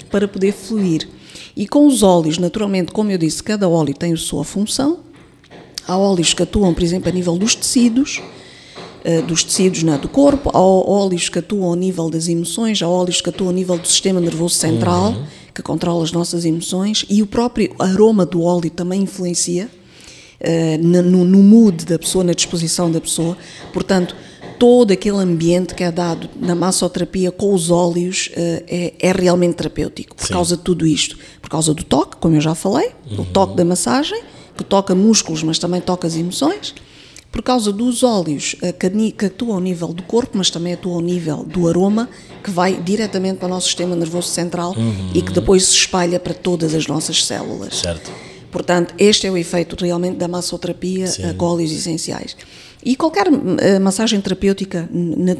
para 0.09 0.27
poder 0.27 0.51
fluir. 0.53 1.07
E 1.55 1.67
com 1.67 1.87
os 1.87 2.03
óleos, 2.03 2.37
naturalmente, 2.37 2.91
como 2.91 3.11
eu 3.11 3.17
disse, 3.17 3.41
cada 3.41 3.69
óleo 3.69 3.93
tem 3.93 4.13
a 4.13 4.17
sua 4.17 4.43
função. 4.43 4.99
Há 5.87 5.97
óleos 5.97 6.33
que 6.33 6.43
atuam, 6.43 6.73
por 6.73 6.83
exemplo, 6.83 7.09
a 7.09 7.11
nível 7.11 7.37
dos 7.37 7.55
tecidos, 7.55 8.21
eh, 9.03 9.21
dos 9.21 9.43
tecidos 9.43 9.83
né, 9.83 9.97
do 9.97 10.09
corpo, 10.09 10.49
há 10.51 10.59
óleos 10.59 11.29
que 11.29 11.39
atuam 11.39 11.69
ao 11.69 11.75
nível 11.75 12.09
das 12.09 12.27
emoções, 12.27 12.81
há 12.81 12.89
óleos 12.89 13.21
que 13.21 13.29
atuam 13.29 13.49
ao 13.49 13.53
nível 13.53 13.77
do 13.77 13.87
sistema 13.87 14.19
nervoso 14.19 14.55
central, 14.55 15.11
uhum. 15.11 15.25
que 15.53 15.61
controla 15.61 16.03
as 16.03 16.11
nossas 16.11 16.43
emoções, 16.43 17.05
e 17.07 17.21
o 17.21 17.27
próprio 17.27 17.73
aroma 17.77 18.25
do 18.25 18.41
óleo 18.41 18.69
também 18.71 19.03
influencia 19.03 19.69
uh, 20.41 20.83
no, 20.83 21.23
no 21.23 21.43
mood 21.43 21.85
da 21.85 21.99
pessoa, 21.99 22.23
na 22.23 22.33
disposição 22.33 22.91
da 22.91 22.99
pessoa. 22.99 23.37
Portanto, 23.71 24.15
todo 24.59 24.91
aquele 24.91 25.17
ambiente 25.17 25.73
que 25.75 25.83
é 25.83 25.91
dado 25.91 26.29
na 26.35 26.55
massoterapia 26.55 27.31
com 27.31 27.53
os 27.53 27.69
óleos 27.69 28.29
uh, 28.31 28.63
é, 28.67 28.93
é, 28.99 29.11
realmente 29.11 29.55
terapêutico, 29.55 30.15
por 30.15 30.27
Sim. 30.27 30.33
causa 30.33 30.57
de 30.57 30.63
tudo 30.63 30.85
isto. 30.85 31.17
Por 31.41 31.49
causa 31.49 31.73
do 31.73 31.83
toque, 31.83 32.17
como 32.17 32.35
eu 32.35 32.41
já 32.41 32.55
falei, 32.55 32.91
uhum. 33.09 33.21
o 33.21 33.25
toque 33.25 33.55
da 33.55 33.65
massagem, 33.65 34.21
que 34.57 34.63
toca 34.63 34.95
músculos, 34.95 35.43
mas 35.43 35.59
também 35.59 35.81
toca 35.81 36.07
as 36.07 36.15
emoções 36.15 36.73
por 37.35 37.43
causa 37.43 37.69
dos 37.69 38.01
óleos 38.01 38.55
eh, 38.61 38.71
que 38.71 39.25
atuam 39.25 39.55
ao 39.55 39.59
nível 39.59 39.89
do 39.89 40.01
corpo, 40.03 40.37
mas 40.37 40.49
também 40.49 40.71
atuam 40.71 40.95
ao 40.95 41.01
nível 41.01 41.43
do 41.43 41.67
aroma, 41.67 42.07
que 42.41 42.49
vai 42.49 42.81
diretamente 42.81 43.39
para 43.39 43.47
o 43.47 43.49
nosso 43.49 43.67
sistema 43.67 43.93
nervoso 43.93 44.29
central 44.29 44.73
uhum. 44.77 45.11
e 45.13 45.21
que 45.21 45.33
depois 45.33 45.65
se 45.65 45.73
espalha 45.73 46.17
para 46.17 46.33
todas 46.33 46.73
as 46.73 46.87
nossas 46.87 47.25
células. 47.25 47.75
Certo. 47.75 48.09
Portanto, 48.49 48.95
este 48.97 49.27
é 49.27 49.31
o 49.31 49.35
efeito 49.35 49.75
realmente 49.77 50.15
da 50.15 50.29
massoterapia 50.29 51.07
Sim. 51.07 51.33
com 51.33 51.45
óleos 51.45 51.73
essenciais. 51.73 52.37
E 52.85 52.95
qualquer 52.95 53.27
uh, 53.27 53.81
massagem 53.81 54.21
terapêutica, 54.21 54.87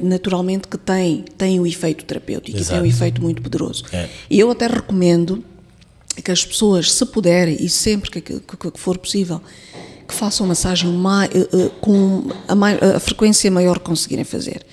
naturalmente, 0.02 0.68
que 0.68 0.80
tem, 0.80 1.24
tem 1.38 1.60
um 1.60 1.68
efeito 1.68 2.04
terapêutico, 2.04 2.58
Exato. 2.58 2.82
tem 2.82 2.82
um 2.82 2.92
efeito 2.92 3.22
muito 3.22 3.40
poderoso. 3.40 3.86
É. 3.94 4.10
E 4.28 4.40
eu 4.40 4.50
até 4.50 4.66
recomendo 4.66 5.44
que 6.24 6.32
as 6.32 6.44
pessoas, 6.44 6.92
se 6.92 7.06
puderem 7.06 7.56
e 7.60 7.70
sempre 7.70 8.10
que, 8.10 8.22
que, 8.22 8.40
que 8.40 8.80
for 8.80 8.98
possível, 8.98 9.40
que 10.08 10.14
façam 10.14 10.48
massagem 10.48 10.92
mais, 10.92 11.30
uh, 11.30 11.56
uh, 11.56 11.70
com 11.82 12.32
a, 12.48 12.56
mais, 12.56 12.82
a, 12.82 13.00
frequência 13.00 13.52
maior 13.52 13.78
que 13.78 13.86
conseguirem 13.86 14.26
fazer. 14.26 14.66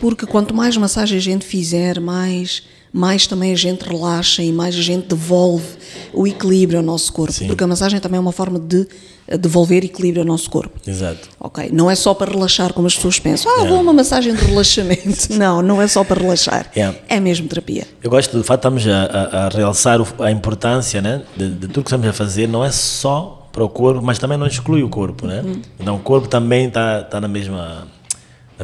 Porque 0.00 0.26
quanto 0.26 0.52
mais 0.52 0.76
massagem 0.76 1.18
a 1.18 1.20
gente 1.20 1.44
fizer, 1.44 2.00
mais, 2.00 2.64
mais 2.92 3.28
também 3.28 3.52
a 3.52 3.56
gente 3.56 3.82
relaxa 3.82 4.42
e 4.42 4.52
mais 4.52 4.74
a 4.74 4.82
gente 4.82 5.06
devolve 5.06 5.68
o 6.12 6.26
equilíbrio 6.26 6.80
ao 6.80 6.84
nosso 6.84 7.12
corpo. 7.12 7.32
Sim. 7.32 7.46
Porque 7.46 7.62
a 7.62 7.66
massagem 7.66 8.00
também 8.00 8.18
é 8.18 8.20
uma 8.20 8.32
forma 8.32 8.58
de 8.58 8.88
devolver 9.36 9.84
equilíbrio 9.84 10.22
ao 10.22 10.26
nosso 10.26 10.48
corpo. 10.48 10.78
Exato. 10.86 11.28
Ok, 11.38 11.70
não 11.72 11.90
é 11.90 11.94
só 11.94 12.14
para 12.14 12.30
relaxar 12.30 12.72
como 12.72 12.86
as 12.86 12.94
pessoas 12.94 13.18
pensam. 13.18 13.52
Ah, 13.60 13.64
vou 13.64 13.80
uma 13.80 13.92
massagem 13.92 14.34
de 14.34 14.44
relaxamento. 14.44 15.32
não, 15.36 15.60
não 15.60 15.82
é 15.82 15.86
só 15.86 16.02
para 16.04 16.20
relaxar. 16.20 16.70
Yeah. 16.74 16.96
É 17.08 17.20
mesmo 17.20 17.48
terapia. 17.48 17.86
Eu 18.02 18.10
gosto, 18.10 18.38
de 18.38 18.44
fato, 18.44 18.60
estamos 18.60 18.86
a, 18.86 19.04
a, 19.04 19.46
a 19.46 19.48
realçar 19.48 19.98
a 20.20 20.30
importância 20.30 21.02
né, 21.02 21.22
de, 21.36 21.50
de 21.50 21.68
tudo 21.68 21.84
que 21.84 21.88
estamos 21.88 22.06
a 22.06 22.12
fazer. 22.12 22.48
Não 22.48 22.64
é 22.64 22.70
só 22.70 23.48
para 23.52 23.64
o 23.64 23.68
corpo, 23.68 24.00
mas 24.02 24.18
também 24.18 24.38
não 24.38 24.46
exclui 24.46 24.82
o 24.82 24.88
corpo, 24.88 25.26
né? 25.26 25.42
Uhum. 25.44 25.60
Então 25.80 25.96
o 25.96 25.98
corpo 25.98 26.28
também 26.28 26.68
está 26.68 27.02
tá 27.02 27.20
na 27.20 27.28
mesma 27.28 27.86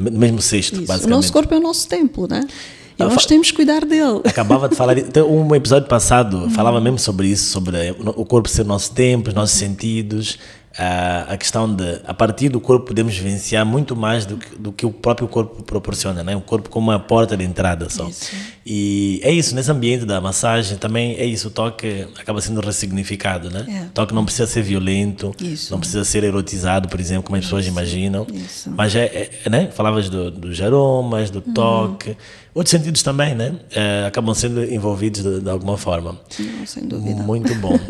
no 0.01 0.11
mesmo 0.11 0.43
cesto, 0.43 0.77
Isso. 0.77 0.87
basicamente. 0.87 1.07
O 1.07 1.17
nosso 1.17 1.33
corpo 1.33 1.55
é 1.55 1.57
o 1.57 1.61
nosso 1.61 1.89
templo, 1.89 2.27
né? 2.29 2.47
E 2.99 3.03
ah, 3.03 3.07
nós 3.07 3.27
temos 3.27 3.51
que 3.51 3.57
cuidar 3.57 3.85
dele. 3.85 4.21
Acabava 4.27 4.69
de 4.69 4.77
falar, 4.77 4.97
um 5.29 5.55
episódio 5.55 5.89
passado 5.89 6.39
uhum. 6.39 6.51
falava 6.51 6.81
mesmo 6.81 6.99
sobre 6.99 7.29
isso, 7.29 7.51
sobre 7.51 7.77
o 7.91 8.25
corpo 8.25 8.49
ser 8.49 8.63
o 8.63 8.67
nosso 8.67 8.93
tempo, 8.93 9.29
os 9.29 9.35
nossos 9.35 9.57
sentidos, 9.57 10.39
a, 10.77 11.35
a 11.35 11.37
questão 11.37 11.73
de, 11.73 12.01
a 12.05 12.13
partir 12.13 12.49
do 12.49 12.61
corpo, 12.61 12.87
podemos 12.87 13.17
vivenciar 13.17 13.65
muito 13.65 13.95
mais 13.95 14.27
do 14.27 14.37
que, 14.37 14.57
do 14.57 14.73
que 14.73 14.85
o 14.85 14.91
próprio 14.91 15.29
corpo 15.29 15.63
proporciona, 15.63 16.25
né? 16.25 16.35
O 16.35 16.41
corpo 16.41 16.69
como 16.69 16.91
uma 16.91 16.99
porta 16.99 17.37
de 17.37 17.45
entrada 17.45 17.89
só. 17.89 18.09
Isso. 18.09 18.33
E 18.67 19.21
é 19.23 19.31
isso, 19.31 19.55
nesse 19.55 19.71
ambiente 19.71 20.05
da 20.05 20.21
massagem 20.21 20.77
também 20.77 21.15
é 21.17 21.25
isso, 21.25 21.49
o 21.49 21.51
toque 21.51 22.07
acaba 22.19 22.41
sendo 22.41 22.61
ressignificado, 22.61 23.51
né? 23.51 23.65
É. 23.69 23.87
O 23.87 23.91
toque 23.91 24.13
não 24.13 24.25
precisa 24.25 24.49
ser 24.49 24.63
violento, 24.63 25.33
isso. 25.41 25.71
não 25.71 25.79
precisa 25.79 26.05
ser 26.05 26.25
erotizado, 26.25 26.89
por 26.89 26.99
exemplo, 26.99 27.25
como 27.25 27.37
as 27.37 27.45
pessoas 27.45 27.67
imaginam. 27.67 28.27
Isso. 28.33 28.71
Mas 28.71 28.97
é, 28.97 29.31
é, 29.45 29.51
né? 29.51 29.71
Falavas 29.71 30.09
do, 30.09 30.31
dos 30.31 30.61
aromas, 30.61 31.31
do 31.31 31.43
uhum. 31.47 31.55
toque. 31.55 32.17
Outros 32.55 32.71
sentidos 32.71 33.03
também, 33.03 33.35
né? 33.35 33.57
É, 33.73 34.05
acabam 34.07 34.35
sendo 34.35 34.63
envolvidos 34.65 35.23
de, 35.23 35.41
de 35.41 35.51
alguma 35.51 35.77
forma. 35.77 36.19
Não, 36.39 36.67
sem 36.67 36.85
dúvida. 36.85 37.21
Muito 37.23 37.55
bom. 37.57 37.79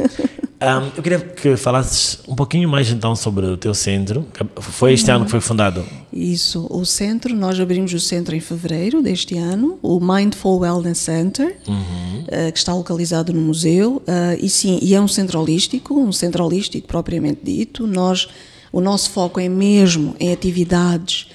Um, 0.64 0.90
eu 0.96 1.02
queria 1.02 1.18
que 1.18 1.56
falasses 1.56 2.20
um 2.26 2.34
pouquinho 2.34 2.66
mais 2.66 2.88
então 2.88 3.14
sobre 3.14 3.44
o 3.44 3.56
teu 3.56 3.74
centro. 3.74 4.26
Foi 4.60 4.94
este 4.94 5.10
uhum. 5.10 5.16
ano 5.16 5.24
que 5.26 5.30
foi 5.30 5.40
fundado? 5.40 5.84
Isso, 6.10 6.66
o 6.70 6.86
centro, 6.86 7.34
nós 7.34 7.60
abrimos 7.60 7.92
o 7.92 8.00
centro 8.00 8.34
em 8.34 8.40
fevereiro 8.40 9.02
deste 9.02 9.36
ano, 9.36 9.78
o 9.82 10.00
Mindful 10.00 10.60
Wellness 10.60 10.98
Center, 10.98 11.58
uhum. 11.68 12.20
uh, 12.20 12.52
que 12.52 12.58
está 12.58 12.72
localizado 12.72 13.32
no 13.32 13.42
museu. 13.42 13.96
Uh, 14.08 14.38
e 14.40 14.48
sim, 14.48 14.78
e 14.80 14.94
é 14.94 15.00
um 15.00 15.08
centro 15.08 15.38
holístico, 15.38 16.00
um 16.00 16.12
centro 16.12 16.42
holístico 16.42 16.86
propriamente 16.88 17.40
dito. 17.42 17.86
Nós, 17.86 18.28
o 18.72 18.80
nosso 18.80 19.10
foco 19.10 19.38
é 19.38 19.48
mesmo 19.48 20.16
em 20.18 20.32
atividades 20.32 21.26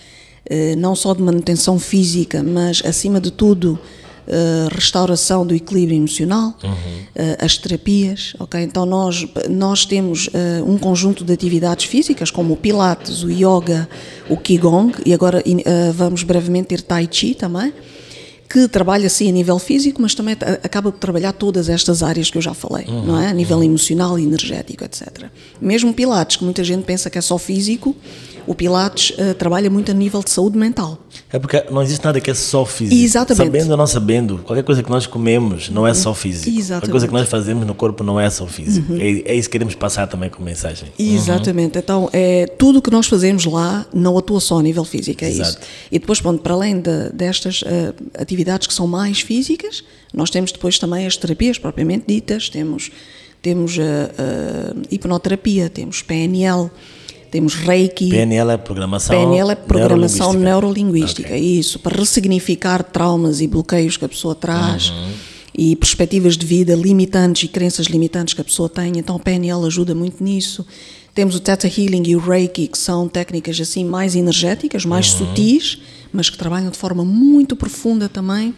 não 0.78 0.96
só 0.96 1.14
de 1.14 1.22
manutenção 1.22 1.78
física, 1.78 2.42
mas 2.42 2.82
acima 2.84 3.20
de 3.22 3.32
tudo 3.32 3.80
eh, 4.32 4.68
restauração 4.72 5.44
do 5.44 5.56
equilíbrio 5.56 5.98
emocional, 5.98 6.54
uhum. 6.64 6.70
uh, 6.70 7.44
as 7.44 7.58
terapias, 7.58 8.36
ok? 8.38 8.62
Então 8.62 8.86
nós, 8.86 9.26
nós 9.50 9.88
temos 9.88 10.30
um 10.68 10.78
conjunto 10.78 11.26
de 11.26 11.34
atividades 11.34 11.86
físicas 11.86 12.30
como 12.30 12.54
o 12.54 12.58
Pilates, 12.58 13.24
o 13.24 13.32
Yoga, 13.32 13.90
o 14.30 14.38
Qigong 14.38 14.94
e 15.04 15.16
agora 15.16 15.44
vamos 15.96 16.22
brevemente 16.22 16.68
ter 16.68 16.82
Tai 16.84 17.10
Chi 17.12 17.34
também, 17.34 17.74
que 18.50 18.68
trabalha 18.68 19.08
sim 19.10 19.30
a 19.30 19.32
nível 19.32 19.60
físico, 19.60 20.02
mas 20.02 20.16
também 20.16 20.36
acaba 20.64 20.92
por 20.92 20.98
trabalhar 20.98 21.34
todas 21.34 21.70
estas 21.70 22.02
áreas 22.02 22.32
que 22.32 22.38
eu 22.38 22.42
já 22.42 22.54
falei, 22.54 22.86
uhum. 22.88 23.06
não 23.06 23.22
é? 23.22 23.28
A 23.28 23.34
nível 23.34 23.58
uhum. 23.58 23.64
emocional, 23.64 24.18
energético, 24.18 24.84
etc. 24.84 25.26
Mesmo 25.62 25.94
Pilates, 25.94 26.38
que 26.38 26.44
muita 26.44 26.64
gente 26.64 26.84
pensa 26.84 27.12
que 27.12 27.18
é 27.18 27.22
só 27.22 27.38
físico, 27.38 27.96
o 28.50 28.56
Pilates 28.56 29.12
uh, 29.12 29.36
trabalha 29.36 29.70
muito 29.70 29.92
a 29.92 29.94
nível 29.94 30.24
de 30.24 30.32
saúde 30.32 30.58
mental. 30.58 30.98
É 31.32 31.38
porque 31.38 31.64
não 31.70 31.84
existe 31.84 32.04
nada 32.04 32.20
que 32.20 32.32
é 32.32 32.34
só 32.34 32.66
físico. 32.66 33.00
Exatamente. 33.00 33.46
Sabendo 33.46 33.72
ou 33.72 33.78
não 33.78 33.86
sabendo, 33.86 34.40
qualquer 34.40 34.64
coisa 34.64 34.82
que 34.82 34.90
nós 34.90 35.06
comemos 35.06 35.70
não 35.70 35.86
é 35.86 35.94
só 35.94 36.16
físico. 36.16 36.50
Exatamente. 36.50 36.82
Qualquer 36.82 36.92
coisa 36.92 37.08
que 37.08 37.14
nós 37.14 37.30
fazemos 37.30 37.68
no 37.68 37.76
corpo 37.76 38.04
não 38.04 38.20
é 38.20 38.28
só 38.28 38.48
físico. 38.48 38.92
Uhum. 38.92 39.00
É, 39.00 39.32
é, 39.32 39.36
isso 39.36 39.48
que 39.48 39.52
queremos 39.52 39.76
passar 39.76 40.08
também 40.08 40.32
com 40.32 40.42
mensagem. 40.42 40.90
Exatamente. 40.98 41.76
Uhum. 41.76 41.80
Então, 41.80 42.10
é, 42.12 42.48
tudo 42.48 42.80
o 42.80 42.82
que 42.82 42.90
nós 42.90 43.06
fazemos 43.06 43.46
lá 43.46 43.86
não 43.94 44.18
atua 44.18 44.40
só 44.40 44.58
a 44.58 44.64
nível 44.64 44.84
físico, 44.84 45.24
é 45.24 45.30
Exato. 45.30 45.50
isso. 45.50 45.60
E 45.92 46.00
depois, 46.00 46.20
pronto, 46.20 46.42
para 46.42 46.56
além 46.56 46.82
de, 46.82 47.12
destas 47.14 47.62
uh, 47.62 47.94
atividades 48.18 48.39
que 48.68 48.74
são 48.74 48.88
mais 48.88 49.22
físicas, 49.22 49.84
nós 50.14 50.30
temos 50.30 50.52
depois 50.52 50.80
também 50.80 51.06
as 51.06 51.18
terapias 51.18 51.58
propriamente 51.58 52.06
ditas, 52.08 52.50
temos, 52.50 52.92
temos 53.42 53.78
a, 53.80 53.84
a 53.84 54.76
hipnoterapia, 54.92 55.70
temos 55.70 56.02
PNL, 56.02 56.70
temos 57.30 57.54
Reiki. 57.54 58.10
PNL 58.10 58.52
é 58.52 58.58
programação 58.58 59.16
PNL 59.16 59.52
é 59.52 59.56
programação 59.56 60.34
neurolinguística, 60.34 61.30
neurolinguística 61.30 61.30
okay. 61.30 61.60
isso, 61.60 61.80
para 61.80 61.98
ressignificar 61.98 62.84
traumas 62.84 63.40
e 63.42 63.48
bloqueios 63.48 63.98
que 63.98 64.06
a 64.06 64.10
pessoa 64.10 64.34
traz. 64.36 64.90
Uhum. 64.90 65.12
E 65.62 65.76
perspectivas 65.76 66.38
de 66.38 66.46
vida 66.46 66.74
limitantes 66.74 67.44
e 67.44 67.48
crenças 67.48 67.88
limitantes 67.88 68.34
que 68.34 68.40
a 68.40 68.44
pessoa 68.44 68.70
tem, 68.70 68.98
então 68.98 69.16
o 69.18 69.20
PNL 69.20 69.66
ajuda 69.66 69.94
muito 69.94 70.24
nisso. 70.24 70.66
Temos 71.14 71.36
o 71.36 71.40
Theta 71.40 71.68
Healing 71.68 72.04
e 72.08 72.16
o 72.16 72.20
Reiki, 72.20 72.68
que 72.68 72.78
são 72.78 73.08
técnicas 73.08 73.60
assim 73.60 73.84
mais 73.84 74.16
energéticas, 74.16 74.86
mais 74.86 75.12
uhum. 75.12 75.28
sutis, 75.28 75.80
mas 76.12 76.30
que 76.30 76.38
trabalham 76.38 76.70
de 76.70 76.78
forma 76.78 77.04
muito 77.06 77.56
profunda 77.56 78.10
também 78.10 78.54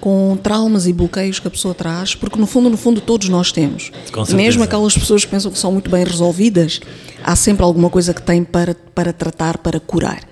com 0.00 0.36
traumas 0.42 0.86
e 0.86 0.92
bloqueios 0.92 1.38
que 1.38 1.46
a 1.46 1.50
pessoa 1.50 1.74
traz, 1.74 2.14
porque 2.14 2.38
no 2.38 2.46
fundo, 2.46 2.70
no 2.70 2.76
fundo, 2.76 3.00
todos 3.00 3.28
nós 3.28 3.52
temos. 3.52 3.92
Mesmo 4.34 4.62
aquelas 4.62 4.96
pessoas 4.96 5.24
que 5.24 5.30
pensam 5.30 5.52
que 5.52 5.58
são 5.58 5.70
muito 5.70 5.90
bem 5.90 6.02
resolvidas, 6.04 6.80
há 7.22 7.36
sempre 7.36 7.62
alguma 7.62 7.90
coisa 7.90 8.14
que 8.14 8.22
têm 8.22 8.42
para, 8.42 8.74
para 8.94 9.12
tratar, 9.12 9.58
para 9.58 9.78
curar. 9.78 10.22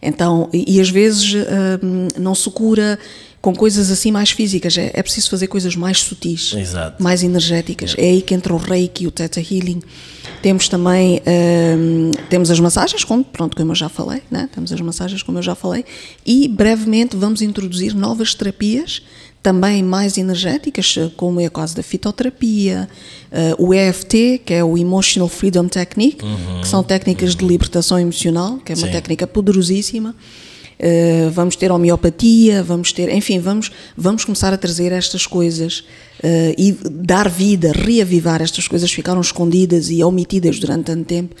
Então, 0.00 0.48
e, 0.52 0.76
e 0.76 0.80
às 0.80 0.88
vezes 0.88 1.34
hum, 1.82 2.08
não 2.16 2.34
se 2.34 2.48
cura 2.50 2.98
com 3.42 3.54
coisas 3.54 3.90
assim 3.90 4.10
mais 4.10 4.30
físicas, 4.30 4.76
é, 4.78 4.90
é 4.94 5.02
preciso 5.02 5.30
fazer 5.30 5.46
coisas 5.46 5.76
mais 5.76 5.98
sutis, 5.98 6.52
Exato. 6.52 7.02
mais 7.02 7.22
energéticas. 7.22 7.94
É. 7.98 8.06
é 8.06 8.10
aí 8.10 8.22
que 8.22 8.34
entra 8.34 8.54
o 8.54 8.56
Reiki, 8.56 9.06
o 9.06 9.10
Theta 9.10 9.40
Healing. 9.40 9.82
Temos 10.46 10.68
também 10.68 11.20
hum, 11.76 12.12
temos 12.30 12.52
as 12.52 12.60
massagens, 12.60 13.02
como, 13.02 13.24
pronto, 13.24 13.56
como 13.56 13.72
eu 13.72 13.74
já 13.74 13.88
falei, 13.88 14.22
né? 14.30 14.48
temos 14.54 14.72
as 14.72 14.80
massagens, 14.80 15.20
como 15.20 15.38
eu 15.38 15.42
já 15.42 15.56
falei, 15.56 15.84
e 16.24 16.46
brevemente 16.46 17.16
vamos 17.16 17.42
introduzir 17.42 17.96
novas 17.96 18.32
terapias 18.32 19.02
também 19.42 19.82
mais 19.82 20.16
energéticas, 20.16 20.98
como 21.16 21.40
é 21.40 21.48
o 21.48 21.50
caso 21.50 21.74
da 21.74 21.82
fitoterapia, 21.82 22.88
uh, 23.58 23.66
o 23.66 23.74
EFT, 23.74 24.42
que 24.46 24.54
é 24.54 24.62
o 24.62 24.78
Emotional 24.78 25.28
Freedom 25.28 25.66
Technique, 25.66 26.24
uhum, 26.24 26.60
que 26.60 26.68
são 26.68 26.80
técnicas 26.80 27.32
uhum. 27.32 27.38
de 27.38 27.46
libertação 27.46 27.98
emocional, 27.98 28.58
que 28.58 28.70
é 28.70 28.76
uma 28.76 28.86
Sim. 28.86 28.92
técnica 28.92 29.26
poderosíssima. 29.26 30.14
Uh, 30.78 31.28
vamos 31.32 31.56
ter 31.56 31.72
homeopatia, 31.72 32.62
vamos 32.62 32.92
ter, 32.92 33.12
enfim, 33.12 33.40
vamos, 33.40 33.72
vamos 33.96 34.24
começar 34.24 34.52
a 34.52 34.56
trazer 34.56 34.92
estas 34.92 35.26
coisas 35.26 35.82
uh, 36.22 36.54
e 36.56 36.72
dar 36.90 37.28
vida, 37.28 37.72
reavivar 37.72 38.42
estas 38.42 38.68
coisas 38.68 38.88
que 38.90 38.96
ficaram 38.96 39.20
escondidas 39.20 39.90
e 39.90 40.02
omitidas 40.02 40.58
durante 40.58 40.84
tanto 40.84 41.04
tempo, 41.04 41.34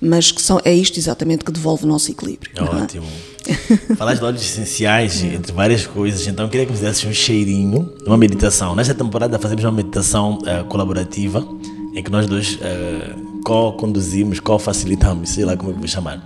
mas 0.00 0.32
que 0.32 0.40
são, 0.40 0.60
é 0.64 0.72
isto 0.72 0.98
exatamente 0.98 1.44
que 1.44 1.52
devolve 1.52 1.84
o 1.84 1.86
nosso 1.86 2.10
equilíbrio. 2.10 2.50
É 2.56 2.62
ótimo. 2.62 3.06
Falaste 3.96 4.20
de 4.20 4.24
óleos 4.24 4.42
essenciais, 4.42 5.22
entre 5.22 5.52
várias 5.52 5.86
coisas, 5.86 6.26
então 6.26 6.48
queria 6.48 6.66
que 6.66 6.72
me 6.72 6.78
desse 6.78 7.06
um 7.06 7.12
cheirinho 7.12 7.92
de 7.98 8.06
uma 8.06 8.16
meditação. 8.16 8.74
Nesta 8.74 8.94
temporada 8.94 9.38
fazemos 9.38 9.64
uma 9.64 9.72
meditação 9.72 10.38
uh, 10.38 10.64
colaborativa, 10.64 11.46
em 11.94 12.02
que 12.02 12.10
nós 12.10 12.26
dois 12.26 12.54
uh, 12.54 13.42
co-conduzimos, 13.44 14.40
co-facilitamos, 14.40 15.30
sei 15.30 15.44
lá 15.44 15.56
como 15.56 15.70
é 15.70 15.74
que 15.74 15.80
vou 15.80 15.88
chamar. 15.88 16.24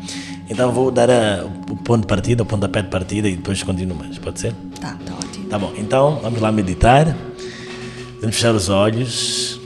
Então 0.48 0.70
vou 0.70 0.90
dar 0.90 1.08
o 1.70 1.76
ponto 1.76 2.02
de 2.02 2.06
partida, 2.06 2.42
o 2.42 2.46
pontapé 2.46 2.82
de 2.82 2.88
partida 2.88 3.28
e 3.28 3.36
depois 3.36 3.62
continuo 3.62 3.96
mais, 3.96 4.18
pode 4.18 4.40
ser? 4.40 4.52
Tá, 4.80 4.96
tá 5.04 5.14
ótimo. 5.14 5.46
Tá 5.46 5.58
bom, 5.58 5.72
então 5.76 6.20
vamos 6.22 6.40
lá 6.40 6.52
meditar. 6.52 7.16
Vamos 8.24 8.36
fechar 8.36 8.54
os 8.54 8.70
olhos 8.70 9.60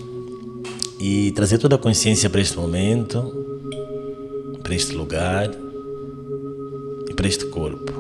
e 0.99 1.31
trazer 1.31 1.59
toda 1.59 1.77
a 1.77 1.79
consciência 1.79 2.29
para 2.29 2.41
este 2.41 2.57
momento, 2.57 3.23
para 4.65 4.75
este 4.75 4.97
lugar 4.97 5.49
e 7.09 7.15
para 7.15 7.29
este 7.29 7.47
corpo. 7.47 7.93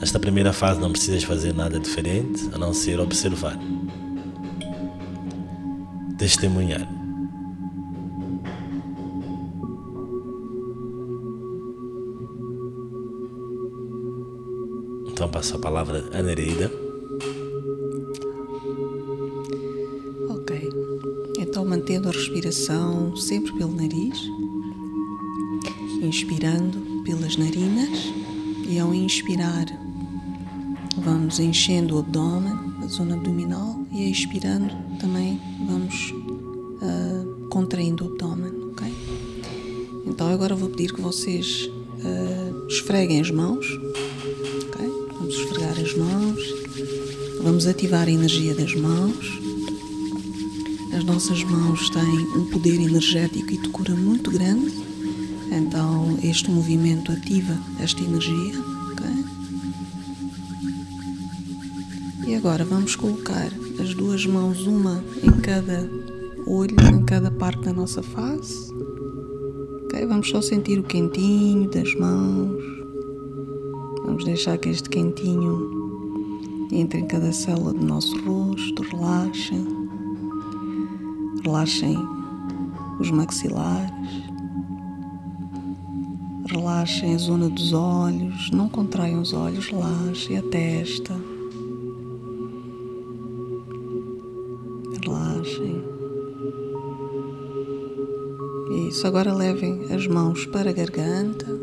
Nesta 0.00 0.18
primeira 0.18 0.54
fase 0.54 0.80
não 0.80 0.90
precisas 0.90 1.22
fazer 1.22 1.52
nada 1.52 1.78
diferente 1.78 2.48
a 2.54 2.56
não 2.56 2.72
ser 2.72 2.98
observar, 2.98 3.58
testemunhar. 6.16 7.01
Então 15.22 15.30
passo 15.30 15.54
a 15.54 15.58
palavra 15.60 16.04
a 16.12 16.20
Nereida. 16.20 16.68
Ok. 20.28 20.68
Então 21.38 21.64
mantendo 21.64 22.08
a 22.08 22.10
respiração 22.10 23.14
sempre 23.14 23.52
pelo 23.52 23.72
nariz, 23.72 24.18
inspirando 26.02 27.04
pelas 27.04 27.36
narinas 27.36 28.12
e 28.68 28.80
ao 28.80 28.92
inspirar 28.92 29.66
vamos 30.96 31.38
enchendo 31.38 31.94
o 31.94 31.98
abdômen, 32.00 32.58
a 32.82 32.88
zona 32.88 33.14
abdominal 33.14 33.78
e 33.92 34.10
expirando 34.10 34.74
também 34.98 35.40
vamos 35.68 36.10
uh, 36.10 37.46
contraindo 37.48 38.06
o 38.06 38.08
abdômen, 38.08 38.50
ok? 38.72 38.92
Então 40.04 40.26
agora 40.26 40.56
vou 40.56 40.68
pedir 40.70 40.92
que 40.92 41.00
vocês 41.00 41.66
uh, 41.66 42.66
esfreguem 42.66 43.20
as 43.20 43.30
mãos 43.30 43.64
vamos 47.42 47.66
ativar 47.66 48.06
a 48.06 48.10
energia 48.10 48.54
das 48.54 48.74
mãos. 48.74 49.40
As 50.96 51.04
nossas 51.04 51.42
mãos 51.42 51.90
têm 51.90 52.18
um 52.36 52.46
poder 52.46 52.80
energético 52.80 53.52
e 53.52 53.58
de 53.58 53.68
cura 53.70 53.94
muito 53.94 54.30
grande, 54.30 54.72
então 55.50 56.18
este 56.22 56.50
movimento 56.50 57.10
ativa 57.10 57.58
esta 57.80 58.02
energia. 58.02 58.54
Okay? 58.92 59.24
E 62.28 62.34
agora 62.36 62.64
vamos 62.64 62.94
colocar 62.94 63.50
as 63.80 63.94
duas 63.94 64.24
mãos, 64.24 64.66
uma 64.66 65.02
em 65.22 65.32
cada 65.40 65.90
olho, 66.46 66.76
em 66.94 67.04
cada 67.04 67.30
parte 67.30 67.62
da 67.62 67.72
nossa 67.72 68.02
face. 68.02 68.72
Okay? 69.84 70.06
Vamos 70.06 70.28
só 70.28 70.40
sentir 70.40 70.78
o 70.78 70.84
quentinho 70.84 71.68
das 71.68 71.92
mãos. 71.96 72.62
Vamos 74.04 74.24
deixar 74.24 74.58
que 74.58 74.68
este 74.68 74.88
quentinho 74.88 75.81
entre 76.72 77.00
em 77.00 77.06
cada 77.06 77.30
célula 77.32 77.72
do 77.74 77.84
nosso 77.84 78.18
rosto, 78.24 78.82
relaxem. 78.82 79.66
Relaxem 81.44 81.98
os 82.98 83.10
maxilares. 83.10 83.92
Relaxem 86.46 87.14
a 87.14 87.18
zona 87.18 87.48
dos 87.48 87.72
olhos, 87.72 88.50
não 88.50 88.68
contraiam 88.68 89.20
os 89.20 89.32
olhos, 89.32 89.66
relaxem 89.66 90.38
a 90.38 90.42
testa. 90.42 91.14
Relaxem. 95.04 95.82
Isso, 98.88 99.06
agora 99.06 99.32
levem 99.32 99.92
as 99.92 100.06
mãos 100.06 100.46
para 100.46 100.70
a 100.70 100.72
garganta 100.72 101.62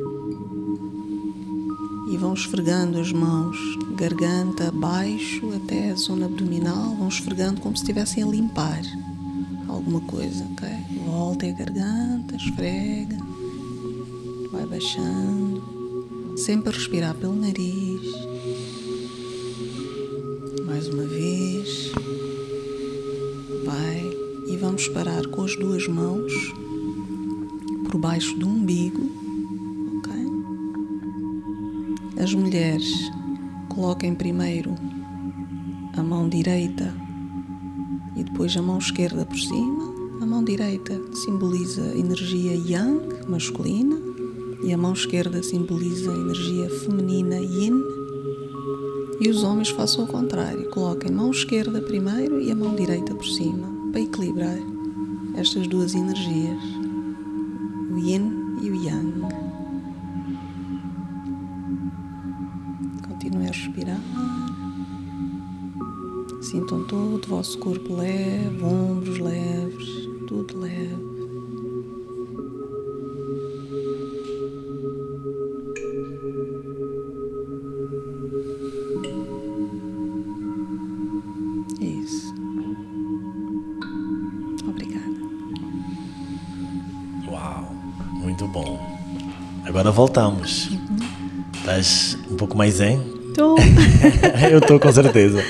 vão 2.20 2.34
esfregando 2.34 3.00
as 3.00 3.14
mãos, 3.14 3.58
garganta 4.00 4.70
abaixo 4.70 5.54
até 5.54 5.92
a 5.92 5.96
zona 5.96 6.26
abdominal, 6.26 6.96
vão 6.96 7.10
esfregando 7.10 7.60
como 7.60 7.76
se 7.76 7.84
estivessem 7.84 8.24
a 8.24 8.28
limpar 8.28 8.82
alguma 9.68 10.00
coisa, 10.02 10.46
ok? 10.54 10.70
Volta 11.06 11.46
a 11.46 11.52
garganta, 11.52 12.38
esfrega, 12.38 13.18
vai 14.54 14.66
baixando, 14.66 16.34
sempre 16.38 16.70
a 16.70 16.72
respirar 16.72 17.14
pelo 17.16 17.36
nariz. 17.36 17.89
Depois 38.50 38.58
a 38.58 38.62
mão 38.62 38.80
esquerda 38.80 39.26
por 39.26 39.38
cima. 39.38 39.94
A 40.22 40.26
mão 40.26 40.44
direita 40.44 41.00
simboliza 41.14 41.84
a 41.84 41.98
energia 41.98 42.56
yang, 42.56 43.00
masculina, 43.28 43.96
e 44.64 44.74
a 44.74 44.78
mão 44.78 44.94
esquerda 44.94 45.44
simboliza 45.44 46.12
a 46.12 46.16
energia 46.16 46.70
feminina, 46.82 47.36
yin. 47.36 47.80
E 49.22 49.30
os 49.30 49.44
homens 49.44 49.70
façam 49.70 50.06
o 50.06 50.08
contrário, 50.08 50.70
coloquem 50.72 51.12
a 51.12 51.14
mão 51.14 51.30
esquerda 51.30 51.80
primeiro 51.82 52.42
e 52.42 52.52
a 52.52 52.56
mão 52.56 52.76
direita 52.76 53.14
por 53.14 53.26
cima, 53.26 53.68
para 53.92 54.02
equilibrar 54.02 54.58
estas 55.36 55.68
duas 55.68 55.94
energias, 55.94 56.64
o 57.92 58.00
yin 58.00 58.32
e 58.64 58.72
o 58.72 58.84
yang. 58.84 59.50
respirar. 63.50 64.49
Sintam 66.42 66.84
todo 66.86 67.26
o 67.26 67.28
vosso 67.28 67.58
corpo 67.60 67.98
leve, 67.98 68.64
ombros 68.64 69.20
leves, 69.20 70.10
tudo 70.26 70.60
leve. 70.60 70.96
Isso. 81.82 82.34
Obrigada. 84.66 85.06
Uau, 87.28 87.76
muito 88.14 88.48
bom. 88.48 88.80
Agora 89.66 89.92
voltamos. 89.92 90.70
Uhum. 90.70 90.98
Estás 91.54 92.18
um 92.32 92.38
pouco 92.38 92.58
mais 92.58 92.76
zen? 92.76 93.00
Tô. 93.36 93.56
eu 94.50 94.62
tô 94.62 94.80
com 94.80 94.92
certeza. 94.92 95.44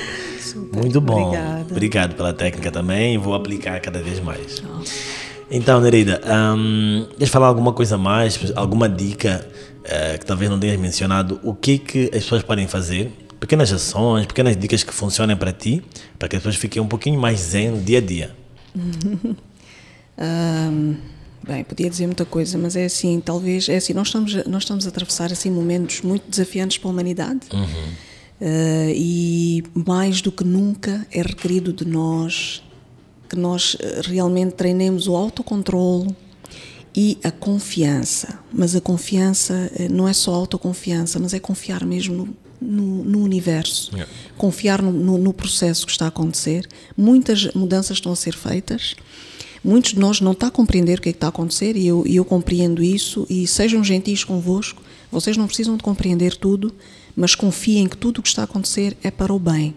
Muito 0.81 1.01
bom. 1.01 1.27
Obrigada. 1.27 1.65
Obrigado 1.71 2.15
pela 2.15 2.33
técnica 2.33 2.71
também. 2.71 3.17
Vou 3.17 3.33
aplicar 3.33 3.79
cada 3.79 4.01
vez 4.01 4.19
mais. 4.19 4.63
Oh. 4.63 4.83
Então, 5.51 5.81
Nereida, 5.81 6.21
um, 6.55 7.07
deixa 7.17 7.33
falar 7.33 7.47
alguma 7.47 7.73
coisa 7.73 7.97
mais, 7.97 8.39
alguma 8.55 8.87
dica 8.87 9.47
uh, 9.79 10.19
que 10.19 10.25
talvez 10.25 10.49
não 10.49 10.59
tenhas 10.59 10.79
mencionado. 10.79 11.39
O 11.43 11.55
que 11.55 11.79
que 11.79 12.03
as 12.05 12.23
pessoas 12.23 12.43
podem 12.43 12.67
fazer? 12.67 13.11
Pequenas 13.39 13.71
ações, 13.71 14.27
pequenas 14.27 14.55
dicas 14.55 14.83
que 14.83 14.93
funcionem 14.93 15.35
para 15.35 15.51
ti, 15.51 15.83
para 16.19 16.27
que 16.27 16.35
as 16.35 16.41
pessoas 16.41 16.55
fiquem 16.55 16.81
um 16.81 16.87
pouquinho 16.87 17.19
mais 17.19 17.39
zen 17.39 17.71
no 17.71 17.81
dia 17.81 17.97
a 17.97 18.01
dia. 18.01 18.35
um, 18.75 20.95
bem, 21.47 21.63
podia 21.63 21.89
dizer 21.89 22.05
muita 22.05 22.25
coisa, 22.25 22.57
mas 22.57 22.75
é 22.75 22.85
assim, 22.85 23.19
talvez, 23.19 23.69
é 23.69 23.77
assim, 23.77 23.93
nós 23.93 24.09
estamos, 24.09 24.45
nós 24.45 24.63
estamos 24.63 24.85
a 24.85 24.89
atravessar 24.89 25.31
assim 25.31 25.49
momentos 25.49 26.01
muito 26.01 26.29
desafiantes 26.29 26.77
para 26.77 26.89
a 26.89 26.91
humanidade. 26.91 27.39
Uhum 27.51 28.08
Uh, 28.39 28.93
e 28.95 29.63
mais 29.73 30.21
do 30.21 30.31
que 30.31 30.45
nunca 30.45 31.05
é 31.11 31.21
requerido 31.21 31.73
de 31.73 31.85
nós 31.85 32.63
que 33.29 33.35
nós 33.35 33.77
eh, 33.79 34.01
realmente 34.03 34.55
treinemos 34.55 35.07
o 35.07 35.15
autocontrolo 35.15 36.15
e 36.95 37.17
a 37.23 37.29
confiança. 37.29 38.39
Mas 38.51 38.75
a 38.75 38.81
confiança 38.81 39.71
eh, 39.75 39.87
não 39.87 40.07
é 40.07 40.13
só 40.13 40.33
autoconfiança, 40.33 41.19
mas 41.19 41.33
é 41.33 41.39
confiar 41.39 41.85
mesmo 41.85 42.35
no, 42.59 43.03
no 43.05 43.23
universo, 43.23 43.91
yeah. 43.93 44.11
confiar 44.37 44.81
no, 44.81 44.91
no, 44.91 45.17
no, 45.17 45.31
processo 45.31 45.85
que 45.85 45.91
está 45.91 46.05
a 46.05 46.07
acontecer. 46.09 46.67
Muitas 46.97 47.53
mudanças 47.53 47.97
estão 47.97 48.11
a 48.11 48.15
ser 48.15 48.35
feitas. 48.35 48.95
Muitos 49.63 49.93
de 49.93 49.99
nós 49.99 50.19
não 50.19 50.31
estão 50.31 50.49
a 50.49 50.51
compreender 50.51 50.99
o 50.99 51.01
que, 51.01 51.09
é 51.09 51.11
que 51.11 51.17
está 51.17 51.27
a 51.27 51.29
acontecer 51.29 51.77
e 51.77 51.85
eu, 51.85 52.03
eu 52.07 52.25
compreendo 52.25 52.83
isso. 52.83 53.27
E 53.29 53.45
sejam 53.45 53.83
gentis 53.83 54.23
convosco. 54.23 54.81
Vocês 55.11 55.37
não 55.37 55.47
precisam 55.47 55.77
de 55.77 55.83
compreender 55.83 56.35
tudo, 56.35 56.73
mas 57.19 57.35
confiem 57.35 57.85
que 57.85 57.97
tudo 57.97 58.19
o 58.19 58.21
que 58.21 58.29
está 58.29 58.43
a 58.43 58.45
acontecer 58.45 58.95
é 59.03 59.11
para 59.11 59.33
o 59.33 59.37
bem. 59.37 59.75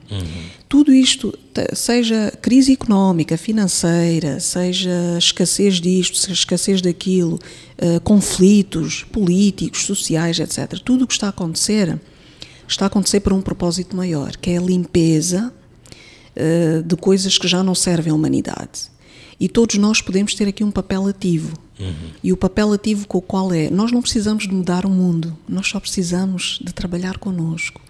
Tudo 0.69 0.95
isto, 0.95 1.37
seja 1.75 2.33
crise 2.41 2.73
económica, 2.73 3.37
financeira, 3.37 4.39
seja 4.39 5.19
escassez 5.19 5.81
disto, 5.81 6.17
seja 6.17 6.35
escassez 6.35 6.81
daquilo, 6.81 7.41
eh, 7.77 7.99
conflitos 7.99 9.05
políticos, 9.11 9.85
sociais, 9.85 10.39
etc. 10.39 10.79
Tudo 10.85 11.03
o 11.03 11.07
que 11.07 11.15
está 11.15 11.27
a 11.27 11.31
acontecer 11.31 11.99
está 12.69 12.87
a 12.87 12.87
acontecer 12.87 13.19
por 13.21 13.33
um 13.33 13.43
propósito 13.43 13.97
maior, 13.97 14.37
que 14.37 14.51
é 14.51 14.59
a 14.59 14.61
limpeza 14.63 15.53
eh, 16.37 16.81
de 16.87 16.97
coisas 16.97 17.37
que 17.37 17.49
já 17.49 17.63
não 17.65 17.75
servem 17.75 18.13
à 18.13 18.15
humanidade. 18.15 18.93
E 19.43 19.49
todos 19.49 19.75
nós 19.75 20.01
podemos 20.01 20.37
ter 20.37 20.47
aqui 20.47 20.63
um 20.63 20.71
papel 20.71 21.05
ativo. 21.09 21.59
E 22.23 22.33
o 22.33 22.37
papel 22.37 22.73
ativo 22.73 23.09
com 23.09 23.19
o 23.19 23.21
qual 23.21 23.53
é, 23.53 23.69
nós 23.69 23.91
não 23.91 24.01
precisamos 24.01 24.45
de 24.45 24.55
mudar 24.55 24.87
o 24.87 24.89
mundo, 24.89 25.37
nós 25.49 25.67
só 25.67 25.81
precisamos 25.81 26.61
de 26.65 26.73
trabalhar 26.73 27.19
connosco. 27.19 27.81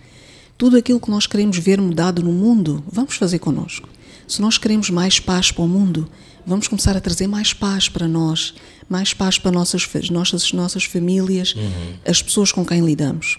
Tudo 0.57 0.79
aquilo 0.79 0.99
que 0.99 1.11
nós 1.11 1.27
queremos 1.27 1.59
ver 1.59 1.79
mudado 1.79 2.23
no 2.23 2.33
mundo, 2.33 2.83
vamos 2.91 3.17
fazer 3.17 3.39
connosco. 3.39 3.87
Se 4.27 4.41
nós 4.41 4.57
queremos 4.57 4.89
mais 4.89 5.21
paz 5.21 5.53
para 5.53 5.63
o 5.63 5.69
mundo, 5.69 6.09
vamos 6.47 6.69
começar 6.69 6.97
a 6.97 7.03
trazer 7.03 7.27
mais 7.27 7.53
paz 7.53 7.87
para 7.87 8.09
nós, 8.09 8.55
mais 8.89 9.13
paz 9.13 9.39
para 9.39 9.53
nossas, 9.53 9.87
nossas, 10.09 10.51
nossas 10.55 10.85
famílias, 10.85 11.55
as 12.07 12.23
pessoas 12.23 12.51
com 12.51 12.65
quem 12.65 12.81
lidamos. 12.81 13.37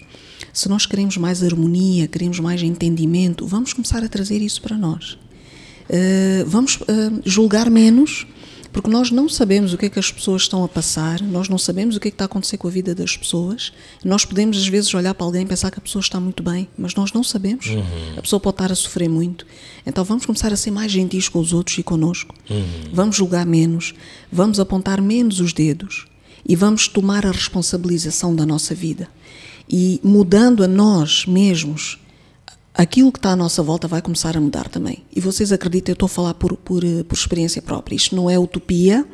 Se 0.52 0.68
nós 0.68 0.86
queremos 0.86 1.16
mais 1.16 1.42
harmonia, 1.42 2.06
queremos 2.06 2.38
mais 2.38 2.62
entendimento, 2.62 3.44
vamos 3.44 3.72
começar 3.72 4.04
a 4.04 4.08
trazer 4.08 4.40
isso 4.40 4.62
para 4.62 4.78
nós. 4.78 5.18
Uh, 5.88 6.44
vamos 6.46 6.76
uh, 6.76 6.84
julgar 7.24 7.70
menos, 7.70 8.26
porque 8.72 8.90
nós 8.90 9.10
não 9.10 9.28
sabemos 9.28 9.72
o 9.72 9.78
que 9.78 9.86
é 9.86 9.88
que 9.88 9.98
as 9.98 10.10
pessoas 10.10 10.42
estão 10.42 10.64
a 10.64 10.68
passar, 10.68 11.22
nós 11.22 11.48
não 11.48 11.58
sabemos 11.58 11.94
o 11.94 12.00
que 12.00 12.08
é 12.08 12.10
que 12.10 12.14
está 12.14 12.24
a 12.24 12.26
acontecer 12.26 12.56
com 12.56 12.66
a 12.66 12.70
vida 12.70 12.94
das 12.94 13.16
pessoas. 13.16 13.72
Nós 14.04 14.24
podemos, 14.24 14.56
às 14.56 14.66
vezes, 14.66 14.92
olhar 14.94 15.14
para 15.14 15.24
alguém 15.24 15.42
e 15.42 15.46
pensar 15.46 15.70
que 15.70 15.78
a 15.78 15.82
pessoa 15.82 16.00
está 16.00 16.18
muito 16.18 16.42
bem, 16.42 16.68
mas 16.76 16.94
nós 16.94 17.12
não 17.12 17.22
sabemos. 17.22 17.66
A 18.16 18.22
pessoa 18.22 18.40
pode 18.40 18.54
estar 18.54 18.72
a 18.72 18.74
sofrer 18.74 19.08
muito. 19.08 19.46
Então 19.86 20.04
vamos 20.04 20.26
começar 20.26 20.52
a 20.52 20.56
ser 20.56 20.72
mais 20.72 20.90
gentis 20.90 21.28
com 21.28 21.38
os 21.38 21.52
outros 21.52 21.78
e 21.78 21.84
conosco. 21.84 22.34
Vamos 22.92 23.14
julgar 23.14 23.46
menos, 23.46 23.94
vamos 24.32 24.58
apontar 24.58 25.00
menos 25.00 25.38
os 25.38 25.52
dedos 25.52 26.06
e 26.46 26.56
vamos 26.56 26.88
tomar 26.88 27.24
a 27.24 27.30
responsabilização 27.30 28.34
da 28.34 28.44
nossa 28.44 28.74
vida. 28.74 29.08
E 29.68 30.00
mudando 30.02 30.62
a 30.62 30.68
nós 30.68 31.24
mesmos, 31.26 31.98
aquilo 32.74 33.12
que 33.12 33.18
está 33.18 33.30
à 33.30 33.36
nossa 33.36 33.62
volta 33.62 33.86
vai 33.86 34.02
começar 34.02 34.36
a 34.36 34.40
mudar 34.40 34.68
também. 34.68 35.04
E 35.14 35.20
vocês 35.20 35.52
acreditam, 35.52 35.92
eu 35.92 35.94
estou 35.94 36.06
a 36.06 36.08
falar 36.08 36.34
por, 36.34 36.56
por, 36.56 36.82
por 36.82 37.14
experiência 37.14 37.62
própria. 37.62 37.94
Isto 37.94 38.16
não 38.16 38.28
é 38.28 38.36
utopia, 38.36 39.06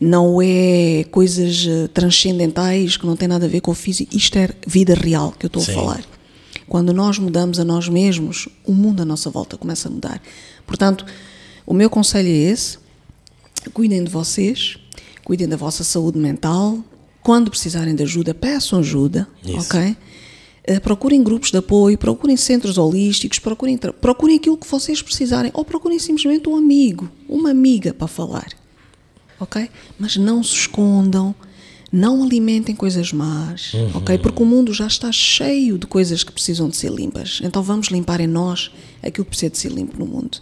não 0.00 0.40
é 0.40 1.04
coisas 1.10 1.66
eh, 1.66 1.88
transcendentais 1.88 2.96
que 2.96 3.04
não 3.04 3.16
têm 3.16 3.26
nada 3.26 3.46
a 3.46 3.48
ver 3.48 3.60
com 3.60 3.72
o 3.72 3.74
físico. 3.74 4.16
Isto 4.16 4.38
é 4.38 4.48
vida 4.66 4.94
real 4.94 5.32
que 5.32 5.44
eu 5.44 5.48
estou 5.48 5.62
a 5.62 5.66
falar. 5.66 6.04
Quando 6.68 6.92
nós 6.92 7.18
mudamos 7.18 7.58
a 7.58 7.64
nós 7.64 7.88
mesmos, 7.88 8.48
o 8.64 8.72
mundo 8.72 9.02
à 9.02 9.04
nossa 9.04 9.28
volta 9.28 9.58
começa 9.58 9.88
a 9.88 9.90
mudar. 9.90 10.22
Portanto, 10.66 11.04
o 11.66 11.74
meu 11.74 11.90
conselho 11.90 12.28
é 12.28 12.50
esse: 12.50 12.78
cuidem 13.72 14.04
de 14.04 14.10
vocês, 14.10 14.76
cuidem 15.24 15.48
da 15.48 15.56
vossa 15.56 15.82
saúde 15.82 16.18
mental. 16.18 16.78
Quando 17.22 17.50
precisarem 17.50 17.94
de 17.94 18.02
ajuda, 18.02 18.34
peçam 18.34 18.78
ajuda, 18.80 19.26
Isso. 19.42 19.58
ok? 19.60 19.96
Eh, 20.66 20.80
procurem 20.80 21.22
grupos 21.22 21.50
de 21.50 21.58
apoio, 21.58 21.98
procurem 21.98 22.38
centros 22.38 22.78
holísticos, 22.78 23.38
procurem, 23.38 23.76
procurem 23.76 24.36
aquilo 24.36 24.56
que 24.56 24.66
vocês 24.66 25.02
precisarem, 25.02 25.50
ou 25.52 25.62
procurem 25.62 25.98
simplesmente 25.98 26.48
um 26.48 26.56
amigo, 26.56 27.10
uma 27.28 27.50
amiga 27.50 27.92
para 27.92 28.08
falar, 28.08 28.48
ok? 29.38 29.68
Mas 29.98 30.16
não 30.16 30.42
se 30.42 30.54
escondam, 30.54 31.34
não 31.92 32.24
alimentem 32.24 32.74
coisas 32.74 33.12
más, 33.12 33.72
ok? 33.94 34.16
Porque 34.16 34.42
o 34.42 34.46
mundo 34.46 34.72
já 34.72 34.86
está 34.86 35.12
cheio 35.12 35.76
de 35.76 35.86
coisas 35.86 36.24
que 36.24 36.32
precisam 36.32 36.68
de 36.68 36.76
ser 36.76 36.90
limpas. 36.90 37.40
Então 37.44 37.62
vamos 37.62 37.88
limpar 37.88 38.20
em 38.20 38.26
nós 38.26 38.70
aquilo 39.02 39.26
que 39.26 39.30
precisa 39.30 39.50
de 39.50 39.58
ser 39.58 39.70
limpo 39.70 39.98
no 39.98 40.06
mundo. 40.06 40.38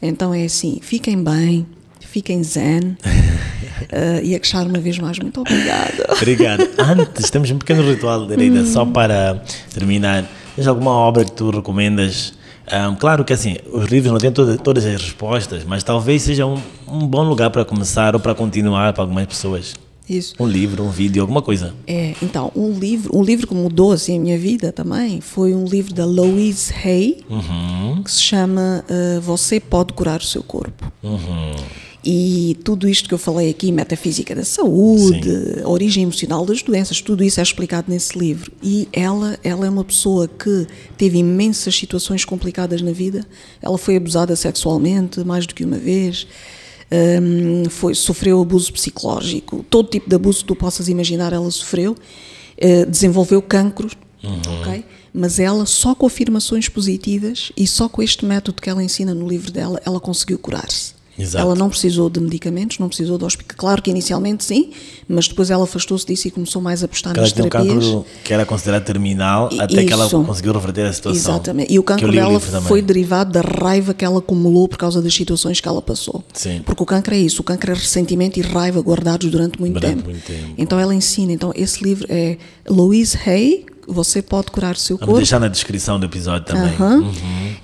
Então 0.00 0.32
é 0.32 0.44
assim, 0.44 0.80
fiquem 0.80 1.22
bem, 1.22 1.66
fiquem 2.10 2.42
zen. 2.42 2.96
Eh, 3.90 4.20
e 4.24 4.34
a 4.34 4.40
Kshar, 4.40 4.66
uma 4.66 4.80
vez 4.80 4.98
mais, 4.98 5.18
muito 5.20 5.40
obrigada. 5.40 6.06
Obrigado. 6.20 6.68
Antes, 6.78 7.30
temos 7.30 7.48
um 7.50 7.58
pequeno 7.58 7.88
ritual, 7.88 8.26
Derida, 8.26 8.66
só 8.66 8.82
Hum. 8.82 8.92
para 8.92 9.40
terminar. 9.72 10.28
Tens 10.56 10.66
alguma 10.66 10.90
obra 10.90 11.24
que 11.24 11.30
tu 11.32 11.50
recomendas? 11.50 12.34
Ahm, 12.70 12.96
claro 12.96 13.24
que 13.24 13.32
assim, 13.32 13.56
os 13.72 13.86
livros 13.86 14.12
não 14.12 14.18
têm 14.18 14.32
toda- 14.32 14.58
todas 14.58 14.84
as 14.84 15.00
respostas, 15.00 15.64
mas 15.64 15.84
talvez 15.84 16.22
seja 16.22 16.44
um, 16.44 16.58
um 16.88 17.06
bom 17.06 17.22
lugar 17.22 17.50
para 17.50 17.64
começar 17.64 18.14
ou 18.14 18.20
para 18.20 18.34
continuar 18.34 18.92
para 18.92 19.04
algumas 19.04 19.24
pessoas. 19.26 19.74
Isso. 20.10 20.34
Um 20.40 20.46
livro, 20.46 20.82
um 20.82 20.90
vídeo, 20.90 21.22
alguma 21.22 21.40
coisa. 21.40 21.72
É, 21.86 22.14
então, 22.22 22.50
um 22.56 22.72
livro, 22.78 23.16
um 23.16 23.22
livro 23.22 23.46
que 23.46 23.54
mudou 23.54 23.92
assim 23.92 24.18
a 24.18 24.20
minha 24.20 24.38
vida 24.38 24.72
também 24.72 25.20
foi 25.20 25.54
um 25.54 25.64
livro 25.64 25.94
da 25.94 26.04
Louise 26.04 26.74
Hay, 26.84 27.18
que 28.04 28.10
se 28.10 28.22
chama 28.22 28.84
uh, 28.90 29.20
Você 29.20 29.60
pode 29.60 29.92
curar 29.92 30.20
o 30.20 30.24
seu 30.24 30.42
corpo. 30.42 30.92
E 32.10 32.56
tudo 32.64 32.88
isto 32.88 33.06
que 33.06 33.12
eu 33.12 33.18
falei 33.18 33.50
aqui, 33.50 33.70
metafísica 33.70 34.34
da 34.34 34.42
saúde, 34.42 35.60
a 35.62 35.68
origem 35.68 36.04
emocional 36.04 36.46
das 36.46 36.62
doenças, 36.62 37.02
tudo 37.02 37.22
isso 37.22 37.38
é 37.38 37.42
explicado 37.42 37.90
nesse 37.90 38.18
livro. 38.18 38.50
E 38.62 38.88
ela, 38.94 39.38
ela 39.44 39.66
é 39.66 39.68
uma 39.68 39.84
pessoa 39.84 40.26
que 40.26 40.66
teve 40.96 41.18
imensas 41.18 41.76
situações 41.76 42.24
complicadas 42.24 42.80
na 42.80 42.92
vida. 42.92 43.26
Ela 43.60 43.76
foi 43.76 43.96
abusada 43.96 44.34
sexualmente 44.34 45.22
mais 45.22 45.46
do 45.46 45.54
que 45.54 45.62
uma 45.62 45.76
vez. 45.76 46.26
Hum, 46.90 47.64
foi, 47.68 47.94
sofreu 47.94 48.40
abuso 48.40 48.72
psicológico, 48.72 49.62
todo 49.68 49.90
tipo 49.90 50.08
de 50.08 50.16
abuso 50.16 50.38
que 50.38 50.46
tu 50.46 50.56
possas 50.56 50.88
imaginar 50.88 51.34
ela 51.34 51.50
sofreu, 51.50 51.94
Eh, 52.60 52.84
desenvolveu 52.84 53.40
cancro, 53.40 53.88
ok? 54.60 54.84
Mas 55.14 55.38
ela, 55.38 55.64
só 55.64 55.94
com 55.94 56.06
afirmações 56.06 56.68
positivas 56.68 57.52
e 57.56 57.68
só 57.68 57.88
com 57.88 58.02
este 58.02 58.26
método 58.26 58.60
que 58.60 58.68
ela 58.68 58.82
ensina 58.82 59.14
no 59.14 59.28
livro 59.28 59.52
dela, 59.52 59.80
ela 59.84 60.00
conseguiu 60.00 60.38
curar-se. 60.40 60.97
Exato. 61.18 61.44
Ela 61.44 61.54
não 61.54 61.68
precisou 61.68 62.08
de 62.08 62.20
medicamentos, 62.20 62.78
não 62.78 62.88
precisou 62.88 63.18
de 63.18 63.24
hospital. 63.24 63.56
Claro 63.58 63.82
que 63.82 63.90
inicialmente 63.90 64.44
sim, 64.44 64.70
mas 65.08 65.26
depois 65.28 65.50
ela 65.50 65.64
afastou-se 65.64 66.06
disso 66.06 66.28
e 66.28 66.30
começou 66.30 66.62
mais 66.62 66.82
a 66.82 66.86
apostar 66.86 67.12
Que 67.12 67.18
ela 67.18 67.26
nas 67.26 67.32
tinha 67.32 67.44
um 67.46 67.48
terapias. 67.48 67.84
cancro 67.84 68.06
que 68.24 68.32
era 68.32 68.46
considerado 68.46 68.84
terminal, 68.84 69.48
E- 69.52 69.60
até 69.60 69.84
que 69.84 69.92
ela 69.92 70.06
isso. 70.06 70.22
conseguiu 70.22 70.52
reverter 70.52 70.86
a 70.86 70.92
situação. 70.92 71.34
Exatamente. 71.34 71.72
E 71.72 71.78
o 71.78 71.82
cancro 71.82 72.12
dela 72.12 72.38
foi 72.40 72.80
derivado 72.82 73.32
da 73.32 73.40
raiva 73.40 73.92
que 73.92 74.04
ela 74.04 74.18
acumulou 74.20 74.68
por 74.68 74.78
causa 74.78 75.02
das 75.02 75.12
situações 75.14 75.60
que 75.60 75.68
ela 75.68 75.82
passou. 75.82 76.22
Sim. 76.32 76.62
Porque 76.64 76.82
o 76.82 76.86
cancro 76.86 77.14
é 77.14 77.18
isso, 77.18 77.40
o 77.42 77.44
cancro 77.44 77.72
é 77.72 77.74
ressentimento 77.74 78.38
e 78.38 78.42
raiva 78.42 78.80
guardados 78.80 79.30
durante 79.30 79.58
muito 79.58 79.74
Durante 79.74 79.96
tempo. 79.96 80.08
muito 80.10 80.24
tempo. 80.24 80.54
Então 80.56 80.78
ela 80.78 80.94
ensina, 80.94 81.32
então 81.32 81.52
esse 81.56 81.82
livro 81.82 82.06
é 82.08 82.36
Louise 82.68 83.18
Hay, 83.26 83.66
Você 83.88 84.20
pode 84.20 84.50
curar 84.50 84.74
o 84.74 84.78
seu 84.78 84.96
Vamos 84.96 85.06
corpo. 85.06 85.18
deixar 85.20 85.40
na 85.40 85.48
descrição 85.48 85.98
do 85.98 86.04
episódio 86.04 86.46
também. 86.46 86.74
Aham. 86.74 86.98
Uhum. 86.98 87.12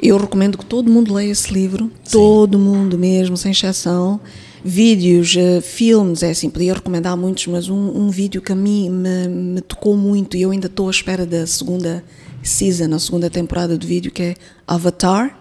Eu 0.02 0.16
recomendo 0.16 0.56
que 0.56 0.64
todo 0.64 0.90
mundo 0.90 1.12
leia 1.12 1.30
esse 1.30 1.52
livro, 1.52 1.90
todo 2.10 2.58
mundo 2.58 2.98
mesmo, 2.98 3.36
sem 3.36 3.52
exceção. 3.52 4.18
Vídeos, 4.64 5.36
eh, 5.36 5.60
filmes, 5.60 6.22
é 6.22 6.30
assim, 6.30 6.48
podia 6.48 6.72
recomendar 6.72 7.14
muitos, 7.14 7.46
mas 7.48 7.68
um, 7.68 7.76
um 7.76 8.08
vídeo 8.08 8.40
que 8.40 8.50
a 8.50 8.54
mim 8.54 8.88
me, 8.88 9.28
me 9.28 9.60
tocou 9.60 9.94
muito 9.94 10.38
e 10.38 10.42
eu 10.42 10.50
ainda 10.50 10.66
estou 10.66 10.88
à 10.88 10.90
espera 10.90 11.26
da 11.26 11.46
segunda 11.46 12.02
season, 12.42 12.94
a 12.94 12.98
segunda 12.98 13.28
temporada 13.28 13.76
do 13.76 13.86
vídeo, 13.86 14.10
que 14.10 14.22
é 14.22 14.34
Avatar. 14.66 15.38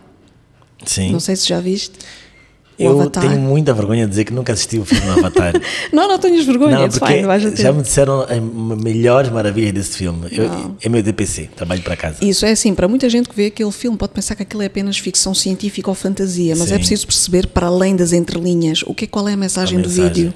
Sim. 0.85 1.13
Não 1.13 1.21
sei 1.21 1.37
se 1.37 1.47
já 1.47 1.61
viste. 1.61 1.93
Eu 2.85 2.99
Avatar. 3.01 3.23
tenho 3.27 3.39
muita 3.39 3.73
vergonha 3.73 4.03
de 4.05 4.09
dizer 4.11 4.25
que 4.25 4.33
nunca 4.33 4.53
assisti 4.53 4.77
o 4.79 4.85
filme 4.85 5.05
do 5.05 5.11
Avatar. 5.19 5.53
Não, 5.91 6.07
não 6.07 6.17
tenhas 6.19 6.45
vergonha, 6.45 6.79
não, 6.79 6.89
porque 6.89 7.05
fine, 7.05 7.23
vais 7.25 7.43
já 7.59 7.71
me 7.71 7.81
disseram 7.83 8.21
as 8.21 8.39
melhores 8.83 9.29
maravilhas 9.31 9.73
desse 9.73 9.97
filme. 9.97 10.27
Eu, 10.31 10.75
é 10.81 10.89
meu 10.89 11.01
DPC, 11.03 11.49
trabalho 11.55 11.81
para 11.81 11.95
casa. 11.95 12.17
Isso 12.21 12.45
é 12.45 12.51
assim, 12.51 12.73
para 12.73 12.87
muita 12.87 13.09
gente 13.09 13.29
que 13.29 13.35
vê 13.35 13.47
aquele 13.47 13.71
filme 13.71 13.97
pode 13.97 14.13
pensar 14.13 14.35
que 14.35 14.43
aquilo 14.43 14.61
é 14.61 14.65
apenas 14.65 14.97
ficção 14.97 15.33
científica 15.33 15.89
ou 15.89 15.95
fantasia, 15.95 16.55
mas 16.55 16.69
Sim. 16.69 16.75
é 16.75 16.77
preciso 16.77 17.05
perceber 17.07 17.47
para 17.47 17.67
além 17.67 17.95
das 17.95 18.11
entrelinhas 18.13 18.81
o 18.85 18.93
que 18.93 19.05
é 19.05 19.07
qual 19.07 19.27
é 19.27 19.33
a 19.33 19.37
mensagem, 19.37 19.77
A 19.77 19.81
do 19.81 19.87
mensagem. 19.89 20.13
vídeo. 20.13 20.33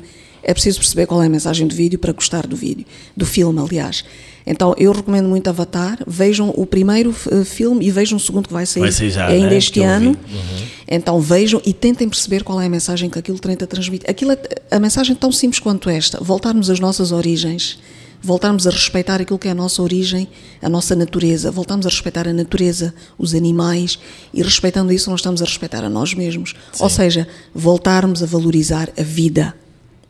É 0.48 0.54
preciso 0.54 0.80
perceber 0.80 1.06
qual 1.06 1.22
é 1.22 1.26
a 1.26 1.30
mensagem 1.30 1.68
do 1.68 1.76
vídeo 1.76 2.00
para 2.00 2.14
gostar 2.14 2.48
do 2.48 2.56
vídeo, 2.56 2.86
do 3.16 3.26
filme, 3.26 3.60
aliás. 3.60 4.06
Então 4.46 4.74
eu 4.78 4.94
recomendo 4.94 5.28
muito 5.28 5.50
Avatar. 5.50 6.00
Vejam 6.08 6.54
o 6.56 6.66
primeiro 6.66 7.14
eh, 7.30 7.44
filme 7.44 7.86
e 7.86 7.92
vejam 7.92 8.16
o 8.16 8.20
segundo 8.20 8.48
que 8.48 8.54
vai 8.54 8.66
sair, 8.66 8.84
Vai 8.84 8.92
sair 8.94 9.10
já, 9.10 9.28
ainda 9.28 9.50
né? 9.50 9.58
este 9.58 9.82
ano. 9.82 10.12
Uhum. 10.12 10.66
Então 10.88 11.20
vejam 11.20 11.62
e 11.66 11.74
tentem 11.74 12.08
perceber 12.08 12.46
qual 12.46 12.62
é 12.62 12.66
a 12.66 12.70
mensagem 12.70 13.10
que 13.10 13.20
aquilo 13.20 13.38
tenta 13.38 13.68
transmitir. 13.68 14.10
Aquilo 14.10 14.32
é, 14.32 14.40
a 14.72 14.80
mensagem 14.80 15.14
é 15.14 15.20
tão 15.20 15.34
simples 15.34 15.60
quanto 15.60 15.90
esta: 15.90 16.24
voltarmos 16.24 16.70
às 16.70 16.80
nossas 16.80 17.12
origens, 17.12 17.78
voltarmos 18.22 18.66
a 18.66 18.70
respeitar 18.70 19.20
aquilo 19.20 19.38
que 19.38 19.50
é 19.50 19.52
a 19.52 19.56
nossa 19.56 19.82
origem, 19.82 20.30
a 20.62 20.70
nossa 20.70 20.96
natureza, 20.96 21.52
voltarmos 21.52 21.86
a 21.86 21.90
respeitar 21.90 22.26
a 22.26 22.32
natureza, 22.32 22.94
os 23.18 23.36
animais 23.36 24.00
e 24.34 24.42
respeitando 24.42 24.94
isso 24.94 25.12
nós 25.12 25.20
estamos 25.20 25.42
a 25.42 25.46
respeitar 25.46 25.84
a 25.84 25.90
nós 25.90 26.14
mesmos. 26.14 26.56
Ou 26.80 26.90
seja, 26.90 27.28
voltarmos 27.54 28.24
a 28.24 28.26
valorizar 28.26 28.90
a 28.98 29.04
vida 29.04 29.54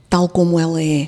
tal 0.09 0.27
como 0.27 0.59
ela 0.59 0.81
é. 0.81 1.07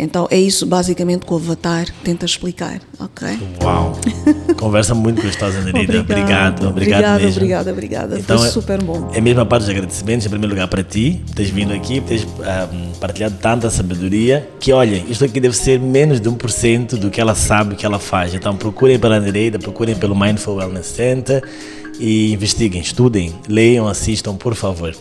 Então 0.00 0.28
é 0.30 0.38
isso 0.38 0.64
basicamente 0.64 1.26
que 1.26 1.32
o 1.32 1.36
Avatar 1.36 1.86
tenta 2.04 2.24
explicar, 2.24 2.80
ok? 3.00 3.36
Uau! 3.60 3.98
Conversa 4.56 4.94
muito 4.94 5.20
gostosa, 5.20 5.60
Nereida. 5.60 6.00
Obrigado, 6.00 6.68
obrigado, 6.68 6.68
obrigado 6.68 6.70
obrigada, 6.70 7.18
mesmo. 7.18 7.36
obrigada, 7.36 7.72
obrigada. 7.72 8.18
Então, 8.18 8.38
Foi 8.38 8.46
é- 8.46 8.50
super 8.50 8.80
bom. 8.80 9.10
É 9.12 9.20
mesmo 9.20 9.40
a 9.40 9.46
parte 9.46 9.62
dos 9.62 9.70
agradecimentos, 9.70 10.24
em 10.24 10.30
primeiro 10.30 10.54
lugar, 10.54 10.68
para 10.68 10.84
ti, 10.84 11.20
por 11.26 11.34
teres 11.34 11.50
vindo 11.50 11.72
aqui, 11.72 12.00
por 12.00 12.08
teres 12.10 12.24
ah, 12.44 12.68
partilhado 13.00 13.34
tanta 13.42 13.68
sabedoria, 13.70 14.48
que 14.60 14.72
olhem, 14.72 15.04
isto 15.08 15.24
aqui 15.24 15.40
deve 15.40 15.56
ser 15.56 15.80
menos 15.80 16.20
de 16.20 16.30
1% 16.30 16.90
do 16.96 17.10
que 17.10 17.20
ela 17.20 17.34
sabe 17.34 17.74
que 17.74 17.84
ela 17.84 17.98
faz. 17.98 18.34
Então 18.34 18.56
procurem 18.56 19.00
pela 19.00 19.18
Nereida, 19.18 19.58
procurem 19.58 19.96
pelo 19.96 20.14
Mindful 20.14 20.54
Wellness 20.56 20.86
Center 20.86 21.42
e 21.98 22.32
investiguem, 22.32 22.80
estudem, 22.80 23.34
leiam, 23.48 23.88
assistam, 23.88 24.36
por 24.36 24.54
favor. 24.54 24.94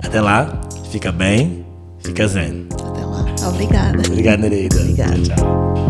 Até 0.00 0.20
lá, 0.20 0.60
fica 0.90 1.12
bem, 1.12 1.64
fica 2.04 2.26
zen. 2.26 2.66
Até 2.72 3.04
lá. 3.04 3.24
Obrigada. 3.48 4.02
Obrigado, 4.06 4.40
Nereida. 4.40 4.80
Obrigada. 4.80 5.22
Tchau. 5.22 5.87